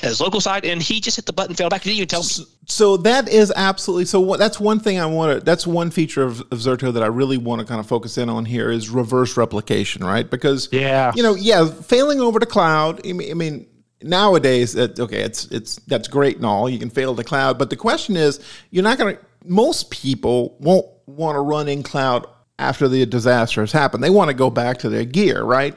his 0.00 0.20
local 0.20 0.40
side, 0.40 0.64
and 0.64 0.80
he 0.80 1.00
just 1.00 1.16
hit 1.16 1.26
the 1.26 1.32
button, 1.32 1.54
fell 1.54 1.68
back. 1.68 1.82
He 1.82 1.90
didn't 1.90 1.98
even 1.98 2.08
tell 2.08 2.20
me. 2.20 2.26
So, 2.26 2.44
so 2.66 2.96
that 2.98 3.28
is 3.28 3.52
absolutely 3.54 4.04
so. 4.04 4.20
What, 4.20 4.38
that's 4.38 4.60
one 4.60 4.78
thing 4.80 4.98
I 5.00 5.06
want 5.06 5.38
to. 5.38 5.44
That's 5.44 5.66
one 5.66 5.90
feature 5.90 6.22
of, 6.22 6.40
of 6.40 6.58
Zerto 6.58 6.92
that 6.92 7.02
I 7.02 7.06
really 7.06 7.36
want 7.36 7.60
to 7.60 7.66
kind 7.66 7.80
of 7.80 7.86
focus 7.86 8.16
in 8.16 8.28
on 8.28 8.44
here 8.44 8.70
is 8.70 8.88
reverse 8.90 9.36
replication, 9.36 10.04
right? 10.04 10.28
Because 10.28 10.68
yeah, 10.70 11.12
you 11.14 11.22
know, 11.22 11.34
yeah, 11.34 11.66
failing 11.68 12.20
over 12.20 12.38
to 12.38 12.46
cloud. 12.46 13.06
I 13.06 13.12
mean, 13.12 13.30
I 13.30 13.34
mean 13.34 13.66
nowadays, 14.02 14.76
okay, 14.76 15.22
it's 15.22 15.46
it's 15.46 15.76
that's 15.86 16.08
great 16.08 16.36
and 16.36 16.46
all. 16.46 16.68
You 16.68 16.78
can 16.78 16.90
fail 16.90 17.14
the 17.14 17.24
cloud, 17.24 17.58
but 17.58 17.70
the 17.70 17.76
question 17.76 18.16
is, 18.16 18.40
you're 18.70 18.84
not 18.84 18.98
going 18.98 19.16
to. 19.16 19.22
Most 19.44 19.90
people 19.90 20.56
won't 20.58 20.86
want 21.08 21.36
to 21.36 21.40
run 21.40 21.68
in 21.68 21.82
cloud 21.82 22.26
after 22.58 22.88
the 22.88 23.04
disaster 23.06 23.60
has 23.60 23.72
happened. 23.72 24.02
They 24.02 24.10
want 24.10 24.28
to 24.28 24.34
go 24.34 24.50
back 24.50 24.78
to 24.78 24.88
their 24.88 25.04
gear, 25.04 25.42
right? 25.42 25.74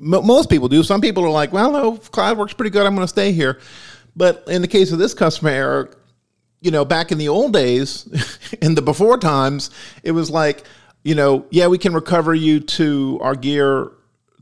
M- 0.00 0.26
most 0.26 0.50
people 0.50 0.68
do. 0.68 0.82
Some 0.82 1.00
people 1.00 1.24
are 1.24 1.30
like, 1.30 1.52
well, 1.52 1.72
no, 1.72 1.96
cloud 1.96 2.38
works 2.38 2.52
pretty 2.52 2.70
good. 2.70 2.86
I'm 2.86 2.94
going 2.94 3.06
to 3.06 3.08
stay 3.08 3.32
here. 3.32 3.60
But 4.16 4.44
in 4.48 4.62
the 4.62 4.68
case 4.68 4.92
of 4.92 4.98
this 4.98 5.14
customer, 5.14 5.50
Eric, 5.50 5.96
you 6.60 6.70
know, 6.70 6.84
back 6.84 7.10
in 7.10 7.18
the 7.18 7.28
old 7.28 7.52
days, 7.52 8.08
in 8.62 8.74
the 8.74 8.82
before 8.82 9.18
times, 9.18 9.70
it 10.02 10.12
was 10.12 10.30
like, 10.30 10.64
you 11.04 11.14
know, 11.14 11.46
yeah, 11.50 11.66
we 11.68 11.78
can 11.78 11.94
recover 11.94 12.34
you 12.34 12.60
to 12.60 13.18
our 13.22 13.34
gear 13.34 13.92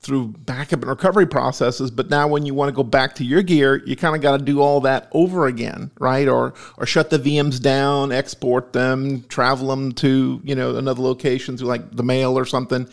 through 0.00 0.28
backup 0.28 0.80
and 0.80 0.88
recovery 0.88 1.26
processes 1.26 1.90
but 1.90 2.08
now 2.08 2.28
when 2.28 2.46
you 2.46 2.54
want 2.54 2.68
to 2.68 2.72
go 2.72 2.82
back 2.82 3.14
to 3.14 3.24
your 3.24 3.42
gear 3.42 3.82
you 3.84 3.96
kind 3.96 4.14
of 4.14 4.22
got 4.22 4.36
to 4.36 4.44
do 4.44 4.60
all 4.60 4.80
that 4.80 5.08
over 5.12 5.46
again 5.46 5.90
right? 5.98 6.28
Or 6.28 6.54
or 6.76 6.86
shut 6.86 7.10
the 7.10 7.18
vms 7.18 7.60
down 7.60 8.12
export 8.12 8.72
them 8.72 9.22
travel 9.28 9.68
them 9.68 9.92
to 9.92 10.40
you 10.44 10.54
know 10.54 10.76
another 10.76 11.02
location 11.02 11.56
through 11.56 11.68
like 11.68 11.96
the 11.96 12.02
mail 12.02 12.38
or 12.38 12.44
something 12.44 12.88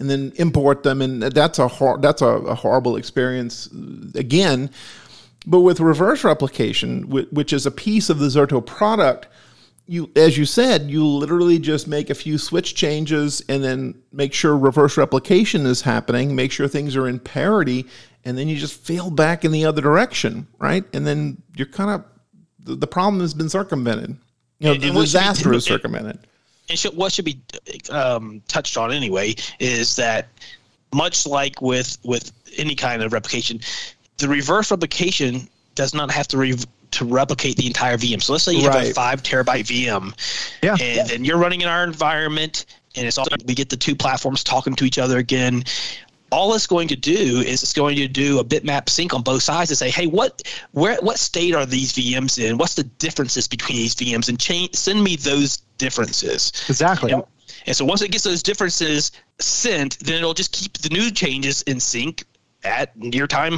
and 0.00 0.10
then 0.10 0.32
import 0.36 0.82
them 0.82 1.00
and 1.02 1.22
that's 1.22 1.58
a 1.58 1.68
hor- 1.68 1.98
that's 1.98 2.22
a, 2.22 2.26
a 2.26 2.54
horrible 2.54 2.96
experience 2.96 3.68
uh, 3.72 4.18
again. 4.18 4.70
But 5.46 5.60
with 5.60 5.80
reverse 5.80 6.24
replication 6.24 7.08
which 7.08 7.52
is 7.52 7.66
a 7.66 7.70
piece 7.70 8.10
of 8.10 8.18
the 8.18 8.26
zerto 8.26 8.64
product 8.64 9.28
you 9.90 10.08
as 10.14 10.38
you 10.38 10.44
said 10.44 10.88
you 10.88 11.04
literally 11.04 11.58
just 11.58 11.88
make 11.88 12.10
a 12.10 12.14
few 12.14 12.38
switch 12.38 12.76
changes 12.76 13.42
and 13.48 13.62
then 13.64 13.92
make 14.12 14.32
sure 14.32 14.56
reverse 14.56 14.96
replication 14.96 15.66
is 15.66 15.82
happening 15.82 16.34
make 16.34 16.52
sure 16.52 16.68
things 16.68 16.94
are 16.94 17.08
in 17.08 17.18
parity 17.18 17.84
and 18.24 18.38
then 18.38 18.46
you 18.46 18.56
just 18.56 18.80
fail 18.80 19.10
back 19.10 19.44
in 19.44 19.50
the 19.50 19.64
other 19.64 19.82
direction 19.82 20.46
right? 20.60 20.84
And 20.94 21.04
then 21.04 21.42
you're 21.56 21.66
kind 21.66 21.90
of 21.90 22.04
the, 22.60 22.76
the 22.76 22.86
problem 22.86 23.20
has 23.20 23.34
been 23.34 23.48
circumvented. 23.48 24.16
You 24.60 24.68
know 24.68 24.72
and, 24.74 24.82
the 24.82 24.88
and 24.90 24.96
disaster 24.96 25.52
is 25.52 25.64
circumvented. 25.64 26.20
and 26.68 26.78
should, 26.78 26.96
what 26.96 27.12
should 27.12 27.24
be 27.24 27.40
um, 27.90 28.42
touched 28.46 28.76
on 28.76 28.92
anyway 28.92 29.34
is 29.58 29.96
that 29.96 30.28
much 30.94 31.26
like 31.26 31.60
with 31.60 31.98
with 32.04 32.30
any 32.58 32.76
kind 32.76 33.02
of 33.02 33.12
replication 33.12 33.58
the 34.18 34.28
reverse 34.28 34.70
replication 34.70 35.48
does 35.74 35.94
not 35.94 36.12
have 36.12 36.28
to 36.28 36.38
re- 36.38 36.54
to 36.92 37.04
replicate 37.04 37.56
the 37.56 37.66
entire 37.66 37.96
VM. 37.96 38.22
So 38.22 38.32
let's 38.32 38.44
say 38.44 38.52
you 38.52 38.66
right. 38.68 38.78
have 38.78 38.90
a 38.90 38.94
five 38.94 39.22
terabyte 39.22 39.64
VM, 39.64 40.14
yeah, 40.62 40.72
and 40.72 40.80
yeah. 40.80 41.04
then 41.04 41.24
you're 41.24 41.38
running 41.38 41.60
in 41.60 41.68
our 41.68 41.84
environment, 41.84 42.66
and 42.96 43.06
it's 43.06 43.18
all 43.18 43.26
we 43.46 43.54
get 43.54 43.70
the 43.70 43.76
two 43.76 43.94
platforms 43.94 44.44
talking 44.44 44.74
to 44.74 44.84
each 44.84 44.98
other 44.98 45.18
again. 45.18 45.64
All 46.32 46.54
it's 46.54 46.68
going 46.68 46.86
to 46.88 46.96
do 46.96 47.40
is 47.40 47.62
it's 47.62 47.72
going 47.72 47.96
to 47.96 48.06
do 48.06 48.38
a 48.38 48.44
bitmap 48.44 48.88
sync 48.88 49.12
on 49.12 49.22
both 49.22 49.42
sides 49.42 49.70
and 49.70 49.78
say, 49.78 49.90
hey, 49.90 50.06
what 50.06 50.42
where 50.72 50.96
what 51.00 51.18
state 51.18 51.54
are 51.54 51.66
these 51.66 51.92
VMs 51.92 52.42
in? 52.42 52.56
What's 52.56 52.74
the 52.74 52.84
differences 52.84 53.48
between 53.48 53.78
these 53.78 53.94
VMs? 53.96 54.28
And 54.28 54.38
change, 54.38 54.74
send 54.74 55.02
me 55.02 55.16
those 55.16 55.58
differences. 55.78 56.52
Exactly. 56.68 57.10
And, 57.10 57.24
and 57.66 57.76
so 57.76 57.84
once 57.84 58.00
it 58.02 58.12
gets 58.12 58.24
those 58.24 58.42
differences 58.42 59.10
sent, 59.40 59.98
then 60.00 60.16
it'll 60.16 60.34
just 60.34 60.52
keep 60.52 60.78
the 60.78 60.88
new 60.90 61.10
changes 61.10 61.62
in 61.62 61.80
sync 61.80 62.24
at 62.64 62.96
near 62.96 63.26
time 63.26 63.54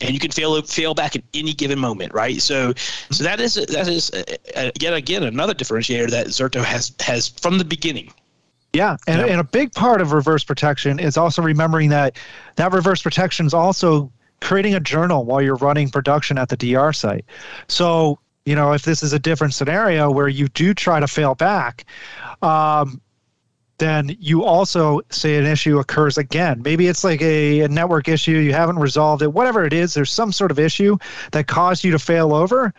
and 0.00 0.10
you 0.12 0.18
can 0.18 0.30
fail 0.30 0.60
fail 0.62 0.94
back 0.94 1.16
at 1.16 1.22
any 1.34 1.52
given 1.52 1.78
moment 1.78 2.12
right? 2.14 2.40
So 2.40 2.72
so 3.10 3.24
that 3.24 3.40
is 3.40 3.54
that 3.54 3.88
is 3.88 4.10
uh, 4.10 4.22
uh, 4.54 4.70
yet 4.80 4.94
again 4.94 5.22
another 5.22 5.54
differentiator 5.54 6.10
that 6.10 6.28
zerto 6.28 6.64
has 6.64 6.94
has 7.00 7.28
from 7.28 7.58
the 7.58 7.64
beginning. 7.64 8.12
Yeah 8.72 8.96
and, 9.06 9.20
and 9.20 9.40
a 9.40 9.44
big 9.44 9.72
part 9.72 10.00
of 10.00 10.12
reverse 10.12 10.44
protection 10.44 10.98
is 10.98 11.16
also 11.16 11.42
remembering 11.42 11.90
that 11.90 12.16
that 12.56 12.72
reverse 12.72 13.02
protection 13.02 13.46
is 13.46 13.54
also 13.54 14.10
creating 14.40 14.74
a 14.74 14.80
journal 14.80 15.24
while 15.24 15.40
you're 15.40 15.56
running 15.56 15.88
production 15.88 16.38
at 16.38 16.48
the 16.48 16.56
dr 16.56 16.92
site. 16.92 17.24
So 17.68 18.18
you 18.44 18.54
know 18.54 18.72
if 18.72 18.82
this 18.82 19.02
is 19.02 19.12
a 19.12 19.18
different 19.18 19.54
scenario 19.54 20.10
where 20.10 20.28
you 20.28 20.48
do 20.48 20.72
try 20.74 21.00
to 21.00 21.08
fail 21.08 21.34
back 21.34 21.84
um, 22.42 23.00
then 23.78 24.16
you 24.18 24.44
also 24.44 25.00
say 25.10 25.36
an 25.36 25.46
issue 25.46 25.78
occurs 25.78 26.18
again. 26.18 26.62
Maybe 26.62 26.88
it's 26.88 27.04
like 27.04 27.20
a, 27.20 27.60
a, 27.60 27.68
network 27.68 28.08
issue, 28.08 28.32
you 28.32 28.52
haven't 28.52 28.78
resolved 28.78 29.22
it, 29.22 29.32
whatever 29.32 29.64
it 29.64 29.72
is, 29.72 29.94
there's 29.94 30.10
some 30.10 30.32
sort 30.32 30.50
of 30.50 30.58
issue 30.58 30.96
that 31.32 31.46
caused 31.46 31.84
you 31.84 31.90
to 31.92 31.98
fail 31.98 32.34
over. 32.34 32.72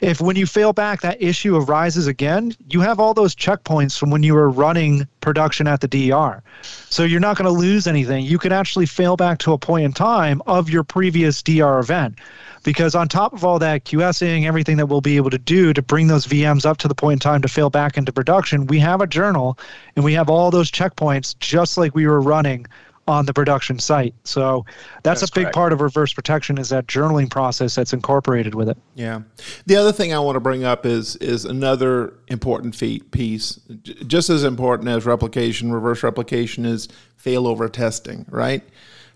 If 0.00 0.20
when 0.20 0.36
you 0.36 0.46
fail 0.46 0.72
back, 0.72 1.02
that 1.02 1.20
issue 1.20 1.56
arises 1.56 2.06
again, 2.06 2.54
you 2.70 2.80
have 2.80 2.98
all 2.98 3.12
those 3.12 3.34
checkpoints 3.34 3.98
from 3.98 4.10
when 4.10 4.22
you 4.22 4.34
were 4.34 4.48
running 4.48 5.06
production 5.20 5.66
at 5.66 5.82
the 5.82 5.88
DR. 5.88 6.42
So 6.62 7.04
you're 7.04 7.20
not 7.20 7.36
going 7.36 7.52
to 7.52 7.58
lose 7.58 7.86
anything. 7.86 8.24
You 8.24 8.38
can 8.38 8.52
actually 8.52 8.86
fail 8.86 9.16
back 9.16 9.38
to 9.40 9.52
a 9.52 9.58
point 9.58 9.84
in 9.84 9.92
time 9.92 10.40
of 10.46 10.70
your 10.70 10.84
previous 10.84 11.42
DR 11.42 11.78
event 11.78 12.18
because 12.62 12.94
on 12.94 13.08
top 13.08 13.32
of 13.32 13.44
all 13.44 13.58
that 13.58 13.84
QSing, 13.84 14.46
everything 14.46 14.76
that 14.78 14.86
we'll 14.86 15.00
be 15.00 15.16
able 15.16 15.30
to 15.30 15.38
do 15.38 15.72
to 15.72 15.82
bring 15.82 16.06
those 16.06 16.26
VMs 16.26 16.66
up 16.66 16.78
to 16.78 16.88
the 16.88 16.94
point 16.94 17.14
in 17.14 17.18
time 17.18 17.42
to 17.42 17.48
fail 17.48 17.70
back 17.70 17.96
into 17.96 18.12
production, 18.12 18.66
we 18.66 18.78
have 18.78 19.00
a 19.00 19.06
journal 19.06 19.58
and 19.96 20.04
we 20.04 20.14
have 20.14 20.28
all 20.30 20.50
those 20.50 20.70
checkpoints 20.70 21.38
just 21.38 21.76
like 21.78 21.94
we 21.94 22.06
were 22.06 22.20
running 22.20 22.66
on 23.10 23.26
the 23.26 23.34
production 23.34 23.78
site. 23.78 24.14
So 24.24 24.64
that's, 25.02 25.20
that's 25.20 25.30
a 25.30 25.34
big 25.34 25.44
correct. 25.44 25.54
part 25.54 25.72
of 25.72 25.80
reverse 25.80 26.12
protection 26.12 26.58
is 26.58 26.68
that 26.70 26.86
journaling 26.86 27.30
process 27.30 27.74
that's 27.74 27.92
incorporated 27.92 28.54
with 28.54 28.68
it. 28.68 28.78
Yeah. 28.94 29.22
The 29.66 29.76
other 29.76 29.92
thing 29.92 30.14
I 30.14 30.18
want 30.20 30.36
to 30.36 30.40
bring 30.40 30.64
up 30.64 30.86
is 30.86 31.16
is 31.16 31.44
another 31.44 32.14
important 32.28 32.78
piece, 33.10 33.60
just 34.06 34.30
as 34.30 34.44
important 34.44 34.88
as 34.88 35.04
replication, 35.04 35.72
reverse 35.72 36.02
replication 36.02 36.64
is 36.64 36.88
failover 37.22 37.70
testing, 37.70 38.24
right? 38.30 38.62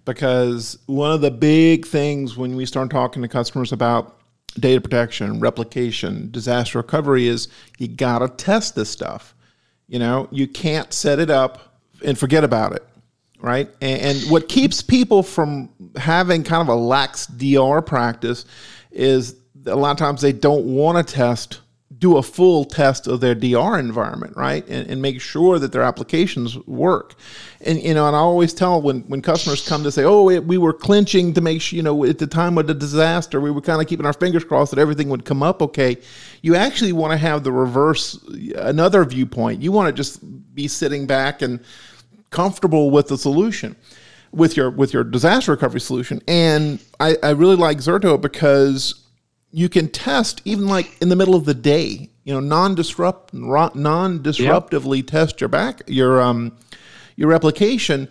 because 0.04 0.78
one 0.86 1.12
of 1.12 1.20
the 1.20 1.30
big 1.30 1.86
things 1.86 2.36
when 2.36 2.56
we 2.56 2.66
start 2.66 2.90
talking 2.90 3.22
to 3.22 3.28
customers 3.28 3.72
about 3.72 4.18
data 4.58 4.80
protection, 4.80 5.40
replication, 5.40 6.30
disaster 6.30 6.78
recovery 6.78 7.26
is 7.26 7.48
you 7.78 7.88
got 7.88 8.20
to 8.20 8.28
test 8.28 8.74
this 8.74 8.90
stuff. 8.90 9.34
You 9.88 9.98
know, 9.98 10.28
you 10.30 10.46
can't 10.46 10.92
set 10.92 11.18
it 11.18 11.30
up 11.30 11.80
and 12.04 12.18
forget 12.18 12.44
about 12.44 12.72
it, 12.72 12.84
right? 13.44 13.68
And, 13.82 14.00
and 14.00 14.30
what 14.30 14.48
keeps 14.48 14.80
people 14.80 15.22
from 15.22 15.68
having 15.96 16.42
kind 16.44 16.62
of 16.62 16.68
a 16.68 16.74
lax 16.74 17.26
DR 17.26 17.82
practice 17.82 18.46
is 18.90 19.36
a 19.66 19.76
lot 19.76 19.90
of 19.90 19.98
times 19.98 20.22
they 20.22 20.32
don't 20.32 20.64
want 20.64 21.06
to 21.06 21.14
test 21.14 21.60
do 21.98 22.16
a 22.16 22.22
full 22.22 22.64
test 22.64 23.06
of 23.06 23.20
their 23.20 23.34
DR 23.34 23.78
environment, 23.78 24.36
right? 24.36 24.66
And, 24.68 24.90
and, 24.90 25.00
make 25.00 25.20
sure 25.20 25.58
that 25.58 25.70
their 25.70 25.82
applications 25.82 26.58
work. 26.66 27.14
And, 27.60 27.80
you 27.80 27.94
know, 27.94 28.06
and 28.08 28.16
I 28.16 28.18
always 28.18 28.52
tell 28.52 28.82
when, 28.82 29.02
when 29.02 29.22
customers 29.22 29.66
come 29.66 29.84
to 29.84 29.92
say, 29.92 30.02
oh, 30.02 30.28
it, 30.28 30.44
we 30.44 30.58
were 30.58 30.72
clinching 30.72 31.32
to 31.34 31.40
make 31.40 31.62
sure, 31.62 31.76
you 31.76 31.82
know, 31.82 32.04
at 32.04 32.18
the 32.18 32.26
time 32.26 32.58
of 32.58 32.66
the 32.66 32.74
disaster, 32.74 33.40
we 33.40 33.50
were 33.50 33.60
kind 33.60 33.80
of 33.80 33.86
keeping 33.86 34.06
our 34.06 34.12
fingers 34.12 34.44
crossed 34.44 34.72
that 34.72 34.80
everything 34.80 35.08
would 35.08 35.24
come 35.24 35.42
up 35.42 35.62
okay. 35.62 35.96
You 36.42 36.56
actually 36.56 36.92
want 36.92 37.12
to 37.12 37.16
have 37.18 37.44
the 37.44 37.52
reverse, 37.52 38.18
another 38.56 39.04
viewpoint. 39.04 39.62
You 39.62 39.70
want 39.70 39.86
to 39.86 39.92
just 39.92 40.20
be 40.54 40.66
sitting 40.66 41.06
back 41.06 41.42
and 41.42 41.60
comfortable 42.34 42.90
with 42.90 43.06
the 43.06 43.16
solution 43.16 43.76
with 44.32 44.56
your 44.56 44.68
with 44.68 44.92
your 44.92 45.04
disaster 45.04 45.52
recovery 45.52 45.80
solution. 45.80 46.20
And 46.26 46.82
I, 46.98 47.16
I 47.22 47.30
really 47.30 47.56
like 47.56 47.78
Zerto 47.78 48.20
because 48.20 49.06
you 49.52 49.68
can 49.68 49.88
test 49.88 50.42
even 50.44 50.66
like 50.66 51.00
in 51.00 51.08
the 51.08 51.16
middle 51.16 51.36
of 51.36 51.44
the 51.44 51.54
day. 51.54 52.10
You 52.24 52.32
know, 52.32 52.40
non-disrupt, 52.40 53.34
non-disruptively 53.34 54.96
yep. 54.96 55.06
test 55.06 55.40
your 55.40 55.48
back 55.48 55.82
your 55.86 56.22
um 56.22 56.56
your 57.16 57.28
replication 57.28 58.08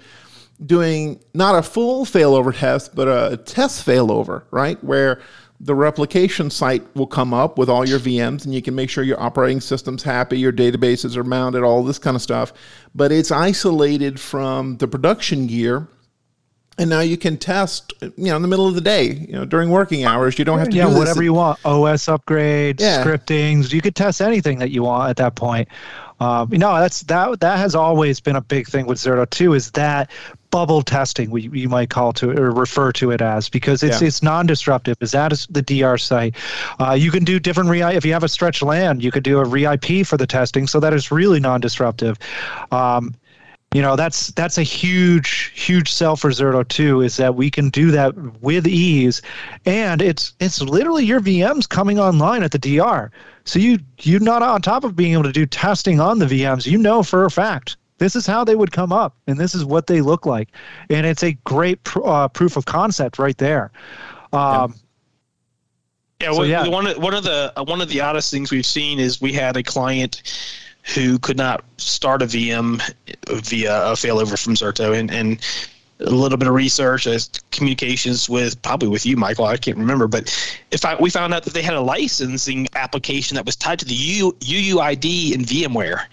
doing 0.63 1.19
not 1.33 1.55
a 1.55 1.63
full 1.63 2.05
failover 2.05 2.57
test, 2.57 2.95
but 2.95 3.07
a 3.07 3.37
test 3.37 3.85
failover, 3.85 4.43
right? 4.51 4.81
Where 4.83 5.19
the 5.63 5.73
replication 5.73 6.49
site 6.49 6.83
will 6.93 7.07
come 7.07 7.33
up 7.33 7.57
with 7.57 7.69
all 7.69 7.87
your 7.87 7.99
VMs 7.99 8.43
and 8.43 8.53
you 8.53 8.61
can 8.61 8.75
make 8.75 8.89
sure 8.89 9.01
your 9.01 9.19
operating 9.21 9.61
system's 9.61 10.03
happy, 10.03 10.37
your 10.37 10.51
databases 10.51 11.15
are 11.15 11.23
mounted, 11.23 11.63
all 11.63 11.83
this 11.83 11.97
kind 11.97 12.15
of 12.15 12.21
stuff. 12.21 12.51
But 12.93 13.13
it's 13.13 13.31
isolated 13.31 14.19
from 14.19 14.75
the 14.77 14.89
production 14.89 15.47
gear 15.47 15.87
and 16.77 16.89
now 16.89 17.01
you 17.01 17.17
can 17.17 17.37
test 17.37 17.93
you 18.01 18.11
know 18.17 18.35
in 18.35 18.41
the 18.41 18.47
middle 18.47 18.67
of 18.67 18.75
the 18.75 18.81
day 18.81 19.13
you 19.27 19.33
know 19.33 19.45
during 19.45 19.69
working 19.69 20.05
hours 20.05 20.39
you 20.39 20.45
don't 20.45 20.59
have 20.59 20.69
to 20.69 20.75
yeah 20.75 20.97
whatever 20.97 21.23
you 21.23 21.33
want. 21.33 21.59
Os 21.65 22.05
upgrades 22.05 22.79
yeah. 22.79 23.03
scriptings 23.03 23.71
you 23.71 23.81
could 23.81 23.95
test 23.95 24.21
anything 24.21 24.59
that 24.59 24.71
you 24.71 24.83
want 24.83 25.09
at 25.09 25.17
that 25.17 25.35
point. 25.35 25.67
Um, 26.19 26.51
you 26.51 26.57
know 26.57 26.79
that's 26.79 27.01
that 27.01 27.39
that 27.41 27.57
has 27.57 27.75
always 27.75 28.19
been 28.19 28.35
a 28.35 28.41
big 28.41 28.67
thing 28.67 28.85
with 28.85 28.97
zero 28.97 29.25
two 29.25 29.53
is 29.53 29.71
that 29.71 30.09
bubble 30.51 30.83
testing 30.83 31.31
we 31.31 31.49
you 31.49 31.67
might 31.67 31.89
call 31.89 32.13
to 32.13 32.29
or 32.29 32.51
refer 32.51 32.91
to 32.91 33.09
it 33.09 33.21
as 33.21 33.49
because 33.49 33.81
it's 33.81 34.01
yeah. 34.01 34.07
it's 34.07 34.21
non-disruptive. 34.23 34.97
Is 35.01 35.11
that 35.11 35.31
is 35.31 35.47
the 35.47 35.61
dr 35.61 35.97
site. 35.97 36.35
Uh, 36.79 36.93
you 36.93 37.11
can 37.11 37.23
do 37.23 37.39
different 37.39 37.69
re 37.69 37.81
if 37.81 38.05
you 38.05 38.13
have 38.13 38.23
a 38.23 38.29
stretch 38.29 38.61
LAN 38.61 38.99
you 38.99 39.11
could 39.11 39.23
do 39.23 39.39
a 39.39 39.45
re-ip 39.45 40.05
for 40.05 40.15
the 40.17 40.27
testing 40.27 40.67
so 40.67 40.79
that 40.79 40.93
is 40.93 41.11
really 41.11 41.39
non-disruptive. 41.39 42.17
Um, 42.71 43.15
you 43.73 43.81
know 43.81 43.95
that's 43.95 44.27
that's 44.29 44.57
a 44.57 44.63
huge 44.63 45.51
huge 45.55 45.91
sell 45.91 46.15
for 46.15 46.29
Zerto 46.29 46.67
too 46.67 47.01
is 47.01 47.17
that 47.17 47.35
we 47.35 47.49
can 47.49 47.69
do 47.69 47.91
that 47.91 48.15
with 48.41 48.67
ease. 48.67 49.21
And 49.65 50.01
it's 50.01 50.33
it's 50.39 50.61
literally 50.61 51.05
your 51.05 51.19
VMs 51.19 51.67
coming 51.67 51.99
online 51.99 52.43
at 52.43 52.51
the 52.51 52.59
DR 52.59 53.11
so 53.45 53.59
you 53.59 53.79
you're 54.01 54.19
not 54.19 54.41
on 54.41 54.61
top 54.61 54.83
of 54.83 54.95
being 54.95 55.13
able 55.13 55.23
to 55.23 55.31
do 55.31 55.45
testing 55.45 55.99
on 55.99 56.19
the 56.19 56.25
VMs 56.25 56.65
you 56.65 56.77
know 56.77 57.03
for 57.03 57.25
a 57.25 57.31
fact 57.31 57.77
this 58.03 58.15
is 58.15 58.25
how 58.25 58.43
they 58.43 58.55
would 58.55 58.71
come 58.71 58.91
up 58.91 59.15
and 59.27 59.39
this 59.39 59.55
is 59.55 59.63
what 59.63 59.87
they 59.87 60.01
look 60.01 60.25
like. 60.25 60.49
And 60.89 61.05
it's 61.05 61.23
a 61.23 61.33
great 61.45 61.81
pr- 61.83 62.05
uh, 62.05 62.27
proof 62.27 62.57
of 62.57 62.65
concept 62.65 63.17
right 63.17 63.37
there. 63.37 63.71
Um, 64.33 64.75
yeah, 66.21 66.33
so, 66.33 66.43
yeah. 66.43 66.67
one 66.67 66.87
of 66.87 66.97
one 66.97 67.13
of 67.13 67.23
the 67.23 67.53
one 67.65 67.81
of 67.81 67.89
the 67.89 68.01
oddest 68.01 68.31
things 68.31 68.51
we've 68.51 68.65
seen 68.65 68.99
is 68.99 69.21
we 69.21 69.31
had 69.33 69.57
a 69.57 69.63
client 69.63 70.21
who 70.83 71.17
could 71.19 71.37
not 71.37 71.63
start 71.77 72.21
a 72.21 72.25
VM 72.25 72.81
via 73.27 73.83
a 73.83 73.93
failover 73.93 74.41
from 74.41 74.55
Zerto, 74.55 74.97
and, 74.97 75.11
and 75.11 75.39
a 75.99 76.09
little 76.09 76.37
bit 76.37 76.47
of 76.47 76.53
research, 76.53 77.07
as 77.07 77.29
communications 77.51 78.27
with 78.27 78.61
probably 78.61 78.89
with 78.89 79.05
you, 79.05 79.15
Michael. 79.15 79.45
I 79.45 79.57
can't 79.57 79.77
remember, 79.77 80.07
but 80.07 80.29
if 80.71 80.83
I, 80.83 80.95
we 80.95 81.09
found 81.09 81.33
out 81.33 81.43
that 81.43 81.53
they 81.53 81.61
had 81.61 81.75
a 81.75 81.81
licensing 81.81 82.67
application 82.75 83.35
that 83.35 83.45
was 83.45 83.55
tied 83.55 83.79
to 83.79 83.85
the 83.85 83.93
U, 83.93 84.33
UUID 84.39 85.33
in 85.33 85.41
VMware. 85.41 86.05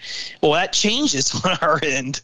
Well, 0.42 0.52
that 0.52 0.72
changes 0.72 1.34
on 1.44 1.58
our 1.60 1.80
end. 1.82 2.20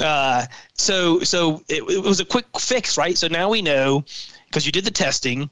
Uh, 0.00 0.46
so 0.74 1.20
so 1.20 1.62
it, 1.68 1.82
it 1.88 2.02
was 2.02 2.20
a 2.20 2.24
quick 2.24 2.46
fix, 2.58 2.96
right? 2.96 3.16
So 3.16 3.28
now 3.28 3.48
we 3.48 3.62
know 3.62 4.04
because 4.46 4.66
you 4.66 4.72
did 4.72 4.84
the 4.84 4.90
testing 4.90 5.50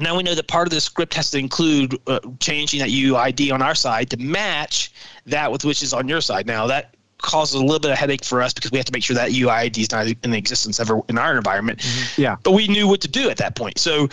now 0.00 0.16
we 0.16 0.22
know 0.22 0.34
that 0.34 0.48
part 0.48 0.66
of 0.66 0.72
the 0.72 0.80
script 0.80 1.14
has 1.14 1.30
to 1.30 1.38
include 1.38 1.98
uh, 2.06 2.20
changing 2.40 2.80
that 2.80 2.88
UID 2.88 3.52
on 3.52 3.62
our 3.62 3.74
side 3.74 4.10
to 4.10 4.16
match 4.16 4.92
that 5.26 5.50
with 5.50 5.64
which 5.64 5.82
is 5.82 5.92
on 5.92 6.08
your 6.08 6.20
side. 6.20 6.46
Now 6.46 6.66
that 6.66 6.94
causes 7.18 7.54
a 7.54 7.64
little 7.64 7.78
bit 7.78 7.90
of 7.90 7.98
headache 7.98 8.24
for 8.24 8.42
us 8.42 8.52
because 8.52 8.70
we 8.70 8.78
have 8.78 8.84
to 8.84 8.92
make 8.92 9.02
sure 9.02 9.16
that 9.16 9.30
UID 9.30 9.78
is 9.78 9.90
not 9.90 10.06
in 10.06 10.34
existence 10.34 10.80
ever 10.80 11.00
in 11.08 11.18
our 11.18 11.36
environment. 11.36 11.80
Mm-hmm. 11.80 12.22
Yeah. 12.22 12.36
But 12.42 12.52
we 12.52 12.68
knew 12.68 12.86
what 12.88 13.00
to 13.02 13.08
do 13.08 13.30
at 13.30 13.36
that 13.38 13.56
point. 13.56 13.78
So 13.78 14.08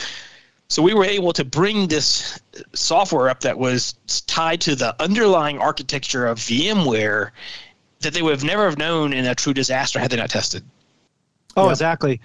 so 0.70 0.82
we 0.82 0.94
were 0.94 1.04
able 1.04 1.34
to 1.34 1.44
bring 1.44 1.88
this 1.88 2.40
software 2.74 3.28
up 3.28 3.42
that 3.42 3.58
was 3.58 3.94
tied 4.28 4.62
to 4.62 4.76
the 4.76 4.96
underlying 5.02 5.60
architecture 5.60 6.26
of 6.26 6.38
VMware 6.38 7.32
that 8.00 8.14
they 8.14 8.22
would 8.22 8.32
have 8.32 8.44
never 8.44 8.64
have 8.66 8.78
known 8.78 9.12
in 9.12 9.26
a 9.26 9.36
true 9.36 9.54
disaster 9.54 10.00
had 10.00 10.12
they 10.12 10.18
not 10.18 10.30
tested. 10.30 10.64
Oh, 11.58 11.66
yeah. 11.66 11.72
exactly 11.72 12.22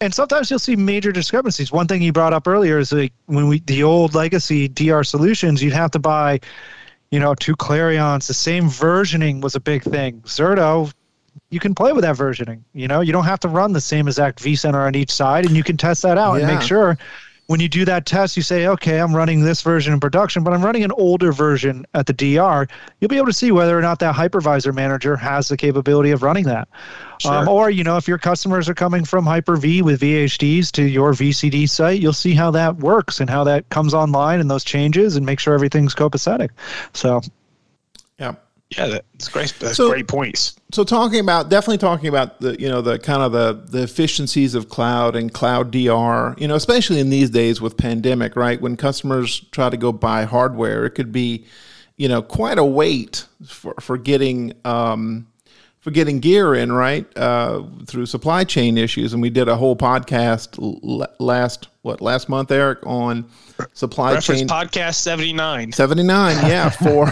and 0.00 0.12
sometimes 0.14 0.50
you'll 0.50 0.58
see 0.58 0.76
major 0.76 1.12
discrepancies. 1.12 1.72
One 1.72 1.86
thing 1.86 2.02
you 2.02 2.12
brought 2.12 2.32
up 2.32 2.46
earlier 2.46 2.78
is 2.78 2.92
like 2.92 3.12
when 3.26 3.48
we 3.48 3.60
the 3.60 3.82
old 3.82 4.14
legacy 4.14 4.68
DR 4.68 5.04
solutions, 5.04 5.62
you'd 5.62 5.72
have 5.72 5.90
to 5.92 5.98
buy, 5.98 6.40
you 7.10 7.20
know, 7.20 7.34
two 7.34 7.56
CLARiiONs. 7.56 8.26
The 8.26 8.34
same 8.34 8.64
versioning 8.64 9.40
was 9.40 9.54
a 9.54 9.60
big 9.60 9.82
thing. 9.82 10.20
Zerto, 10.22 10.92
you 11.50 11.60
can 11.60 11.74
play 11.74 11.92
with 11.92 12.02
that 12.02 12.16
versioning. 12.16 12.62
You 12.72 12.88
know, 12.88 13.00
you 13.00 13.12
don't 13.12 13.24
have 13.24 13.40
to 13.40 13.48
run 13.48 13.72
the 13.72 13.80
same 13.80 14.08
exact 14.08 14.42
vCenter 14.42 14.86
on 14.86 14.94
each 14.94 15.12
side, 15.12 15.46
and 15.46 15.56
you 15.56 15.62
can 15.62 15.76
test 15.76 16.02
that 16.02 16.18
out 16.18 16.34
yeah. 16.34 16.48
and 16.48 16.58
make 16.58 16.66
sure 16.66 16.98
when 17.46 17.60
you 17.60 17.68
do 17.68 17.84
that 17.84 18.06
test, 18.06 18.36
you 18.36 18.42
say, 18.42 18.66
okay, 18.66 18.98
I'm 18.98 19.14
running 19.14 19.42
this 19.42 19.60
version 19.60 19.92
in 19.92 20.00
production, 20.00 20.42
but 20.42 20.54
I'm 20.54 20.64
running 20.64 20.82
an 20.82 20.92
older 20.92 21.30
version 21.30 21.84
at 21.92 22.06
the 22.06 22.12
DR. 22.14 22.66
You'll 23.00 23.08
be 23.08 23.16
able 23.16 23.26
to 23.26 23.34
see 23.34 23.52
whether 23.52 23.78
or 23.78 23.82
not 23.82 23.98
that 23.98 24.14
hypervisor 24.14 24.74
manager 24.74 25.16
has 25.16 25.48
the 25.48 25.56
capability 25.56 26.10
of 26.10 26.22
running 26.22 26.44
that. 26.44 26.68
Sure. 27.18 27.32
Um, 27.32 27.48
or, 27.48 27.70
you 27.70 27.84
know, 27.84 27.96
if 27.96 28.08
your 28.08 28.18
customers 28.18 28.68
are 28.68 28.74
coming 28.74 29.04
from 29.04 29.26
Hyper 29.26 29.56
V 29.56 29.82
with 29.82 30.00
VHDs 30.00 30.70
to 30.72 30.82
your 30.82 31.12
VCD 31.12 31.68
site, 31.68 32.00
you'll 32.00 32.12
see 32.14 32.32
how 32.32 32.50
that 32.52 32.76
works 32.76 33.20
and 33.20 33.28
how 33.28 33.44
that 33.44 33.68
comes 33.68 33.92
online 33.92 34.40
and 34.40 34.50
those 34.50 34.64
changes 34.64 35.16
and 35.16 35.26
make 35.26 35.38
sure 35.38 35.54
everything's 35.54 35.94
copacetic. 35.94 36.48
So, 36.94 37.20
yeah. 38.76 38.86
That's 39.12 39.28
great. 39.28 39.54
That's 39.58 39.76
so, 39.76 39.90
great 39.90 40.08
points. 40.08 40.56
So 40.72 40.84
talking 40.84 41.20
about 41.20 41.48
definitely 41.48 41.78
talking 41.78 42.08
about 42.08 42.40
the 42.40 42.60
you 42.60 42.68
know 42.68 42.80
the 42.80 42.98
kind 42.98 43.22
of 43.22 43.32
the 43.32 43.64
the 43.70 43.82
efficiencies 43.82 44.54
of 44.54 44.68
cloud 44.68 45.16
and 45.16 45.32
cloud 45.32 45.70
DR, 45.70 46.34
you 46.38 46.48
know, 46.48 46.54
especially 46.54 47.00
in 47.00 47.10
these 47.10 47.30
days 47.30 47.60
with 47.60 47.76
pandemic, 47.76 48.36
right? 48.36 48.60
When 48.60 48.76
customers 48.76 49.40
try 49.52 49.70
to 49.70 49.76
go 49.76 49.92
buy 49.92 50.24
hardware, 50.24 50.84
it 50.84 50.90
could 50.90 51.12
be, 51.12 51.46
you 51.96 52.08
know, 52.08 52.22
quite 52.22 52.58
a 52.58 52.64
wait 52.64 53.26
for 53.46 53.74
for 53.80 53.96
getting 53.98 54.54
um, 54.64 55.26
for 55.84 55.90
getting 55.90 56.18
gear 56.18 56.54
in, 56.54 56.72
right? 56.72 57.06
Uh, 57.14 57.62
through 57.86 58.06
supply 58.06 58.42
chain 58.42 58.78
issues, 58.78 59.12
and 59.12 59.20
we 59.20 59.28
did 59.28 59.50
a 59.50 59.56
whole 59.56 59.76
podcast 59.76 60.56
last 61.18 61.68
what 61.82 62.00
last 62.00 62.30
month, 62.30 62.50
Eric, 62.50 62.78
on 62.86 63.26
supply 63.74 64.14
Reference 64.14 64.40
chain 64.40 64.48
podcast 64.48 64.94
79 64.94 65.72
79 65.72 66.36
yeah 66.48 66.68
for 66.70 67.06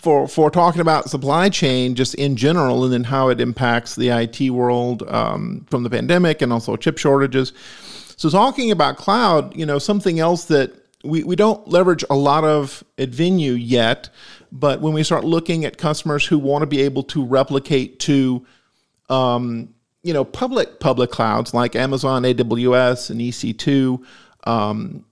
for 0.00 0.26
for 0.26 0.50
talking 0.50 0.80
about 0.80 1.08
supply 1.08 1.48
chain 1.48 1.94
just 1.94 2.14
in 2.14 2.34
general 2.34 2.82
and 2.82 2.92
then 2.92 3.04
how 3.04 3.28
it 3.28 3.40
impacts 3.40 3.94
the 3.94 4.08
IT 4.08 4.50
world 4.50 5.04
um, 5.06 5.64
from 5.70 5.84
the 5.84 5.90
pandemic 5.90 6.42
and 6.42 6.52
also 6.52 6.74
chip 6.74 6.98
shortages 6.98 7.52
so 8.16 8.28
talking 8.28 8.72
about 8.72 8.96
cloud 8.96 9.54
you 9.54 9.64
know 9.64 9.78
something 9.78 10.18
else 10.18 10.46
that 10.46 10.83
we, 11.04 11.22
we 11.22 11.36
don't 11.36 11.68
leverage 11.68 12.04
a 12.08 12.16
lot 12.16 12.44
of 12.44 12.82
at 12.98 13.10
Venyu 13.10 13.56
yet 13.60 14.08
but 14.54 14.80
when 14.80 14.94
we 14.94 15.02
start 15.02 15.24
looking 15.24 15.64
at 15.64 15.76
customers 15.76 16.24
who 16.24 16.38
want 16.38 16.62
to 16.62 16.66
be 16.66 16.82
able 16.82 17.02
to 17.02 17.24
replicate 17.24 17.98
to, 17.98 18.46
um, 19.10 19.74
you 20.04 20.14
know, 20.14 20.24
public 20.24 20.78
public 20.78 21.10
clouds 21.10 21.52
like 21.52 21.74
Amazon 21.74 22.22
AWS 22.22 23.10
and 23.10 23.20
EC2, 23.20 24.00
um, 24.44 25.04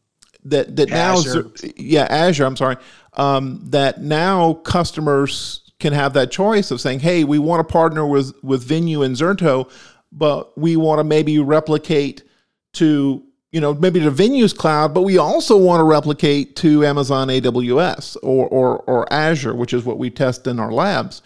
that 0.44 0.76
that 0.76 0.92
Azure. 0.92 1.42
now 1.42 1.70
yeah 1.76 2.06
Azure. 2.08 2.46
I'm 2.46 2.56
sorry. 2.56 2.76
Um, 3.14 3.60
that 3.70 4.00
now 4.00 4.54
customers 4.54 5.72
can 5.80 5.92
have 5.92 6.12
that 6.12 6.30
choice 6.30 6.70
of 6.70 6.80
saying, 6.80 7.00
hey, 7.00 7.24
we 7.24 7.40
want 7.40 7.66
to 7.66 7.72
partner 7.72 8.06
with 8.06 8.32
with 8.44 8.66
Venyu 8.66 9.04
and 9.04 9.16
Zerto, 9.16 9.68
but 10.12 10.56
we 10.56 10.76
want 10.76 11.00
to 11.00 11.04
maybe 11.04 11.40
replicate 11.40 12.22
to 12.74 13.24
you 13.52 13.60
know, 13.60 13.74
maybe 13.74 14.00
to 14.00 14.10
Venyu's 14.10 14.54
cloud, 14.54 14.94
but 14.94 15.02
we 15.02 15.18
also 15.18 15.56
want 15.58 15.80
to 15.80 15.84
replicate 15.84 16.56
to 16.56 16.84
Amazon 16.84 17.28
AWS 17.28 18.16
or, 18.22 18.48
or, 18.48 18.78
or 18.78 19.12
Azure, 19.12 19.54
which 19.54 19.74
is 19.74 19.84
what 19.84 19.98
we 19.98 20.10
test 20.10 20.46
in 20.46 20.58
our 20.58 20.72
labs. 20.72 21.20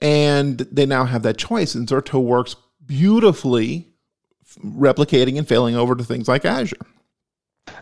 And 0.00 0.58
they 0.58 0.86
now 0.86 1.04
have 1.04 1.22
that 1.22 1.36
choice. 1.36 1.74
And 1.74 1.86
Zerto 1.86 2.20
works 2.22 2.56
beautifully 2.84 3.92
replicating 4.64 5.36
and 5.36 5.46
failing 5.46 5.76
over 5.76 5.94
to 5.94 6.02
things 6.02 6.26
like 6.26 6.46
Azure. 6.46 6.76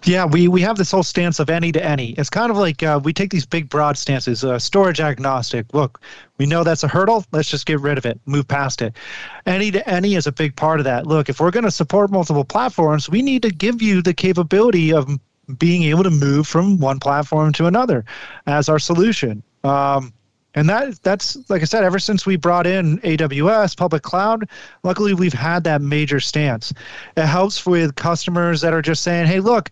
Yeah, 0.05 0.25
we, 0.25 0.49
we 0.49 0.61
have 0.63 0.77
this 0.77 0.91
whole 0.91 1.03
stance 1.03 1.39
of 1.39 1.51
any 1.51 1.73
to 1.73 1.85
any. 1.85 2.11
It's 2.13 2.31
kind 2.31 2.51
of 2.51 2.57
like 2.57 2.83
uh, 2.83 3.01
we 3.03 3.13
take 3.13 3.31
these 3.31 3.47
big, 3.47 3.69
broad 3.69 3.99
stances. 3.99 4.45
Uh, 4.45 4.59
storage 4.59 5.01
agnostic. 5.01 5.73
Look, 5.75 6.01
we 6.39 6.47
know 6.47 6.63
that's 6.63 6.85
a 6.85 6.89
hurdle. 6.89 7.25
Let's 7.33 7.49
just 7.49 7.67
get 7.67 7.81
rid 7.81 7.99
of 7.99 8.07
it, 8.07 8.21
move 8.27 8.47
past 8.47 8.81
it. 8.81 8.95
Any 9.47 9.71
to 9.73 9.89
any 9.89 10.15
is 10.15 10.27
a 10.27 10.33
big 10.33 10.57
part 10.57 10.81
of 10.81 10.85
that. 10.85 11.07
Look, 11.07 11.29
if 11.29 11.41
we're 11.41 11.51
going 11.51 11.65
to 11.65 11.71
support 11.71 12.11
multiple 12.11 12.45
platforms, 12.45 13.09
we 13.09 13.23
need 13.23 13.43
to 13.43 13.51
give 13.51 13.83
you 13.83 14.03
the 14.03 14.15
capability 14.15 14.93
of 14.93 15.09
being 15.59 15.83
able 15.85 16.05
to 16.05 16.11
move 16.11 16.47
from 16.47 16.79
one 16.79 17.01
platform 17.01 17.53
to 17.55 17.67
another 17.67 18.05
as 18.47 18.69
our 18.69 18.79
solution. 18.79 19.43
Um, 19.65 20.13
and 20.55 20.69
that 20.69 21.03
that's 21.03 21.37
like 21.51 21.63
I 21.63 21.67
said, 21.67 21.85
ever 21.85 21.99
since 21.99 22.27
we 22.27 22.37
brought 22.37 22.67
in 22.67 22.99
AWS 23.01 23.77
public 23.77 24.03
cloud, 24.03 24.49
luckily 24.83 25.15
we've 25.15 25.33
had 25.33 25.65
that 25.65 25.83
major 25.83 26.21
stance. 26.21 26.73
It 27.17 27.27
helps 27.27 27.67
with 27.67 27.95
customers 27.95 28.61
that 28.63 28.73
are 28.73 28.83
just 28.83 29.03
saying, 29.03 29.27
"Hey, 29.27 29.41
look, 29.41 29.71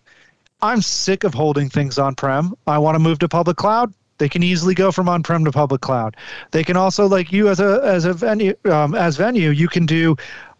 I'm 0.61 0.81
sick 0.81 1.23
of 1.23 1.33
holding 1.33 1.69
things 1.69 1.97
on 1.97 2.15
prem. 2.15 2.53
I 2.67 2.77
want 2.77 2.95
to 2.95 2.99
move 2.99 3.19
to 3.19 3.27
public 3.27 3.57
cloud." 3.57 3.93
They 4.17 4.29
can 4.29 4.43
easily 4.43 4.73
go 4.73 4.91
from 4.91 5.07
on-prem 5.07 5.45
to 5.45 5.51
public 5.51 5.81
cloud. 5.81 6.17
They 6.49 6.63
can 6.63 6.75
also, 6.75 7.05
like 7.05 7.31
you 7.31 7.49
as 7.49 7.59
a 7.59 7.81
as 7.83 8.05
a 8.05 8.13
Venyu 8.13 8.55
um, 8.69 8.95
as 8.95 9.17
Venyu, 9.17 9.55
you 9.55 9.67
can 9.67 9.85
do 9.85 10.15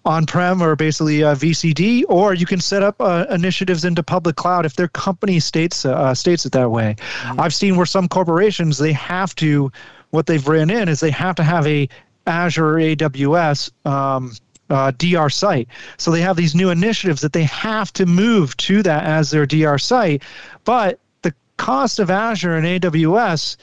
on-prem 0.05 0.61
or 0.61 0.75
basically 0.75 1.21
a 1.21 1.33
VCD, 1.35 2.03
or 2.07 2.33
you 2.33 2.45
can 2.45 2.61
set 2.61 2.81
up 2.81 2.95
uh, 3.01 3.25
initiatives 3.29 3.83
into 3.83 4.01
public 4.01 4.37
cloud 4.37 4.65
if 4.65 4.75
their 4.75 4.87
company 4.89 5.39
states 5.39 5.85
uh, 5.85 6.13
states 6.13 6.45
it 6.45 6.51
that 6.53 6.69
way. 6.69 6.95
Mm-hmm. 6.97 7.41
I've 7.41 7.53
seen 7.53 7.75
where 7.75 7.85
some 7.85 8.07
corporations 8.07 8.77
they 8.77 8.93
have 8.93 9.35
to 9.35 9.71
what 10.11 10.25
they've 10.25 10.47
written 10.47 10.69
in 10.69 10.89
is 10.89 10.99
they 10.99 11.11
have 11.11 11.35
to 11.35 11.43
have 11.43 11.65
a 11.67 11.87
Azure 12.25 12.77
or 12.77 12.79
AWS 12.79 13.71
um, 13.85 14.33
uh, 14.69 14.91
DR 14.97 15.29
site. 15.29 15.67
So 15.97 16.11
they 16.11 16.21
have 16.21 16.35
these 16.35 16.55
new 16.55 16.69
initiatives 16.69 17.21
that 17.21 17.33
they 17.33 17.43
have 17.43 17.93
to 17.93 18.05
move 18.05 18.55
to 18.57 18.83
that 18.83 19.05
as 19.05 19.31
their 19.31 19.45
DR 19.45 19.77
site. 19.77 20.23
But 20.65 20.99
the 21.21 21.33
cost 21.57 21.99
of 21.99 22.09
Azure 22.09 22.57
and 22.57 22.65
AWS, 22.65 23.57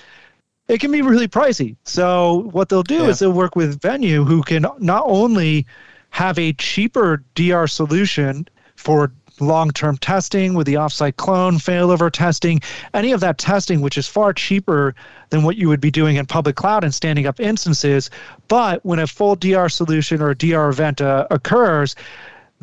it 0.68 0.80
can 0.80 0.90
be 0.90 1.03
really 1.03 1.28
pricey. 1.28 1.76
So 1.84 2.49
what 2.53 2.68
they'll 2.68 2.82
do 2.82 3.03
yeah. 3.03 3.09
is 3.09 3.18
they'll 3.18 3.32
work 3.32 3.57
with 3.57 3.80
Venyu, 3.80 4.26
who 4.26 4.42
can 4.42 4.66
not 4.78 5.05
only 5.07 5.66
have 6.11 6.38
a 6.38 6.53
cheaper 6.55 7.22
DR 7.34 7.66
solution 7.66 8.49
for 8.76 9.12
long-term 9.41 9.97
testing 9.99 10.55
with 10.55 10.66
the 10.66 10.74
offsite 10.74 11.16
clone 11.16 11.55
failover 11.55 12.11
testing 12.11 12.61
any 12.93 13.12
of 13.12 13.20
that 13.20 13.39
testing 13.39 13.80
which 13.80 13.99
is 13.99 14.07
far 14.07 14.32
cheaper 14.32 14.95
than 15.30 15.43
what 15.43 15.57
you 15.57 15.68
would 15.68 15.80
be 15.80 15.91
doing 15.91 16.16
in 16.16 16.26
public 16.26 16.57
cloud 16.57 16.85
and 16.85 16.95
standing 16.95 17.26
up 17.26 17.41
instances. 17.41 18.11
But 18.49 18.85
when 18.85 18.99
a 18.99 19.07
full 19.07 19.37
dr 19.37 19.68
solution 19.68 20.20
or 20.22 20.30
a 20.30 20.35
dr 20.37 20.68
event 20.68 21.01
uh, 21.01 21.26
occurs 21.30 21.97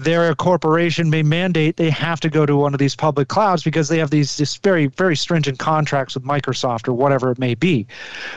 their 0.03 0.33
corporation 0.35 1.09
may 1.09 1.23
mandate 1.23 1.77
they 1.77 1.89
have 1.89 2.19
to 2.19 2.29
go 2.29 2.45
to 2.45 2.55
one 2.55 2.73
of 2.73 2.79
these 2.79 2.95
public 2.95 3.27
clouds 3.27 3.63
because 3.63 3.87
they 3.87 3.97
have 3.97 4.09
these 4.09 4.37
this 4.37 4.57
very 4.57 4.87
very 4.87 5.15
stringent 5.15 5.59
contracts 5.59 6.15
with 6.15 6.23
Microsoft 6.23 6.87
or 6.87 6.93
whatever 6.93 7.31
it 7.31 7.39
may 7.39 7.55
be. 7.55 7.85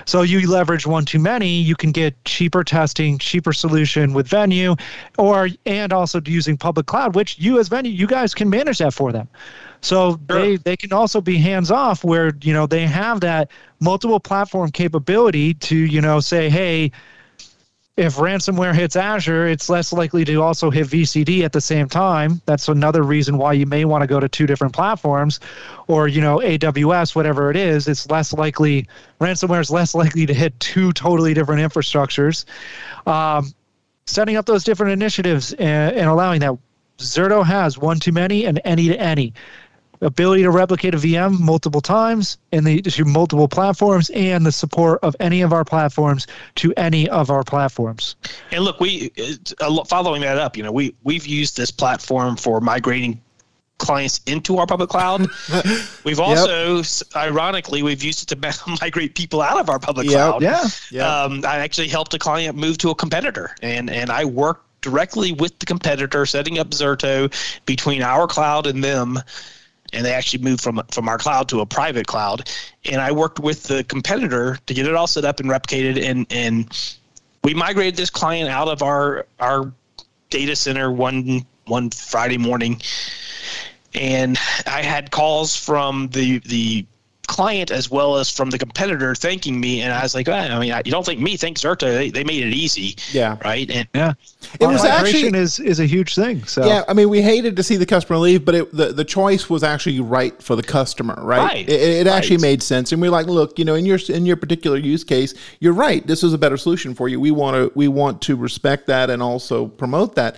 So 0.04 0.22
you 0.22 0.48
leverage 0.48 0.86
one 0.86 1.04
to 1.06 1.18
many, 1.18 1.60
you 1.60 1.74
can 1.74 1.92
get 1.92 2.22
cheaper 2.24 2.64
testing, 2.64 3.18
cheaper 3.18 3.52
solution 3.52 4.12
with 4.12 4.28
Venyu, 4.28 4.78
or 5.18 5.48
and 5.66 5.92
also 5.92 6.20
using 6.24 6.56
public 6.56 6.86
cloud, 6.86 7.14
which 7.14 7.38
you 7.38 7.58
as 7.58 7.68
Venyu 7.68 7.94
you 7.94 8.06
guys 8.06 8.34
can 8.34 8.50
manage 8.50 8.78
that 8.78 8.92
for 8.92 9.12
them. 9.12 9.28
So 9.80 10.18
sure. 10.30 10.40
they 10.40 10.56
they 10.56 10.76
can 10.76 10.92
also 10.92 11.20
be 11.20 11.38
hands 11.38 11.70
off 11.70 12.04
where 12.04 12.32
you 12.42 12.52
know 12.52 12.66
they 12.66 12.86
have 12.86 13.20
that 13.20 13.50
multiple 13.80 14.20
platform 14.20 14.70
capability 14.70 15.54
to 15.54 15.76
you 15.76 16.00
know 16.00 16.20
say 16.20 16.48
hey 16.48 16.90
if 17.96 18.16
ransomware 18.16 18.74
hits 18.74 18.96
Azure, 18.96 19.46
it's 19.46 19.68
less 19.68 19.92
likely 19.92 20.24
to 20.24 20.42
also 20.42 20.68
hit 20.68 20.88
VCD 20.88 21.42
at 21.44 21.52
the 21.52 21.60
same 21.60 21.88
time. 21.88 22.42
That's 22.44 22.66
another 22.66 23.04
reason 23.04 23.38
why 23.38 23.52
you 23.52 23.66
may 23.66 23.84
want 23.84 24.02
to 24.02 24.08
go 24.08 24.18
to 24.18 24.28
two 24.28 24.46
different 24.46 24.74
platforms 24.74 25.38
or, 25.86 26.08
you 26.08 26.20
know, 26.20 26.38
AWS, 26.38 27.14
whatever 27.14 27.50
it 27.50 27.56
is. 27.56 27.86
It's 27.86 28.10
less 28.10 28.32
likely, 28.32 28.88
ransomware 29.20 29.60
is 29.60 29.70
less 29.70 29.94
likely 29.94 30.26
to 30.26 30.34
hit 30.34 30.58
two 30.58 30.92
totally 30.92 31.34
different 31.34 31.62
infrastructures. 31.62 32.44
Um, 33.06 33.52
setting 34.06 34.36
up 34.36 34.46
those 34.46 34.64
different 34.64 34.92
initiatives 34.92 35.52
and, 35.52 35.94
and 35.94 36.08
allowing 36.08 36.40
that. 36.40 36.56
Zerto 36.98 37.44
has 37.44 37.76
one 37.76 37.98
to 38.00 38.12
many 38.12 38.46
and 38.46 38.60
any 38.64 38.86
to 38.86 39.00
any 39.00 39.32
ability 40.00 40.42
to 40.42 40.50
replicate 40.50 40.94
a 40.94 40.98
VM 40.98 41.38
multiple 41.38 41.80
times 41.80 42.38
in 42.52 42.64
the 42.64 42.82
to 42.82 43.04
multiple 43.04 43.48
platforms 43.48 44.10
and 44.10 44.44
the 44.44 44.52
support 44.52 45.00
of 45.02 45.16
any 45.20 45.42
of 45.42 45.52
our 45.52 45.64
platforms 45.64 46.26
to 46.56 46.72
any 46.76 47.08
of 47.08 47.30
our 47.30 47.42
platforms. 47.42 48.16
And 48.50 48.64
look, 48.64 48.80
we 48.80 49.12
uh, 49.60 49.84
following 49.84 50.22
that 50.22 50.38
up, 50.38 50.56
you 50.56 50.62
know, 50.62 50.72
we 50.72 50.94
we've 51.04 51.26
used 51.26 51.56
this 51.56 51.70
platform 51.70 52.36
for 52.36 52.60
migrating 52.60 53.20
clients 53.78 54.20
into 54.26 54.58
our 54.58 54.66
public 54.66 54.88
cloud. 54.88 55.26
We've 56.04 56.20
also, 56.20 56.76
yep. 56.76 56.86
ironically, 57.16 57.82
we've 57.82 58.02
used 58.02 58.22
it 58.22 58.40
to 58.40 58.76
migrate 58.80 59.14
people 59.14 59.42
out 59.42 59.58
of 59.58 59.68
our 59.68 59.78
public 59.78 60.06
yep. 60.06 60.14
cloud. 60.14 60.42
Yeah. 60.42 60.64
yeah. 60.90 61.22
Um, 61.22 61.44
I 61.44 61.58
actually 61.58 61.88
helped 61.88 62.14
a 62.14 62.18
client 62.18 62.56
move 62.56 62.78
to 62.78 62.90
a 62.90 62.94
competitor, 62.94 63.54
and 63.62 63.90
and 63.90 64.10
I 64.10 64.24
worked 64.24 64.64
directly 64.80 65.32
with 65.32 65.58
the 65.58 65.66
competitor, 65.66 66.26
setting 66.26 66.58
up 66.58 66.70
Zerto 66.70 67.32
between 67.64 68.02
our 68.02 68.26
cloud 68.26 68.66
and 68.66 68.84
them 68.84 69.18
and 69.94 70.04
they 70.04 70.12
actually 70.12 70.42
moved 70.42 70.60
from 70.60 70.82
from 70.90 71.08
our 71.08 71.18
cloud 71.18 71.48
to 71.50 71.60
a 71.60 71.66
private 71.66 72.06
cloud. 72.06 72.50
And 72.84 73.00
I 73.00 73.12
worked 73.12 73.38
with 73.38 73.64
the 73.64 73.84
competitor 73.84 74.58
to 74.66 74.74
get 74.74 74.86
it 74.86 74.94
all 74.94 75.06
set 75.06 75.24
up 75.24 75.40
and 75.40 75.48
replicated, 75.48 76.02
and 76.02 76.26
and 76.30 76.96
we 77.42 77.54
migrated 77.54 77.96
this 77.96 78.10
client 78.10 78.50
out 78.50 78.68
of 78.68 78.82
our 78.82 79.26
our 79.40 79.72
data 80.30 80.56
center 80.56 80.90
one 80.90 81.46
one 81.66 81.90
Friday 81.90 82.38
morning, 82.38 82.80
and 83.94 84.38
I 84.66 84.82
had 84.82 85.10
calls 85.10 85.56
from 85.56 86.08
the 86.08 86.40
the 86.40 86.86
client 87.26 87.70
as 87.70 87.90
well 87.90 88.16
as 88.16 88.30
from 88.30 88.50
the 88.50 88.58
competitor 88.58 89.14
thanking 89.14 89.60
me. 89.60 89.82
And 89.82 89.92
i 89.92 90.02
was 90.02 90.14
like 90.14 90.28
i 90.28 90.58
mean 90.58 90.74
you 90.84 90.92
don't 90.92 91.06
think 91.06 91.20
me 91.20 91.36
thank 91.36 91.58
zerto 91.58 91.92
they, 91.92 92.10
they 92.10 92.24
made 92.24 92.44
it 92.44 92.54
easy. 92.54 92.96
Yeah. 93.12 93.38
Right? 93.44 93.70
And 93.70 93.88
yeah. 93.94 94.14
It 94.60 94.66
was 94.66 94.84
actually 94.84 95.36
is 95.38 95.58
is 95.58 95.80
a 95.80 95.86
huge 95.86 96.14
thing 96.14 96.44
so. 96.44 96.66
Yeah 96.66 96.84
i 96.88 96.94
mean 96.94 97.08
we 97.08 97.22
hated 97.22 97.56
to 97.56 97.62
see 97.62 97.76
the 97.76 97.86
customer 97.86 98.18
leave 98.18 98.44
but 98.44 98.54
it, 98.54 98.72
the, 98.72 98.92
the 98.92 99.04
choice 99.04 99.48
was 99.50 99.62
actually 99.62 100.00
right 100.00 100.40
for 100.42 100.56
the 100.56 100.62
customer 100.62 101.14
right, 101.18 101.38
right. 101.38 101.68
it, 101.68 101.80
it 101.80 102.06
actually 102.06 102.36
right. 102.36 102.42
made 102.42 102.62
sense. 102.62 102.92
And 102.92 103.00
we're 103.00 103.10
like 103.10 103.26
look 103.26 103.58
you 103.58 103.64
know 103.64 103.74
in 103.74 103.86
your 103.86 103.98
in 104.08 104.26
your 104.26 104.36
particular 104.36 104.76
use 104.76 105.04
case 105.04 105.34
you're 105.60 105.72
right. 105.72 106.06
This 106.06 106.22
is 106.22 106.32
a 106.32 106.38
better 106.38 106.56
solution 106.56 106.94
for 106.94 107.08
you. 107.08 107.20
We 107.20 107.30
want 107.30 107.56
to 107.56 107.72
we 107.74 107.88
want 107.88 108.22
to 108.22 108.36
respect 108.36 108.86
that 108.86 109.10
and 109.10 109.22
also 109.22 109.66
promote 109.66 110.14
that. 110.16 110.36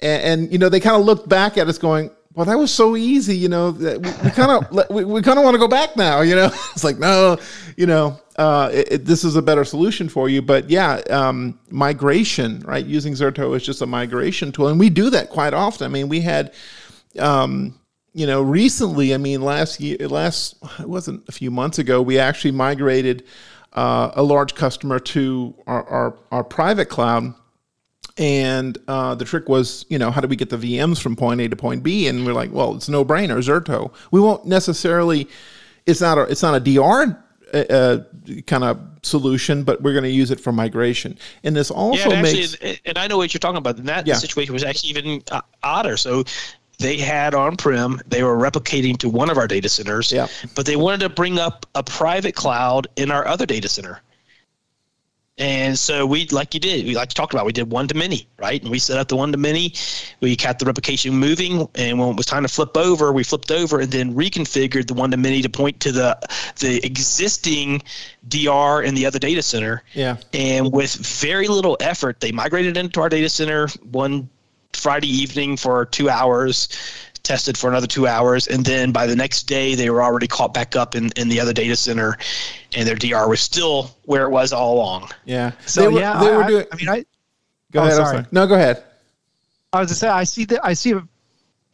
And, 0.00 0.42
and 0.42 0.52
you 0.52 0.58
know 0.58 0.68
they 0.68 0.80
kind 0.80 0.96
of 0.96 1.04
looked 1.04 1.28
back 1.28 1.58
at 1.58 1.68
us 1.68 1.78
going 1.78 2.10
well, 2.38 2.44
that 2.44 2.56
was 2.56 2.72
so 2.72 2.94
easy, 2.94 3.36
you 3.36 3.48
know. 3.48 3.70
We 3.70 4.30
kind 4.30 4.52
of 4.52 4.90
we, 4.90 5.04
we 5.04 5.22
kind 5.22 5.40
of 5.40 5.44
want 5.44 5.56
to 5.56 5.58
go 5.58 5.66
back 5.66 5.96
now, 5.96 6.20
you 6.20 6.36
know. 6.36 6.46
it's 6.72 6.84
like 6.84 6.96
no, 6.96 7.36
you 7.76 7.84
know, 7.84 8.20
uh, 8.36 8.70
it, 8.72 8.92
it, 8.92 9.04
this 9.04 9.24
is 9.24 9.34
a 9.34 9.42
better 9.42 9.64
solution 9.64 10.08
for 10.08 10.28
you. 10.28 10.40
But 10.40 10.70
yeah, 10.70 11.00
um, 11.10 11.58
migration, 11.68 12.60
right? 12.60 12.86
Using 12.86 13.14
Zerto 13.14 13.56
is 13.56 13.64
just 13.64 13.82
a 13.82 13.86
migration 13.86 14.52
tool, 14.52 14.68
and 14.68 14.78
we 14.78 14.88
do 14.88 15.10
that 15.10 15.30
quite 15.30 15.52
often. 15.52 15.86
I 15.86 15.88
mean, 15.88 16.08
we 16.08 16.20
had, 16.20 16.54
um, 17.18 17.76
you 18.14 18.24
know, 18.24 18.40
recently. 18.40 19.14
I 19.14 19.16
mean, 19.16 19.42
last 19.42 19.80
year, 19.80 19.96
last 20.06 20.58
it 20.78 20.88
wasn't 20.88 21.28
a 21.28 21.32
few 21.32 21.50
months 21.50 21.80
ago. 21.80 22.00
We 22.00 22.20
actually 22.20 22.52
migrated 22.52 23.24
uh, 23.72 24.12
a 24.14 24.22
large 24.22 24.54
customer 24.54 25.00
to 25.00 25.56
our, 25.66 25.84
our, 25.88 26.18
our 26.30 26.44
private 26.44 26.88
cloud 26.88 27.34
and 28.18 28.76
uh, 28.88 29.14
the 29.14 29.24
trick 29.24 29.48
was, 29.48 29.86
you 29.88 29.98
know, 29.98 30.10
how 30.10 30.20
do 30.20 30.26
we 30.26 30.36
get 30.36 30.50
the 30.50 30.56
VMs 30.58 31.00
from 31.00 31.14
point 31.14 31.40
A 31.40 31.48
to 31.48 31.56
point 31.56 31.82
B? 31.82 32.08
And 32.08 32.26
we're 32.26 32.32
like, 32.32 32.52
well, 32.52 32.74
it's 32.74 32.88
no 32.88 33.04
brainer, 33.04 33.38
Zerto. 33.38 33.92
We 34.10 34.20
won't 34.20 34.44
necessarily. 34.44 35.28
It's 35.86 36.00
not 36.00 36.18
a. 36.18 36.22
It's 36.22 36.42
not 36.42 36.54
a 36.54 36.60
DR 36.60 37.16
uh, 37.54 37.56
uh 37.56 37.98
kind 38.46 38.64
of 38.64 38.80
solution, 39.02 39.62
but 39.62 39.80
we're 39.82 39.92
going 39.92 40.04
to 40.04 40.10
use 40.10 40.30
it 40.30 40.40
for 40.40 40.52
migration. 40.52 41.16
And 41.44 41.54
this 41.54 41.70
also 41.70 42.10
yeah, 42.10 42.22
makes. 42.22 42.54
Actually, 42.54 42.80
and 42.84 42.98
I 42.98 43.06
know 43.06 43.16
what 43.16 43.32
you're 43.32 43.38
talking 43.38 43.58
about. 43.58 43.78
And 43.78 43.88
that 43.88 44.06
yeah. 44.06 44.14
situation 44.14 44.52
was 44.52 44.64
actually 44.64 44.90
even 44.90 45.22
uh, 45.30 45.40
odder. 45.62 45.96
So 45.96 46.24
they 46.78 46.96
had 46.96 47.34
on 47.34 47.56
prem, 47.56 48.00
they 48.06 48.22
were 48.22 48.36
replicating 48.36 48.96
to 48.98 49.08
one 49.08 49.30
of 49.30 49.38
our 49.38 49.46
data 49.46 49.68
centers, 49.68 50.12
yeah. 50.12 50.28
but 50.54 50.66
they 50.66 50.76
wanted 50.76 51.00
to 51.00 51.08
bring 51.08 51.38
up 51.38 51.66
a 51.74 51.82
private 51.82 52.34
cloud 52.34 52.86
in 52.96 53.10
our 53.10 53.26
other 53.26 53.46
data 53.46 53.68
center. 53.68 54.00
And 55.38 55.78
so 55.78 56.04
we, 56.04 56.26
like 56.28 56.52
you 56.52 56.60
did, 56.60 56.84
we 56.84 56.94
like 56.94 57.10
to 57.10 57.14
talk 57.14 57.32
about, 57.32 57.46
we 57.46 57.52
did 57.52 57.70
one 57.70 57.86
to 57.88 57.94
many, 57.94 58.26
right? 58.38 58.60
And 58.60 58.70
we 58.70 58.78
set 58.78 58.98
up 58.98 59.08
the 59.08 59.16
one 59.16 59.30
to 59.32 59.38
many. 59.38 59.72
We 60.20 60.34
kept 60.34 60.58
the 60.58 60.66
replication 60.66 61.14
moving, 61.14 61.68
and 61.76 61.98
when 61.98 62.08
it 62.10 62.16
was 62.16 62.26
time 62.26 62.42
to 62.42 62.48
flip 62.48 62.76
over, 62.76 63.12
we 63.12 63.22
flipped 63.22 63.52
over 63.52 63.80
and 63.80 63.90
then 63.90 64.14
reconfigured 64.14 64.88
the 64.88 64.94
one 64.94 65.12
to 65.12 65.16
many 65.16 65.40
to 65.42 65.48
point 65.48 65.78
to 65.80 65.92
the 65.92 66.18
the 66.58 66.84
existing 66.84 67.82
DR 68.26 68.82
in 68.82 68.94
the 68.94 69.06
other 69.06 69.18
data 69.18 69.42
center. 69.42 69.84
Yeah. 69.94 70.16
And 70.32 70.72
with 70.72 70.94
very 70.94 71.46
little 71.46 71.76
effort, 71.80 72.20
they 72.20 72.32
migrated 72.32 72.76
into 72.76 73.00
our 73.00 73.08
data 73.08 73.28
center 73.28 73.68
one 73.90 74.28
Friday 74.72 75.08
evening 75.08 75.56
for 75.56 75.86
two 75.86 76.10
hours 76.10 76.68
tested 77.22 77.56
for 77.56 77.68
another 77.68 77.86
two 77.86 78.06
hours, 78.06 78.46
and 78.46 78.64
then 78.64 78.92
by 78.92 79.06
the 79.06 79.16
next 79.16 79.44
day 79.44 79.74
they 79.74 79.90
were 79.90 80.02
already 80.02 80.26
caught 80.26 80.54
back 80.54 80.76
up 80.76 80.94
in, 80.94 81.10
in 81.16 81.28
the 81.28 81.40
other 81.40 81.52
data 81.52 81.76
center, 81.76 82.16
and 82.74 82.86
their 82.86 82.96
DR 82.96 83.28
was 83.28 83.40
still 83.40 83.96
where 84.04 84.24
it 84.24 84.30
was 84.30 84.52
all 84.52 84.74
along. 84.74 85.10
Yeah. 85.24 85.52
So 85.66 85.82
they 85.82 85.88
were, 85.88 86.00
yeah, 86.00 86.20
they 86.20 86.30
were 86.30 86.44
I, 86.44 86.48
doing. 86.48 86.66
I 86.72 86.76
mean, 86.76 86.88
I 86.88 87.04
go 87.72 87.80
oh, 87.80 87.84
ahead. 87.84 87.96
Sorry. 87.96 88.24
No, 88.32 88.46
go 88.46 88.54
ahead. 88.54 88.82
I 89.72 89.80
was 89.80 89.88
to 89.88 89.94
say 89.94 90.08
I 90.08 90.24
see 90.24 90.44
that 90.46 90.64
I 90.64 90.72
see 90.72 90.94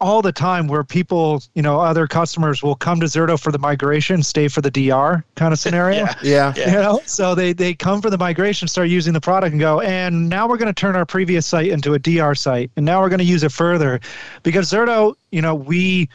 all 0.00 0.22
the 0.22 0.32
time 0.32 0.66
where 0.66 0.84
people, 0.84 1.42
you 1.54 1.62
know, 1.62 1.80
other 1.80 2.06
customers 2.06 2.62
will 2.62 2.74
come 2.74 3.00
to 3.00 3.06
Zerto 3.06 3.40
for 3.40 3.52
the 3.52 3.58
migration, 3.58 4.22
stay 4.22 4.48
for 4.48 4.60
the 4.60 4.70
DR 4.70 5.24
kind 5.36 5.52
of 5.52 5.58
scenario. 5.60 6.06
yeah. 6.22 6.52
yeah. 6.56 6.66
You 6.66 6.72
know, 6.72 7.00
so 7.06 7.34
they, 7.34 7.52
they 7.52 7.74
come 7.74 8.02
for 8.02 8.10
the 8.10 8.18
migration, 8.18 8.68
start 8.68 8.88
using 8.88 9.12
the 9.12 9.20
product 9.20 9.52
and 9.52 9.60
go, 9.60 9.80
and 9.80 10.28
now 10.28 10.48
we're 10.48 10.58
going 10.58 10.72
to 10.72 10.78
turn 10.78 10.96
our 10.96 11.06
previous 11.06 11.46
site 11.46 11.68
into 11.68 11.94
a 11.94 11.98
DR 11.98 12.34
site. 12.34 12.70
And 12.76 12.84
now 12.84 13.00
we're 13.00 13.08
going 13.08 13.18
to 13.20 13.24
use 13.24 13.42
it 13.42 13.52
further 13.52 14.00
because 14.42 14.70
Zerto, 14.70 15.14
you 15.30 15.40
know, 15.40 15.54
we, 15.54 16.08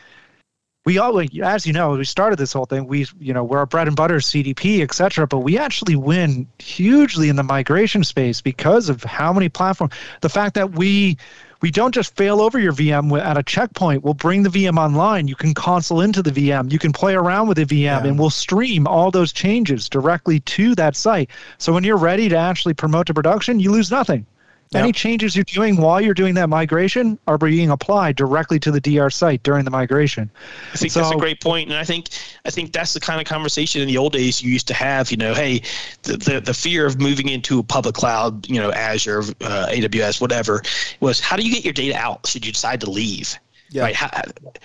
we 0.86 0.98
all, 0.98 1.22
as 1.44 1.66
you 1.66 1.74
know, 1.74 1.92
we 1.92 2.04
started 2.04 2.38
this 2.38 2.54
whole 2.54 2.66
thing. 2.66 2.88
We, 2.88 3.06
you 3.20 3.34
know, 3.34 3.44
we're 3.44 3.62
a 3.62 3.68
bread 3.68 3.88
and 3.88 3.96
butter 3.96 4.18
CDP, 4.18 4.82
et 4.82 4.94
cetera, 4.94 5.28
but 5.28 5.40
we 5.40 5.58
actually 5.58 5.96
win 5.96 6.48
hugely 6.58 7.30
in 7.30 7.36
the 7.36 7.44
migration 7.44 8.04
space 8.04 8.42
because 8.42 8.90
of 8.90 9.04
how 9.04 9.32
many 9.32 9.50
platforms. 9.50 9.94
The 10.22 10.30
fact 10.30 10.56
that 10.56 10.72
we 10.72 11.18
we 11.62 11.72
don't 11.72 11.94
just 11.94 12.16
fail 12.16 12.42
over 12.42 12.58
your 12.60 12.72
VM 12.72 13.20
at 13.20 13.38
a 13.38 13.44
checkpoint. 13.44 14.04
We'll 14.04 14.14
bring 14.14 14.44
the 14.44 14.50
VM 14.50 14.78
online. 14.78 15.28
You 15.28 15.36
can 15.36 15.54
console 15.54 16.02
into 16.02 16.22
the 16.22 16.32
VM. 16.32 16.72
You 16.72 16.80
can 16.80 16.94
play 16.94 17.16
around 17.16 17.48
with 17.48 17.58
the 17.58 17.66
VM, 17.66 17.82
yeah. 17.82 18.06
and 18.06 18.18
we'll 18.18 18.30
stream 18.30 18.88
all 18.88 19.12
those 19.12 19.34
changes 19.34 19.90
directly 19.90 20.40
to 20.42 20.76
that 20.76 20.96
site. 20.96 21.30
So 21.58 21.74
when 21.74 21.84
you're 21.84 21.98
ready 21.98 22.30
to 22.30 22.38
actually 22.38 22.74
promote 22.74 23.08
to 23.08 23.14
production, 23.14 23.60
you 23.60 23.72
lose 23.72 23.92
nothing. 23.92 24.26
Yep. 24.72 24.84
Any 24.84 24.92
changes 24.92 25.36
you're 25.36 25.46
doing 25.46 25.78
while 25.78 26.00
you're 26.00 26.14
doing 26.14 26.36
that 26.36 26.48
migration 26.48 27.18
are 27.26 27.40
being 27.40 27.72
applied 27.72 28.16
directly 28.16 28.60
to 28.60 28.70
the 28.70 28.80
DR 28.80 29.10
site 29.10 29.42
during 29.42 29.66
the 29.66 29.72
migration. 29.72 30.30
I 30.72 30.78
think 30.78 30.92
so, 30.92 31.00
that's 31.02 31.12
a 31.12 31.18
great 31.18 31.42
point, 31.42 31.70
and 31.70 31.78
I 31.78 31.84
think 31.84 32.10
I 32.46 32.52
think 32.52 32.72
that's 32.72 32.94
the 32.94 33.00
kind 33.00 33.20
of 33.20 33.26
conversation 33.26 33.82
in 33.82 33.88
the 33.88 33.98
old 33.98 34.14
days 34.14 34.44
you 34.44 34.52
used 34.52 34.68
to 34.68 34.76
have. 34.76 35.10
You 35.10 35.18
know, 35.18 35.34
hey, 35.34 35.64
the 36.04 36.18
the, 36.18 36.40
the 36.40 36.54
fear 36.54 36.86
of 36.86 37.02
moving 37.02 37.30
into 37.30 37.58
a 37.58 37.64
public 37.64 37.96
cloud, 37.96 38.48
you 38.48 38.62
know, 38.62 38.72
Azure, 38.72 39.22
uh, 39.42 39.70
AWS, 39.72 40.22
whatever, 40.22 40.62
was 41.00 41.20
how 41.20 41.36
do 41.36 41.42
you 41.42 41.52
get 41.52 41.66
your 41.66 41.74
data 41.74 41.98
out 41.98 42.28
should 42.28 42.46
you 42.46 42.52
decide 42.52 42.80
to 42.82 42.92
leave? 42.92 43.40
Yeah. 43.72 43.84
Right. 43.84 43.96
How, 43.96 44.22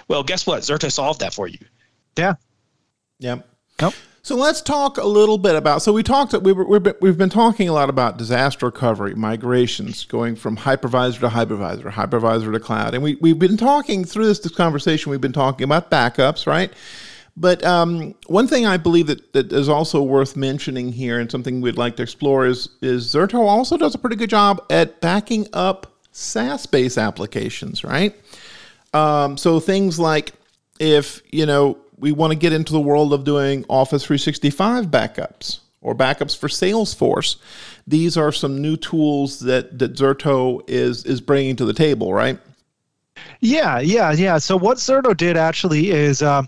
well, 0.09 0.23
guess 0.23 0.47
what? 0.47 0.61
Zerto 0.63 0.93
solved 0.93 1.21
that 1.21 1.33
for 1.33 1.49
you. 1.49 1.59
Yeah. 2.19 2.35
Yeah. 3.19 3.37
Nope. 3.81 3.95
So 4.25 4.37
let's 4.37 4.63
talk 4.63 4.97
a 4.97 5.05
little 5.05 5.37
bit 5.37 5.55
about. 5.55 5.83
So 5.83 5.93
we 5.93 6.03
talked. 6.03 6.33
We 6.33 6.55
were, 6.55 6.65
we've, 6.65 7.19
been, 7.19 7.29
talking 7.29 7.69
a 7.69 7.75
lot 7.75 7.91
about 7.91 8.17
disaster 8.17 8.65
recovery, 8.65 9.15
migrations, 9.15 10.07
going 10.07 10.35
from 10.35 10.57
hypervisor 10.57 11.21
to 11.21 11.29
hypervisor, 11.29 11.93
hypervisor 11.93 12.51
to 12.51 12.59
cloud, 12.59 12.95
and 12.95 13.03
we 13.03 13.17
we've 13.17 13.39
been 13.39 13.59
talking 13.59 14.03
through 14.03 14.25
this, 14.25 14.39
this 14.39 14.55
conversation. 14.55 15.11
We've 15.11 15.21
been 15.21 15.35
talking 15.35 15.65
about 15.65 15.91
backups, 15.91 16.47
right? 16.47 16.73
But 17.37 17.63
um, 17.65 18.15
one 18.27 18.49
thing 18.49 18.65
I 18.65 18.79
believe 18.79 19.09
that, 19.09 19.35
that 19.35 19.53
is 19.53 19.69
also 19.69 20.03
worth 20.03 20.37
mentioning 20.37 20.91
here, 20.91 21.21
and 21.21 21.31
something 21.31 21.61
we'd 21.61 21.77
like 21.77 21.97
to 21.97 22.03
explore, 22.03 22.47
is 22.47 22.71
is 22.81 23.07
Zerto 23.07 23.41
also 23.41 23.77
does 23.77 23.95
a 23.95 23.99
pretty 23.99 24.17
good 24.17 24.31
job 24.31 24.65
at 24.71 25.03
backing 25.03 25.47
up 25.53 25.93
SaaS-based 26.13 26.97
applications, 26.97 27.85
right? 27.85 28.19
Um, 28.95 29.37
so 29.37 29.61
things 29.61 29.99
like 29.99 30.33
if 30.81 31.21
you 31.31 31.45
know 31.45 31.77
we 32.05 32.13
want 32.13 32.31
to 32.33 32.39
get 32.39 32.53
into 32.53 32.71
the 32.71 32.81
world 32.81 33.15
of 33.15 33.25
doing 33.25 33.65
Office 33.67 34.05
365 34.05 34.89
backups 34.89 35.61
or 35.81 35.95
backups 35.95 36.37
for 36.37 36.49
Salesforce. 36.49 37.37
These 37.87 38.19
are 38.19 38.31
some 38.31 38.61
new 38.61 38.77
tools 38.77 39.41
that, 39.41 39.79
that 39.79 39.95
Zerto 39.95 40.61
is 40.69 41.07
is 41.07 41.23
bringing 41.23 41.57
to 41.57 41.65
the 41.65 41.73
table, 41.73 42.13
right? 42.13 42.39
Yeah, 43.41 43.81
yeah, 43.81 44.13
yeah. 44.13 44.37
So 44.37 44.55
what 44.55 44.77
Zerto 44.77 45.17
did 45.17 45.39
actually 45.39 45.93
is 45.93 46.21
um, 46.21 46.47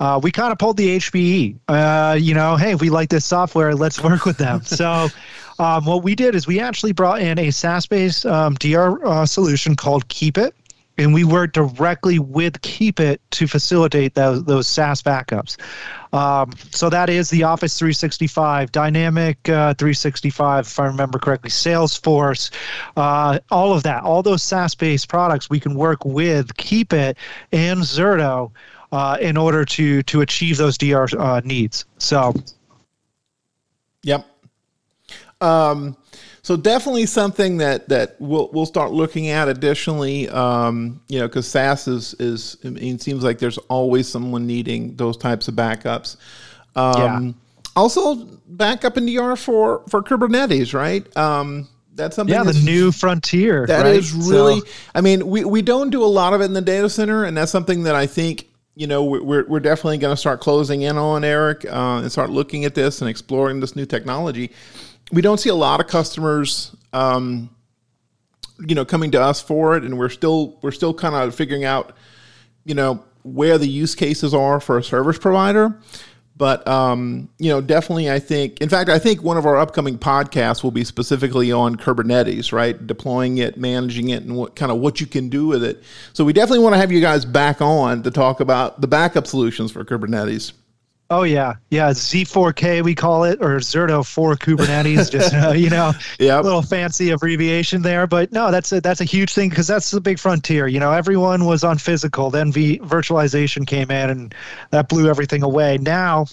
uh, 0.00 0.18
we 0.20 0.32
kind 0.32 0.50
of 0.50 0.58
pulled 0.58 0.76
the 0.76 0.96
HPE. 0.96 1.56
Uh, 1.68 2.16
you 2.18 2.34
know, 2.34 2.56
hey, 2.56 2.74
we 2.74 2.90
like 2.90 3.08
this 3.08 3.24
software, 3.24 3.76
let's 3.76 4.02
work 4.02 4.24
with 4.24 4.38
them. 4.38 4.62
so 4.64 5.06
um, 5.60 5.84
what 5.84 6.02
we 6.02 6.16
did 6.16 6.34
is 6.34 6.48
we 6.48 6.58
actually 6.58 6.92
brought 6.92 7.20
in 7.20 7.38
a 7.38 7.52
SaaS-based 7.52 8.26
um, 8.26 8.54
DR 8.54 9.06
uh, 9.06 9.24
solution 9.24 9.76
called 9.76 10.08
Keepit 10.08 10.50
and 10.98 11.12
we 11.12 11.24
work 11.24 11.52
directly 11.52 12.18
with 12.18 12.60
Keepit 12.62 13.18
to 13.32 13.46
facilitate 13.46 14.14
those, 14.14 14.44
those 14.44 14.66
SaaS 14.66 15.02
backups. 15.02 15.56
Um, 16.12 16.52
so 16.70 16.88
that 16.88 17.10
is 17.10 17.28
the 17.30 17.42
Office 17.42 17.78
365, 17.78 18.72
Dynamic 18.72 19.36
uh, 19.48 19.74
365, 19.74 20.66
if 20.66 20.80
I 20.80 20.86
remember 20.86 21.18
correctly, 21.18 21.50
Salesforce, 21.50 22.50
uh, 22.96 23.38
all 23.50 23.74
of 23.74 23.82
that, 23.82 24.02
all 24.02 24.22
those 24.22 24.42
SaaS-based 24.42 25.08
products, 25.08 25.50
we 25.50 25.60
can 25.60 25.74
work 25.74 26.04
with 26.04 26.56
Keepit 26.56 27.16
and 27.52 27.80
Zerto 27.80 28.52
uh, 28.92 29.18
in 29.20 29.36
order 29.36 29.64
to 29.64 30.02
to 30.04 30.20
achieve 30.20 30.56
those 30.56 30.78
DR 30.78 31.08
uh, 31.18 31.40
needs. 31.44 31.84
So, 31.98 32.32
yep. 34.02 34.24
Um, 35.40 35.96
so 36.46 36.56
definitely 36.56 37.06
something 37.06 37.56
that 37.56 37.88
that 37.88 38.14
we'll 38.20 38.48
we'll 38.52 38.66
start 38.66 38.92
looking 38.92 39.30
at 39.30 39.48
additionally. 39.48 40.28
Um, 40.28 41.00
you 41.08 41.18
know, 41.18 41.26
because 41.26 41.48
SaaS 41.48 41.88
is 41.88 42.14
is 42.20 42.56
I 42.64 42.68
mean, 42.68 42.94
it 42.94 43.02
seems 43.02 43.24
like 43.24 43.40
there's 43.40 43.58
always 43.58 44.06
someone 44.06 44.46
needing 44.46 44.94
those 44.94 45.16
types 45.16 45.48
of 45.48 45.54
backups. 45.54 46.18
Um, 46.76 46.94
yeah. 47.26 47.32
Also, 47.74 48.14
backup 48.46 48.96
in 48.96 49.06
DR 49.06 49.34
for 49.34 49.82
for 49.88 50.04
Kubernetes, 50.04 50.72
right? 50.72 51.16
Um, 51.16 51.66
that's 51.96 52.14
something. 52.14 52.32
Yeah, 52.32 52.44
the 52.44 52.52
new 52.60 52.92
frontier. 52.92 53.66
That 53.66 53.82
right? 53.82 53.96
is 53.96 54.12
really. 54.12 54.60
So. 54.60 54.66
I 54.94 55.00
mean, 55.00 55.26
we 55.26 55.44
we 55.44 55.62
don't 55.62 55.90
do 55.90 56.04
a 56.04 56.06
lot 56.06 56.32
of 56.32 56.42
it 56.42 56.44
in 56.44 56.52
the 56.52 56.62
data 56.62 56.88
center, 56.88 57.24
and 57.24 57.36
that's 57.36 57.50
something 57.50 57.82
that 57.82 57.96
I 57.96 58.06
think 58.06 58.46
you 58.76 58.86
know 58.86 59.02
we're 59.02 59.44
we're 59.48 59.58
definitely 59.58 59.98
going 59.98 60.12
to 60.12 60.16
start 60.16 60.38
closing 60.38 60.82
in 60.82 60.96
on 60.96 61.24
Eric 61.24 61.64
uh, 61.64 62.02
and 62.02 62.12
start 62.12 62.30
looking 62.30 62.64
at 62.64 62.76
this 62.76 63.00
and 63.00 63.10
exploring 63.10 63.58
this 63.58 63.74
new 63.74 63.84
technology 63.84 64.52
we 65.12 65.22
don't 65.22 65.38
see 65.38 65.50
a 65.50 65.54
lot 65.54 65.80
of 65.80 65.86
customers, 65.86 66.74
um, 66.92 67.50
you 68.66 68.74
know, 68.74 68.84
coming 68.84 69.10
to 69.12 69.20
us 69.20 69.40
for 69.40 69.76
it, 69.76 69.84
and 69.84 69.98
we're 69.98 70.08
still 70.08 70.58
we're 70.62 70.72
still 70.72 70.94
kind 70.94 71.14
of 71.14 71.34
figuring 71.34 71.64
out, 71.64 71.94
you 72.64 72.74
know, 72.74 73.04
where 73.22 73.58
the 73.58 73.68
use 73.68 73.94
cases 73.94 74.34
are 74.34 74.60
for 74.60 74.78
a 74.78 74.82
service 74.82 75.18
provider. 75.18 75.78
But 76.38 76.66
um, 76.68 77.30
you 77.38 77.48
know, 77.48 77.60
definitely, 77.62 78.10
I 78.10 78.18
think. 78.18 78.60
In 78.60 78.68
fact, 78.68 78.90
I 78.90 78.98
think 78.98 79.22
one 79.22 79.38
of 79.38 79.46
our 79.46 79.56
upcoming 79.56 79.98
podcasts 79.98 80.62
will 80.62 80.70
be 80.70 80.84
specifically 80.84 81.50
on 81.50 81.76
Kubernetes, 81.76 82.52
right? 82.52 82.86
Deploying 82.86 83.38
it, 83.38 83.56
managing 83.56 84.10
it, 84.10 84.22
and 84.22 84.36
what 84.36 84.54
kind 84.54 84.70
of 84.70 84.78
what 84.78 85.00
you 85.00 85.06
can 85.06 85.30
do 85.30 85.46
with 85.46 85.64
it. 85.64 85.82
So 86.12 86.24
we 86.24 86.34
definitely 86.34 86.62
want 86.62 86.74
to 86.74 86.78
have 86.78 86.92
you 86.92 87.00
guys 87.00 87.24
back 87.24 87.62
on 87.62 88.02
to 88.02 88.10
talk 88.10 88.40
about 88.40 88.82
the 88.82 88.86
backup 88.86 89.26
solutions 89.26 89.72
for 89.72 89.82
Kubernetes. 89.82 90.52
Oh 91.08 91.22
yeah, 91.22 91.54
yeah. 91.70 91.90
Z4K 91.90 92.82
we 92.82 92.94
call 92.94 93.24
it, 93.24 93.38
or 93.40 93.58
Zerto 93.58 94.04
for 94.04 94.34
Kubernetes. 94.34 95.10
just 95.10 95.32
uh, 95.32 95.50
you 95.56 95.70
know, 95.70 95.92
yeah, 96.18 96.40
little 96.40 96.62
fancy 96.62 97.10
abbreviation 97.10 97.82
there. 97.82 98.08
But 98.08 98.32
no, 98.32 98.50
that's 98.50 98.72
a, 98.72 98.80
that's 98.80 99.00
a 99.00 99.04
huge 99.04 99.32
thing 99.32 99.48
because 99.48 99.68
that's 99.68 99.92
the 99.92 100.00
big 100.00 100.18
frontier. 100.18 100.66
You 100.66 100.80
know, 100.80 100.92
everyone 100.92 101.44
was 101.44 101.62
on 101.62 101.78
physical. 101.78 102.30
Then 102.30 102.50
v- 102.50 102.80
virtualization 102.80 103.66
came 103.66 103.90
in, 103.90 104.10
and 104.10 104.34
that 104.70 104.88
blew 104.88 105.08
everything 105.08 105.44
away. 105.44 105.78
Now 105.78 106.26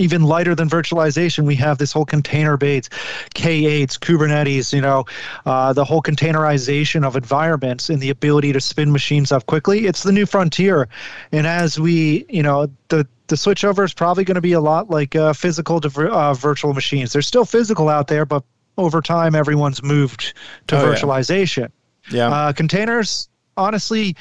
even 0.00 0.22
lighter 0.22 0.54
than 0.54 0.68
virtualization, 0.68 1.46
we 1.46 1.54
have 1.56 1.78
this 1.78 1.92
whole 1.92 2.04
container 2.04 2.56
based 2.56 2.90
K8s, 3.34 3.98
Kubernetes, 3.98 4.72
you 4.72 4.80
know, 4.80 5.04
uh, 5.44 5.72
the 5.72 5.84
whole 5.84 6.02
containerization 6.02 7.04
of 7.04 7.16
environments 7.16 7.90
and 7.90 8.00
the 8.00 8.10
ability 8.10 8.52
to 8.52 8.60
spin 8.60 8.90
machines 8.92 9.30
up 9.30 9.46
quickly. 9.46 9.86
It's 9.86 10.02
the 10.02 10.12
new 10.12 10.26
frontier. 10.26 10.88
And 11.32 11.46
as 11.46 11.78
we, 11.78 12.24
you 12.28 12.42
know, 12.42 12.68
the 12.88 13.06
the 13.30 13.36
switchover 13.36 13.84
is 13.84 13.94
probably 13.94 14.24
going 14.24 14.34
to 14.34 14.40
be 14.40 14.52
a 14.52 14.60
lot 14.60 14.90
like 14.90 15.16
uh, 15.16 15.32
physical 15.32 15.80
to 15.80 16.10
uh, 16.10 16.34
virtual 16.34 16.74
machines. 16.74 17.12
There's 17.12 17.26
still 17.26 17.46
physical 17.46 17.88
out 17.88 18.08
there, 18.08 18.26
but 18.26 18.44
over 18.76 19.00
time, 19.00 19.34
everyone's 19.34 19.82
moved 19.82 20.34
to 20.66 20.78
oh, 20.78 20.84
virtualization. 20.84 21.70
Yeah. 22.10 22.28
yeah. 22.28 22.28
Uh, 22.28 22.52
containers, 22.52 23.28
honestly, 23.56 24.16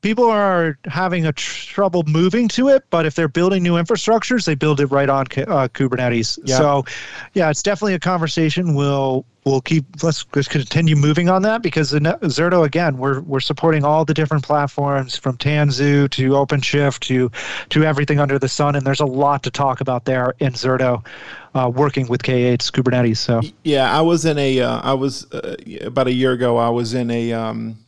people 0.00 0.30
are 0.30 0.78
having 0.84 1.26
a 1.26 1.32
tr- 1.32 1.72
trouble 1.74 2.02
moving 2.06 2.48
to 2.48 2.68
it, 2.68 2.84
but 2.90 3.06
if 3.06 3.14
they're 3.14 3.28
building 3.28 3.62
new 3.62 3.74
infrastructures, 3.74 4.44
they 4.44 4.54
build 4.54 4.80
it 4.80 4.86
right 4.86 5.08
on 5.08 5.22
uh, 5.22 5.68
Kubernetes. 5.68 6.38
Yeah. 6.44 6.56
So, 6.56 6.84
yeah, 7.34 7.50
it's 7.50 7.62
definitely 7.62 7.94
a 7.94 7.98
conversation. 7.98 8.74
We'll 8.74 9.24
we'll 9.44 9.60
keep 9.60 9.84
let's, 10.02 10.26
let's 10.34 10.48
continue 10.48 10.94
moving 10.94 11.28
on 11.28 11.42
that 11.42 11.62
because 11.62 11.90
the 11.90 12.00
Zerto 12.00 12.64
again, 12.64 12.98
we're 12.98 13.20
we're 13.20 13.40
supporting 13.40 13.84
all 13.84 14.04
the 14.04 14.14
different 14.14 14.44
platforms 14.44 15.16
from 15.16 15.36
Tanzu 15.36 16.10
to 16.10 16.30
OpenShift 16.30 17.00
to 17.00 17.30
to 17.70 17.84
everything 17.84 18.20
under 18.20 18.38
the 18.38 18.48
sun, 18.48 18.76
and 18.76 18.86
there's 18.86 19.00
a 19.00 19.06
lot 19.06 19.42
to 19.44 19.50
talk 19.50 19.80
about 19.80 20.04
there 20.04 20.34
in 20.38 20.52
Zerto. 20.52 21.04
Uh, 21.54 21.68
working 21.68 22.06
with 22.06 22.22
K8's 22.22 22.70
Kubernetes. 22.70 23.16
So 23.16 23.40
yeah, 23.64 23.90
I 23.90 24.02
was 24.02 24.26
in 24.26 24.38
a 24.38 24.60
uh, 24.60 24.80
I 24.80 24.92
was 24.92 25.24
uh, 25.32 25.56
about 25.80 26.06
a 26.06 26.12
year 26.12 26.32
ago. 26.32 26.58
I 26.58 26.68
was 26.68 26.92
in 26.92 27.10
a 27.10 27.32
um, 27.32 27.78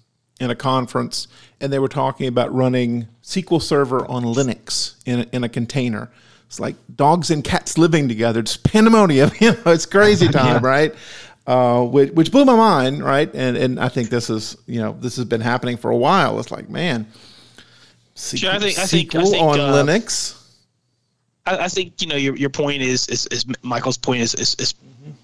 in 0.40 0.50
a 0.50 0.54
conference 0.54 1.28
and 1.60 1.72
they 1.72 1.78
were 1.78 1.88
talking 1.88 2.26
about 2.26 2.52
running 2.52 3.06
SQL 3.22 3.60
Server 3.60 4.04
on 4.06 4.24
Linux 4.24 4.96
in 5.06 5.20
a, 5.20 5.26
in 5.32 5.44
a 5.44 5.48
container. 5.48 6.10
It's 6.46 6.58
like 6.58 6.74
dogs 6.96 7.30
and 7.30 7.44
cats 7.44 7.78
living 7.78 8.08
together. 8.08 8.40
It's 8.40 8.56
pandemonium. 8.56 9.30
You 9.40 9.52
know, 9.52 9.72
it's 9.72 9.86
crazy 9.86 10.28
time, 10.32 10.62
yeah. 10.62 10.68
right? 10.68 10.94
Uh, 11.46 11.84
which, 11.84 12.10
which 12.12 12.32
blew 12.32 12.44
my 12.44 12.56
mind, 12.56 13.04
right? 13.04 13.32
And 13.34 13.56
and 13.56 13.80
I 13.80 13.88
think 13.88 14.10
this 14.10 14.30
is 14.30 14.56
you 14.66 14.80
know 14.80 14.96
this 15.00 15.16
has 15.16 15.24
been 15.24 15.40
happening 15.40 15.76
for 15.76 15.90
a 15.90 15.96
while. 15.96 16.38
It's 16.38 16.50
like 16.50 16.68
man, 16.68 17.06
SQL, 18.14 18.48
I 18.48 18.58
think, 18.58 18.78
I 18.78 18.86
think, 18.86 19.14
I 19.14 19.24
think, 19.24 19.42
on 19.42 19.60
uh, 19.60 19.72
Linux. 19.72 20.36
I, 21.46 21.64
I, 21.64 21.68
think 21.68 22.00
you 22.00 22.08
know 22.08 22.16
your, 22.16 22.36
your 22.36 22.50
point 22.50 22.82
is, 22.82 23.08
is, 23.08 23.26
is 23.28 23.46
Michael's 23.62 23.96
point 23.96 24.20
is, 24.20 24.34
is, 24.34 24.54
is 24.56 24.74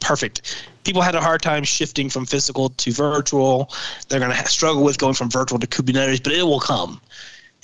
perfect. 0.01 0.67
People 0.85 1.03
had 1.03 1.15
a 1.15 1.21
hard 1.21 1.43
time 1.43 1.65
shifting 1.65 2.09
from 2.09 2.27
physical 2.27 2.71
to 2.71 2.93
virtual. 2.93 3.71
They're 4.09 4.21
going 4.21 4.35
to 4.35 4.49
struggle 4.49 4.85
with 4.85 4.99
going 4.99 5.15
from 5.15 5.31
virtual 5.31 5.59
to 5.59 5.67
Kubernetes, 5.67 6.23
but 6.23 6.33
it 6.33 6.43
will 6.43 6.61
come. 6.61 7.01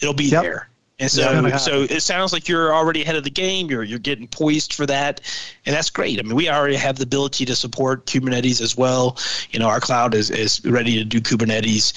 It'll 0.00 0.14
be 0.14 0.24
yep. 0.24 0.42
there. 0.42 0.68
And 0.98 1.10
so, 1.10 1.32
yeah, 1.32 1.56
so 1.56 1.82
it 1.82 2.00
sounds 2.00 2.32
like 2.32 2.46
you're 2.46 2.72
already 2.72 3.02
ahead 3.02 3.16
of 3.16 3.24
the 3.24 3.30
game. 3.30 3.68
You're 3.68 3.82
you're 3.82 3.98
getting 3.98 4.28
poised 4.28 4.72
for 4.72 4.86
that, 4.86 5.20
and 5.66 5.74
that's 5.74 5.90
great. 5.90 6.20
I 6.20 6.22
mean, 6.22 6.36
we 6.36 6.48
already 6.48 6.76
have 6.76 6.96
the 6.96 7.02
ability 7.02 7.44
to 7.46 7.56
support 7.56 8.06
Kubernetes 8.06 8.60
as 8.60 8.76
well. 8.76 9.18
You 9.50 9.58
know, 9.58 9.66
our 9.66 9.80
cloud 9.80 10.14
is, 10.14 10.30
is 10.30 10.64
ready 10.64 10.96
to 10.98 11.04
do 11.04 11.20
Kubernetes. 11.20 11.92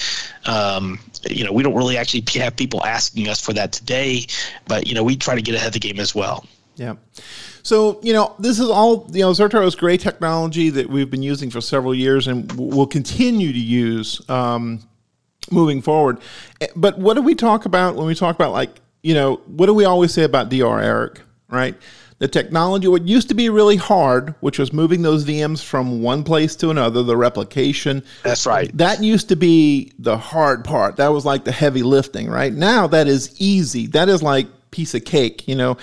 Um, 0.47 0.99
you 1.29 1.43
know, 1.43 1.51
we 1.51 1.61
don't 1.61 1.75
really 1.75 1.97
actually 1.97 2.23
have 2.41 2.55
people 2.55 2.83
asking 2.83 3.27
us 3.27 3.39
for 3.39 3.53
that 3.53 3.71
today, 3.73 4.25
but 4.67 4.87
you 4.87 4.95
know, 4.95 5.03
we 5.03 5.15
try 5.15 5.35
to 5.35 5.41
get 5.41 5.53
ahead 5.53 5.67
of 5.67 5.73
the 5.73 5.79
game 5.79 5.99
as 5.99 6.15
well. 6.15 6.43
Yeah. 6.75 6.95
So, 7.65 7.99
you 8.03 8.13
know, 8.13 8.35
this 8.37 8.59
is 8.59 8.69
all, 8.69 9.09
you 9.11 9.21
know, 9.21 9.31
Zerto 9.31 9.65
is 9.65 9.73
great 9.73 9.99
technology 9.99 10.69
that 10.69 10.87
we've 10.87 11.09
been 11.09 11.23
using 11.23 11.49
for 11.49 11.61
several 11.61 11.95
years 11.95 12.27
and 12.27 12.51
will 12.51 12.85
continue 12.85 13.51
to 13.51 13.59
use 13.59 14.21
um, 14.29 14.87
moving 15.49 15.81
forward. 15.81 16.19
Eh, 16.61 16.67
but 16.75 16.99
what 16.99 17.15
do 17.15 17.23
we 17.23 17.33
talk 17.33 17.65
about 17.65 17.95
when 17.95 18.05
we 18.05 18.13
talk 18.13 18.35
about 18.35 18.51
like 18.51 18.69
you 19.01 19.15
know, 19.15 19.35
what 19.47 19.65
do 19.65 19.73
we 19.73 19.85
always 19.85 20.13
say 20.13 20.23
about 20.23 20.49
DR, 20.49 20.79
Eric? 20.79 21.21
Right? 21.47 21.75
The 22.19 22.27
technology, 22.27 22.87
what 22.87 23.07
used 23.07 23.29
to 23.29 23.35
be 23.35 23.49
really 23.49 23.77
hard, 23.77 24.35
which 24.41 24.59
was 24.59 24.71
moving 24.71 25.01
those 25.01 25.25
VMs 25.25 25.63
from 25.63 26.01
one 26.03 26.23
place 26.23 26.55
to 26.57 26.69
another, 26.69 27.01
the 27.01 27.17
replication. 27.17 28.03
That's 28.23 28.45
right. 28.45 28.75
That 28.77 29.03
used 29.03 29.29
to 29.29 29.35
be 29.35 29.91
the 29.99 30.17
hard 30.17 30.63
part. 30.63 30.97
That 30.97 31.09
was 31.09 31.25
like 31.25 31.45
the 31.45 31.51
heavy 31.51 31.81
lifting, 31.83 32.29
right? 32.29 32.53
Now 32.53 32.85
that 32.87 33.07
is 33.07 33.35
easy. 33.39 33.87
That 33.87 34.07
is 34.07 34.21
like 34.21 34.47
piece 34.71 34.93
of 34.93 35.05
cake, 35.05 35.47
you 35.47 35.55
know. 35.55 35.77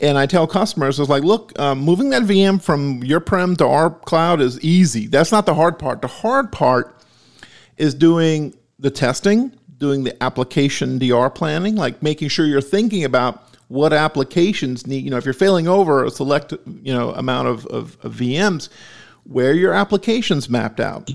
And 0.00 0.16
I 0.16 0.24
tell 0.24 0.46
customers, 0.46 0.98
it's 0.98 1.10
like, 1.10 1.22
look, 1.22 1.58
um, 1.58 1.80
moving 1.80 2.10
that 2.10 2.22
VM 2.22 2.62
from 2.62 3.04
your 3.04 3.20
prem 3.20 3.56
to 3.56 3.66
our 3.66 3.90
cloud 3.90 4.40
is 4.40 4.58
easy. 4.60 5.06
That's 5.06 5.32
not 5.32 5.44
the 5.44 5.54
hard 5.54 5.78
part. 5.78 6.00
The 6.00 6.08
hard 6.08 6.50
part 6.50 7.04
is 7.76 7.92
doing 7.92 8.54
the 8.78 8.90
testing, 8.90 9.52
doing 9.76 10.04
the 10.04 10.22
application 10.22 10.98
DR 10.98 11.28
planning, 11.28 11.76
like 11.76 12.02
making 12.02 12.28
sure 12.28 12.46
you're 12.46 12.62
thinking 12.62 13.04
about 13.04 13.42
what 13.68 13.92
applications 13.92 14.86
need, 14.86 15.04
you 15.04 15.10
know, 15.10 15.16
if 15.16 15.24
you're 15.24 15.34
failing 15.34 15.68
over 15.68 16.04
a 16.04 16.10
select, 16.10 16.52
you 16.82 16.92
know, 16.92 17.12
amount 17.12 17.46
of, 17.46 17.66
of, 17.66 17.96
of 18.02 18.14
VMs, 18.14 18.68
where 19.24 19.52
your 19.52 19.72
applications 19.72 20.48
mapped 20.48 20.80
out. 20.80 21.10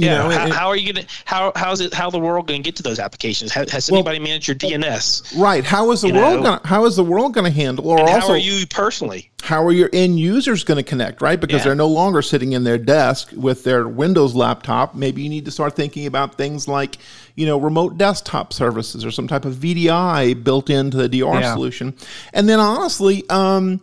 You 0.00 0.06
yeah, 0.06 0.16
know, 0.16 0.30
how, 0.30 0.46
it, 0.46 0.52
how, 0.52 0.68
are 0.68 0.76
you 0.76 0.94
gonna 0.94 1.06
how 1.26 1.52
how's 1.54 1.82
it 1.82 1.92
how 1.92 2.08
the 2.08 2.18
world 2.18 2.46
gonna 2.46 2.60
get 2.60 2.74
to 2.76 2.82
those 2.82 2.98
applications? 2.98 3.52
Has, 3.52 3.70
has 3.70 3.90
anybody 3.90 4.18
well, 4.18 4.28
managed 4.28 4.48
your 4.48 4.56
DNS? 4.56 5.38
Right. 5.38 5.62
How 5.62 5.90
is 5.90 6.00
the 6.00 6.10
world 6.10 6.36
know? 6.36 6.42
gonna 6.42 6.60
how 6.64 6.86
is 6.86 6.96
the 6.96 7.04
world 7.04 7.34
gonna 7.34 7.50
handle 7.50 7.86
or 7.86 8.00
also, 8.00 8.12
how 8.12 8.28
are 8.30 8.38
you 8.38 8.66
personally? 8.66 9.30
How 9.42 9.62
are 9.62 9.72
your 9.72 9.90
end 9.92 10.18
users 10.18 10.64
gonna 10.64 10.82
connect, 10.82 11.20
right? 11.20 11.38
Because 11.38 11.58
yeah. 11.58 11.64
they're 11.64 11.74
no 11.74 11.88
longer 11.88 12.22
sitting 12.22 12.52
in 12.52 12.64
their 12.64 12.78
desk 12.78 13.30
with 13.36 13.62
their 13.62 13.86
Windows 13.86 14.34
laptop. 14.34 14.94
Maybe 14.94 15.20
you 15.20 15.28
need 15.28 15.44
to 15.44 15.50
start 15.50 15.76
thinking 15.76 16.06
about 16.06 16.36
things 16.36 16.66
like, 16.66 16.96
you 17.34 17.44
know, 17.44 17.60
remote 17.60 17.98
desktop 17.98 18.54
services 18.54 19.04
or 19.04 19.10
some 19.10 19.28
type 19.28 19.44
of 19.44 19.56
VDI 19.56 20.42
built 20.42 20.70
into 20.70 20.96
the 20.96 21.10
DR 21.10 21.40
yeah. 21.40 21.52
solution. 21.52 21.94
And 22.32 22.48
then 22.48 22.58
honestly, 22.58 23.28
um, 23.28 23.82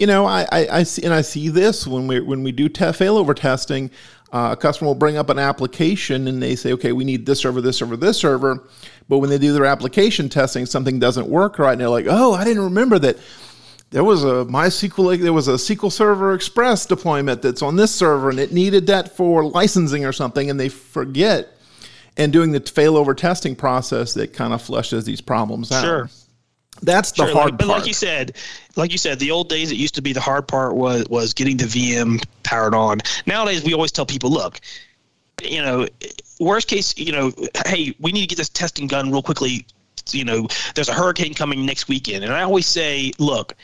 you 0.00 0.06
know, 0.06 0.24
I, 0.24 0.46
I, 0.50 0.68
I, 0.78 0.82
see 0.84 1.02
and 1.02 1.12
I 1.12 1.20
see 1.20 1.50
this 1.50 1.86
when 1.86 2.06
we 2.06 2.20
when 2.20 2.42
we 2.42 2.52
do 2.52 2.70
te- 2.70 2.84
failover 2.86 3.36
testing. 3.36 3.90
Uh, 4.32 4.50
a 4.52 4.56
customer 4.56 4.88
will 4.88 4.94
bring 4.94 5.16
up 5.16 5.28
an 5.28 5.38
application 5.38 6.28
and 6.28 6.40
they 6.40 6.54
say, 6.54 6.72
okay, 6.72 6.92
we 6.92 7.04
need 7.04 7.26
this 7.26 7.40
server, 7.40 7.60
this 7.60 7.78
server, 7.78 7.96
this 7.96 8.16
server. 8.18 8.64
But 9.08 9.18
when 9.18 9.28
they 9.28 9.38
do 9.38 9.52
their 9.52 9.64
application 9.64 10.28
testing, 10.28 10.66
something 10.66 11.00
doesn't 11.00 11.26
work 11.26 11.58
right. 11.58 11.72
And 11.72 11.80
they're 11.80 11.88
like, 11.88 12.06
oh, 12.08 12.32
I 12.32 12.44
didn't 12.44 12.62
remember 12.62 12.98
that 13.00 13.16
there 13.90 14.04
was 14.04 14.22
a 14.22 14.44
MySQL, 14.44 15.20
there 15.20 15.32
was 15.32 15.48
a 15.48 15.54
SQL 15.54 15.90
Server 15.90 16.32
Express 16.32 16.86
deployment 16.86 17.42
that's 17.42 17.60
on 17.60 17.74
this 17.74 17.92
server 17.92 18.30
and 18.30 18.38
it 18.38 18.52
needed 18.52 18.86
that 18.86 19.16
for 19.16 19.44
licensing 19.44 20.04
or 20.04 20.12
something. 20.12 20.48
And 20.48 20.60
they 20.60 20.68
forget. 20.68 21.56
And 22.16 22.32
doing 22.32 22.52
the 22.52 22.60
failover 22.60 23.16
testing 23.16 23.56
process 23.56 24.14
that 24.14 24.32
kind 24.32 24.52
of 24.52 24.60
flushes 24.60 25.04
these 25.04 25.20
problems 25.20 25.72
out. 25.72 25.82
Sure. 25.82 26.10
That's 26.82 27.12
the 27.12 27.26
sure, 27.26 27.34
hard 27.34 27.50
like, 27.52 27.58
but 27.58 27.66
part. 27.66 27.78
like 27.80 27.86
you 27.86 27.94
said, 27.94 28.36
like 28.76 28.92
you 28.92 28.98
said, 28.98 29.18
the 29.18 29.30
old 29.30 29.48
days 29.48 29.70
it 29.70 29.76
used 29.76 29.94
to 29.96 30.02
be 30.02 30.12
the 30.12 30.20
hard 30.20 30.48
part 30.48 30.74
was 30.74 31.06
was 31.08 31.34
getting 31.34 31.56
the 31.56 31.64
VM 31.64 32.22
powered 32.42 32.74
on. 32.74 33.00
Nowadays 33.26 33.62
we 33.64 33.74
always 33.74 33.92
tell 33.92 34.06
people, 34.06 34.30
look, 34.30 34.60
you 35.42 35.62
know, 35.62 35.86
worst 36.38 36.68
case, 36.68 36.96
you 36.96 37.12
know, 37.12 37.32
hey, 37.66 37.94
we 38.00 38.12
need 38.12 38.22
to 38.22 38.26
get 38.26 38.38
this 38.38 38.48
testing 38.48 38.86
done 38.86 39.10
real 39.10 39.22
quickly. 39.22 39.66
You 40.10 40.24
know, 40.24 40.48
there's 40.74 40.88
a 40.88 40.94
hurricane 40.94 41.34
coming 41.34 41.64
next 41.64 41.88
weekend, 41.88 42.24
and 42.24 42.32
I 42.32 42.42
always 42.42 42.66
say, 42.66 43.12
look, 43.18 43.54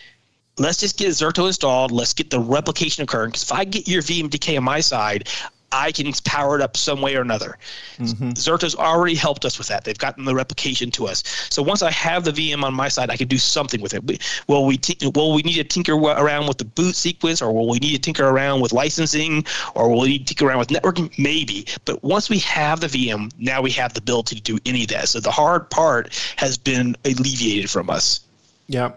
let's 0.58 0.78
just 0.78 0.98
get 0.98 1.08
Zerto 1.08 1.46
installed. 1.46 1.90
Let's 1.90 2.12
get 2.12 2.30
the 2.30 2.40
replication 2.40 3.02
occurring. 3.02 3.30
Because 3.30 3.44
if 3.44 3.52
I 3.52 3.64
get 3.64 3.88
your 3.88 4.02
VMDK 4.02 4.56
on 4.58 4.64
my 4.64 4.80
side, 4.80 5.28
I 5.76 5.92
can 5.92 6.10
power 6.24 6.56
it 6.56 6.62
up 6.62 6.76
some 6.76 7.02
way 7.02 7.16
or 7.16 7.20
another. 7.20 7.58
Mm-hmm. 7.98 8.30
Zerto's 8.30 8.74
already 8.74 9.14
helped 9.14 9.44
us 9.44 9.58
with 9.58 9.68
that. 9.68 9.84
They've 9.84 9.98
gotten 9.98 10.24
the 10.24 10.34
replication 10.34 10.90
to 10.92 11.06
us. 11.06 11.22
So 11.50 11.62
once 11.62 11.82
I 11.82 11.90
have 11.90 12.24
the 12.24 12.32
VM 12.32 12.62
on 12.64 12.72
my 12.72 12.88
side, 12.88 13.10
I 13.10 13.16
can 13.16 13.28
do 13.28 13.36
something 13.36 13.80
with 13.82 13.92
it. 13.92 14.02
Will 14.48 14.64
we 14.64 14.78
t- 14.78 14.96
will 15.14 15.34
we 15.34 15.42
need 15.42 15.54
to 15.54 15.64
tinker 15.64 15.94
around 15.94 16.46
with 16.46 16.58
the 16.58 16.64
boot 16.64 16.96
sequence, 16.96 17.42
or 17.42 17.52
will 17.52 17.68
we 17.68 17.78
need 17.78 17.92
to 17.92 17.98
tinker 17.98 18.26
around 18.26 18.62
with 18.62 18.72
licensing, 18.72 19.44
or 19.74 19.90
will 19.90 20.00
we 20.00 20.08
need 20.08 20.26
to 20.26 20.34
tinker 20.34 20.46
around 20.46 20.60
with 20.60 20.68
networking? 20.68 21.12
Maybe. 21.18 21.66
But 21.84 22.02
once 22.02 22.30
we 22.30 22.38
have 22.40 22.80
the 22.80 22.86
VM, 22.86 23.30
now 23.38 23.60
we 23.60 23.70
have 23.72 23.92
the 23.92 24.00
ability 24.00 24.36
to 24.36 24.42
do 24.42 24.58
any 24.64 24.82
of 24.82 24.88
that. 24.88 25.08
So 25.08 25.20
the 25.20 25.30
hard 25.30 25.68
part 25.70 26.14
has 26.36 26.56
been 26.56 26.96
alleviated 27.04 27.68
from 27.68 27.90
us. 27.90 28.20
Yeah. 28.68 28.92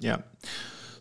Yeah. 0.00 0.18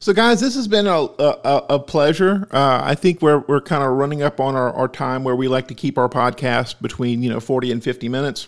So, 0.08 0.14
guys, 0.14 0.40
this 0.40 0.56
has 0.56 0.70
been 0.70 0.88
a, 0.88 1.02
a, 1.02 1.66
a 1.72 1.80
pleasure. 1.80 2.48
Uh, 2.50 2.80
I 2.82 2.96
think 2.96 3.22
we're, 3.22 3.40
we're 3.40 3.60
kind 3.60 3.84
of 3.84 3.90
running 3.90 4.22
up 4.22 4.40
on 4.40 4.56
our, 4.56 4.72
our 4.72 4.88
time 4.88 5.26
where 5.26 5.36
we 5.36 5.50
like 5.50 5.68
to 5.68 5.74
keep 5.74 5.98
our 5.98 6.08
podcast 6.08 6.82
between, 6.82 7.22
you 7.22 7.30
know, 7.30 7.42
40 7.42 7.74
and 7.74 7.84
50 7.84 8.08
minutes. 8.08 8.48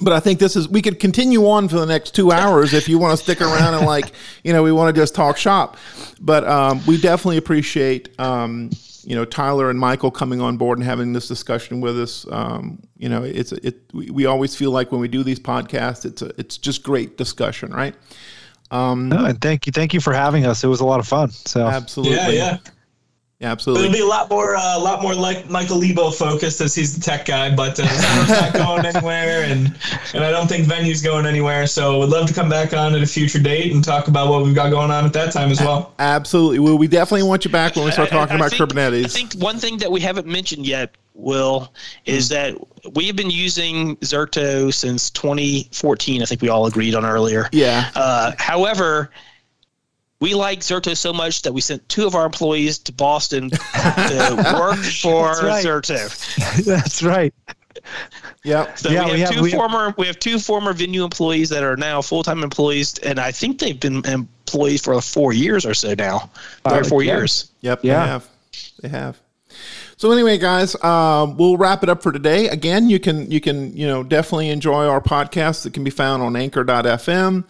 But 0.00 0.12
I 0.12 0.20
think 0.20 0.38
this 0.38 0.54
is, 0.54 0.68
we 0.68 0.80
could 0.82 1.00
continue 1.00 1.48
on 1.48 1.66
for 1.66 1.80
the 1.80 1.86
next 1.86 2.14
two 2.14 2.30
hours 2.30 2.72
if 2.72 2.88
you 2.88 3.00
want 3.00 3.18
to 3.18 3.24
stick 3.24 3.40
around 3.40 3.74
and, 3.74 3.84
like, 3.84 4.12
you 4.44 4.52
know, 4.52 4.62
we 4.62 4.70
want 4.70 4.94
to 4.94 5.00
just 5.02 5.12
talk 5.12 5.36
shop. 5.36 5.76
But 6.20 6.46
um, 6.46 6.80
we 6.86 7.00
definitely 7.00 7.38
appreciate, 7.38 8.08
um, 8.20 8.70
you 9.02 9.16
know, 9.16 9.24
Tyler 9.24 9.70
and 9.70 9.80
Michael 9.80 10.12
coming 10.12 10.40
on 10.40 10.56
board 10.56 10.78
and 10.78 10.86
having 10.86 11.12
this 11.12 11.26
discussion 11.26 11.80
with 11.80 11.98
us. 11.98 12.28
Um, 12.30 12.80
you 12.96 13.08
know, 13.08 13.24
it's, 13.24 13.50
it, 13.50 13.80
we, 13.92 14.10
we 14.10 14.26
always 14.26 14.54
feel 14.54 14.70
like 14.70 14.92
when 14.92 15.00
we 15.00 15.08
do 15.08 15.24
these 15.24 15.40
podcasts, 15.40 16.04
it's, 16.04 16.22
a, 16.22 16.30
it's 16.38 16.56
just 16.56 16.84
great 16.84 17.18
discussion, 17.18 17.72
right? 17.72 17.96
Um, 18.70 19.08
no, 19.08 19.24
and 19.24 19.40
thank 19.40 19.66
you, 19.66 19.72
thank 19.72 19.94
you 19.94 20.00
for 20.00 20.12
having 20.12 20.46
us. 20.46 20.64
It 20.64 20.68
was 20.68 20.80
a 20.80 20.86
lot 20.86 21.00
of 21.00 21.06
fun. 21.06 21.30
So 21.30 21.66
absolutely, 21.66 22.16
yeah, 22.16 22.28
yeah. 22.30 22.58
Yeah, 23.38 23.52
absolutely. 23.52 23.84
It'll 23.84 23.94
be 23.94 24.00
a 24.00 24.06
lot 24.06 24.30
more, 24.30 24.54
a 24.54 24.58
uh, 24.58 24.80
lot 24.80 25.02
more 25.02 25.14
like 25.14 25.50
Michael 25.50 25.76
Lebo 25.76 26.10
focused 26.10 26.62
as 26.62 26.74
he's 26.74 26.96
the 26.96 27.02
tech 27.02 27.26
guy, 27.26 27.54
but 27.54 27.78
uh, 27.78 27.84
not 28.28 28.54
going 28.54 28.86
anywhere, 28.86 29.42
and 29.42 29.76
and 30.14 30.24
I 30.24 30.30
don't 30.30 30.48
think 30.48 30.66
Venyu's 30.66 31.02
going 31.02 31.26
anywhere. 31.26 31.66
So 31.66 31.98
would 31.98 32.08
love 32.08 32.28
to 32.28 32.34
come 32.34 32.48
back 32.48 32.72
on 32.72 32.94
at 32.94 33.02
a 33.02 33.06
future 33.06 33.38
date 33.38 33.74
and 33.74 33.84
talk 33.84 34.08
about 34.08 34.30
what 34.30 34.42
we've 34.42 34.54
got 34.54 34.70
going 34.70 34.90
on 34.90 35.04
at 35.04 35.12
that 35.12 35.34
time 35.34 35.50
as 35.50 35.60
well. 35.60 35.92
Absolutely. 35.98 36.60
Well, 36.60 36.78
we 36.78 36.88
definitely 36.88 37.28
want 37.28 37.44
you 37.44 37.50
back 37.50 37.76
when 37.76 37.84
we 37.84 37.90
start 37.90 38.08
talking 38.08 38.32
I, 38.32 38.36
I 38.36 38.46
about 38.46 38.52
think, 38.52 38.70
Kubernetes. 38.70 39.04
I 39.04 39.08
think 39.08 39.34
one 39.34 39.58
thing 39.58 39.76
that 39.78 39.92
we 39.92 40.00
haven't 40.00 40.26
mentioned 40.26 40.66
yet, 40.66 40.94
Will, 41.16 41.72
is 42.04 42.28
mm-hmm. 42.28 42.58
that 42.58 42.94
we 42.94 43.06
have 43.06 43.16
been 43.16 43.30
using 43.30 43.96
Zerto 43.96 44.72
since 44.72 45.10
2014. 45.10 46.22
I 46.22 46.24
think 46.24 46.42
we 46.42 46.48
all 46.48 46.66
agreed 46.66 46.94
on 46.94 47.04
earlier. 47.04 47.48
Yeah. 47.52 47.90
Uh, 47.94 48.32
however 48.38 49.10
we 50.20 50.34
like 50.34 50.60
Zerto 50.60 50.96
so 50.96 51.12
much 51.12 51.42
that 51.42 51.52
we 51.52 51.60
sent 51.60 51.86
two 51.88 52.06
of 52.06 52.14
our 52.14 52.24
employees 52.24 52.78
to 52.78 52.92
Boston 52.92 53.50
to 53.50 54.56
work 54.58 54.78
for 54.78 55.34
That's 55.40 55.42
right. 55.42 55.64
Zerto. 55.64 56.64
That's 56.64 57.02
right. 57.02 57.34
Yeah. 58.42 58.74
So 58.74 58.90
yeah, 58.90 59.04
we 59.04 59.10
have, 59.10 59.12
we 59.12 59.20
have 59.20 59.30
two 59.34 59.42
we 59.42 59.50
former 59.52 59.84
have, 59.86 59.98
we 59.98 60.06
have 60.06 60.18
two 60.18 60.38
former 60.38 60.72
Venyu 60.72 61.04
employees 61.04 61.50
that 61.50 61.62
are 61.62 61.76
now 61.76 62.00
full 62.00 62.22
time 62.22 62.42
employees, 62.42 62.96
and 62.98 63.18
I 63.18 63.30
think 63.30 63.58
they've 63.58 63.78
been 63.78 64.04
employees 64.06 64.82
for 64.82 65.00
four 65.02 65.32
years 65.32 65.66
or 65.66 65.74
so 65.74 65.94
now. 65.94 66.30
Three 66.66 66.78
or 66.78 66.84
four 66.84 67.02
yeah. 67.02 67.16
years. 67.16 67.52
Yep. 67.60 67.80
Yeah. 67.82 68.00
They 68.00 68.10
have. 68.10 68.28
They 68.82 68.88
have. 68.88 69.20
So 69.98 70.12
anyway, 70.12 70.36
guys, 70.36 70.74
uh, 70.76 71.32
we'll 71.38 71.56
wrap 71.56 71.82
it 71.82 71.88
up 71.88 72.02
for 72.02 72.12
today. 72.12 72.48
Again, 72.48 72.90
you 72.90 73.00
can 73.00 73.30
you 73.30 73.40
can 73.40 73.74
you 73.74 73.86
know 73.86 74.02
definitely 74.02 74.50
enjoy 74.50 74.86
our 74.86 75.00
podcast 75.00 75.62
that 75.62 75.72
can 75.72 75.84
be 75.84 75.90
found 75.90 76.22
on 76.22 76.36
Anchor.fm. 76.36 77.44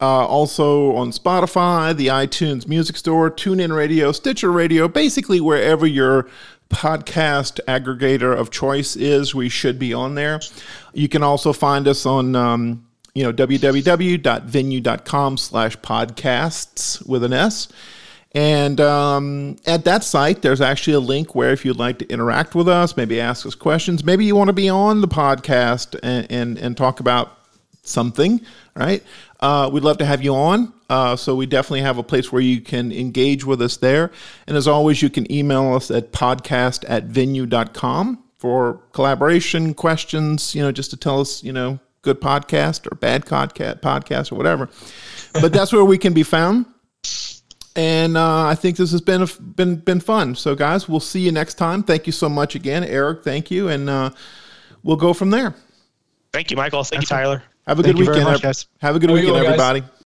Uh, 0.00 0.26
also 0.26 0.94
on 0.94 1.10
Spotify, 1.10 1.94
the 1.94 2.06
iTunes 2.06 2.66
Music 2.66 2.96
Store, 2.96 3.30
TuneIn 3.30 3.76
Radio, 3.76 4.12
Stitcher 4.12 4.50
Radio, 4.50 4.88
basically 4.88 5.40
wherever 5.40 5.86
your 5.86 6.28
podcast 6.70 7.60
aggregator 7.66 8.34
of 8.34 8.50
choice 8.50 8.96
is, 8.96 9.34
we 9.34 9.50
should 9.50 9.78
be 9.78 9.92
on 9.92 10.14
there. 10.14 10.40
You 10.94 11.08
can 11.08 11.22
also 11.22 11.52
find 11.52 11.86
us 11.86 12.06
on, 12.06 12.34
um, 12.34 12.86
you 13.12 13.24
know, 13.24 13.32
www.venyu.com 13.32 15.36
slash 15.36 15.76
podcasts 15.78 17.06
with 17.06 17.24
an 17.24 17.34
S. 17.34 17.68
And 18.32 18.80
um, 18.80 19.56
at 19.66 19.84
that 19.84 20.04
site, 20.04 20.42
there's 20.42 20.60
actually 20.60 20.94
a 20.94 21.00
link 21.00 21.34
where 21.34 21.50
if 21.50 21.64
you'd 21.64 21.76
like 21.76 21.98
to 21.98 22.08
interact 22.08 22.54
with 22.54 22.68
us, 22.68 22.96
maybe 22.96 23.20
ask 23.20 23.44
us 23.44 23.56
questions, 23.56 24.04
maybe 24.04 24.24
you 24.24 24.36
want 24.36 24.48
to 24.48 24.52
be 24.52 24.68
on 24.68 25.00
the 25.00 25.08
podcast 25.08 25.98
and, 26.02 26.30
and, 26.30 26.58
and 26.58 26.76
talk 26.76 27.00
about 27.00 27.38
something, 27.82 28.40
right? 28.76 29.02
Uh, 29.40 29.68
we'd 29.72 29.82
love 29.82 29.98
to 29.98 30.04
have 30.04 30.22
you 30.22 30.34
on. 30.34 30.72
Uh, 30.88 31.16
so 31.16 31.34
we 31.34 31.46
definitely 31.46 31.80
have 31.80 31.98
a 31.98 32.02
place 32.02 32.30
where 32.30 32.42
you 32.42 32.60
can 32.60 32.92
engage 32.92 33.44
with 33.44 33.62
us 33.62 33.76
there. 33.76 34.10
And 34.46 34.56
as 34.56 34.68
always, 34.68 35.02
you 35.02 35.10
can 35.10 35.30
email 35.32 35.74
us 35.74 35.90
at 35.90 36.12
podcast 36.12 36.84
at 36.88 37.08
venyu.com 37.08 38.22
for 38.38 38.80
collaboration 38.92 39.74
questions, 39.74 40.54
you 40.54 40.62
know, 40.62 40.72
just 40.72 40.90
to 40.90 40.96
tell 40.96 41.20
us, 41.20 41.42
you 41.42 41.52
know, 41.52 41.78
good 42.02 42.20
podcast 42.20 42.90
or 42.90 42.94
bad 42.96 43.26
podcast, 43.26 43.80
podcast 43.80 44.32
or 44.32 44.36
whatever. 44.36 44.68
But 45.34 45.52
that's 45.52 45.72
where 45.72 45.84
we 45.84 45.98
can 45.98 46.12
be 46.12 46.22
found. 46.22 46.66
And 47.76 48.16
uh, 48.16 48.46
I 48.46 48.54
think 48.56 48.76
this 48.76 48.90
has 48.90 49.00
been 49.00 49.22
a, 49.22 49.26
been 49.26 49.76
been 49.76 50.00
fun. 50.00 50.34
So 50.34 50.54
guys, 50.54 50.88
we'll 50.88 51.00
see 51.00 51.20
you 51.20 51.32
next 51.32 51.54
time. 51.54 51.82
Thank 51.82 52.06
you 52.06 52.12
so 52.12 52.28
much 52.28 52.54
again, 52.54 52.82
Eric. 52.82 53.22
Thank 53.22 53.50
you, 53.50 53.68
and 53.68 53.88
uh, 53.88 54.10
we'll 54.82 54.96
go 54.96 55.12
from 55.12 55.30
there. 55.30 55.54
Thank 56.32 56.50
you, 56.50 56.56
Michael. 56.56 56.82
Thank 56.82 57.02
you, 57.02 57.06
Tyler. 57.06 57.42
Have 57.66 57.78
a 57.78 57.82
good 57.82 57.96
weekend. 57.96 58.24
Much, 58.24 58.42
Have 58.80 58.96
a 58.96 58.98
good 58.98 59.10
Have 59.10 59.18
weekend, 59.18 59.36
everybody. 59.36 59.80
Guys. 59.80 59.99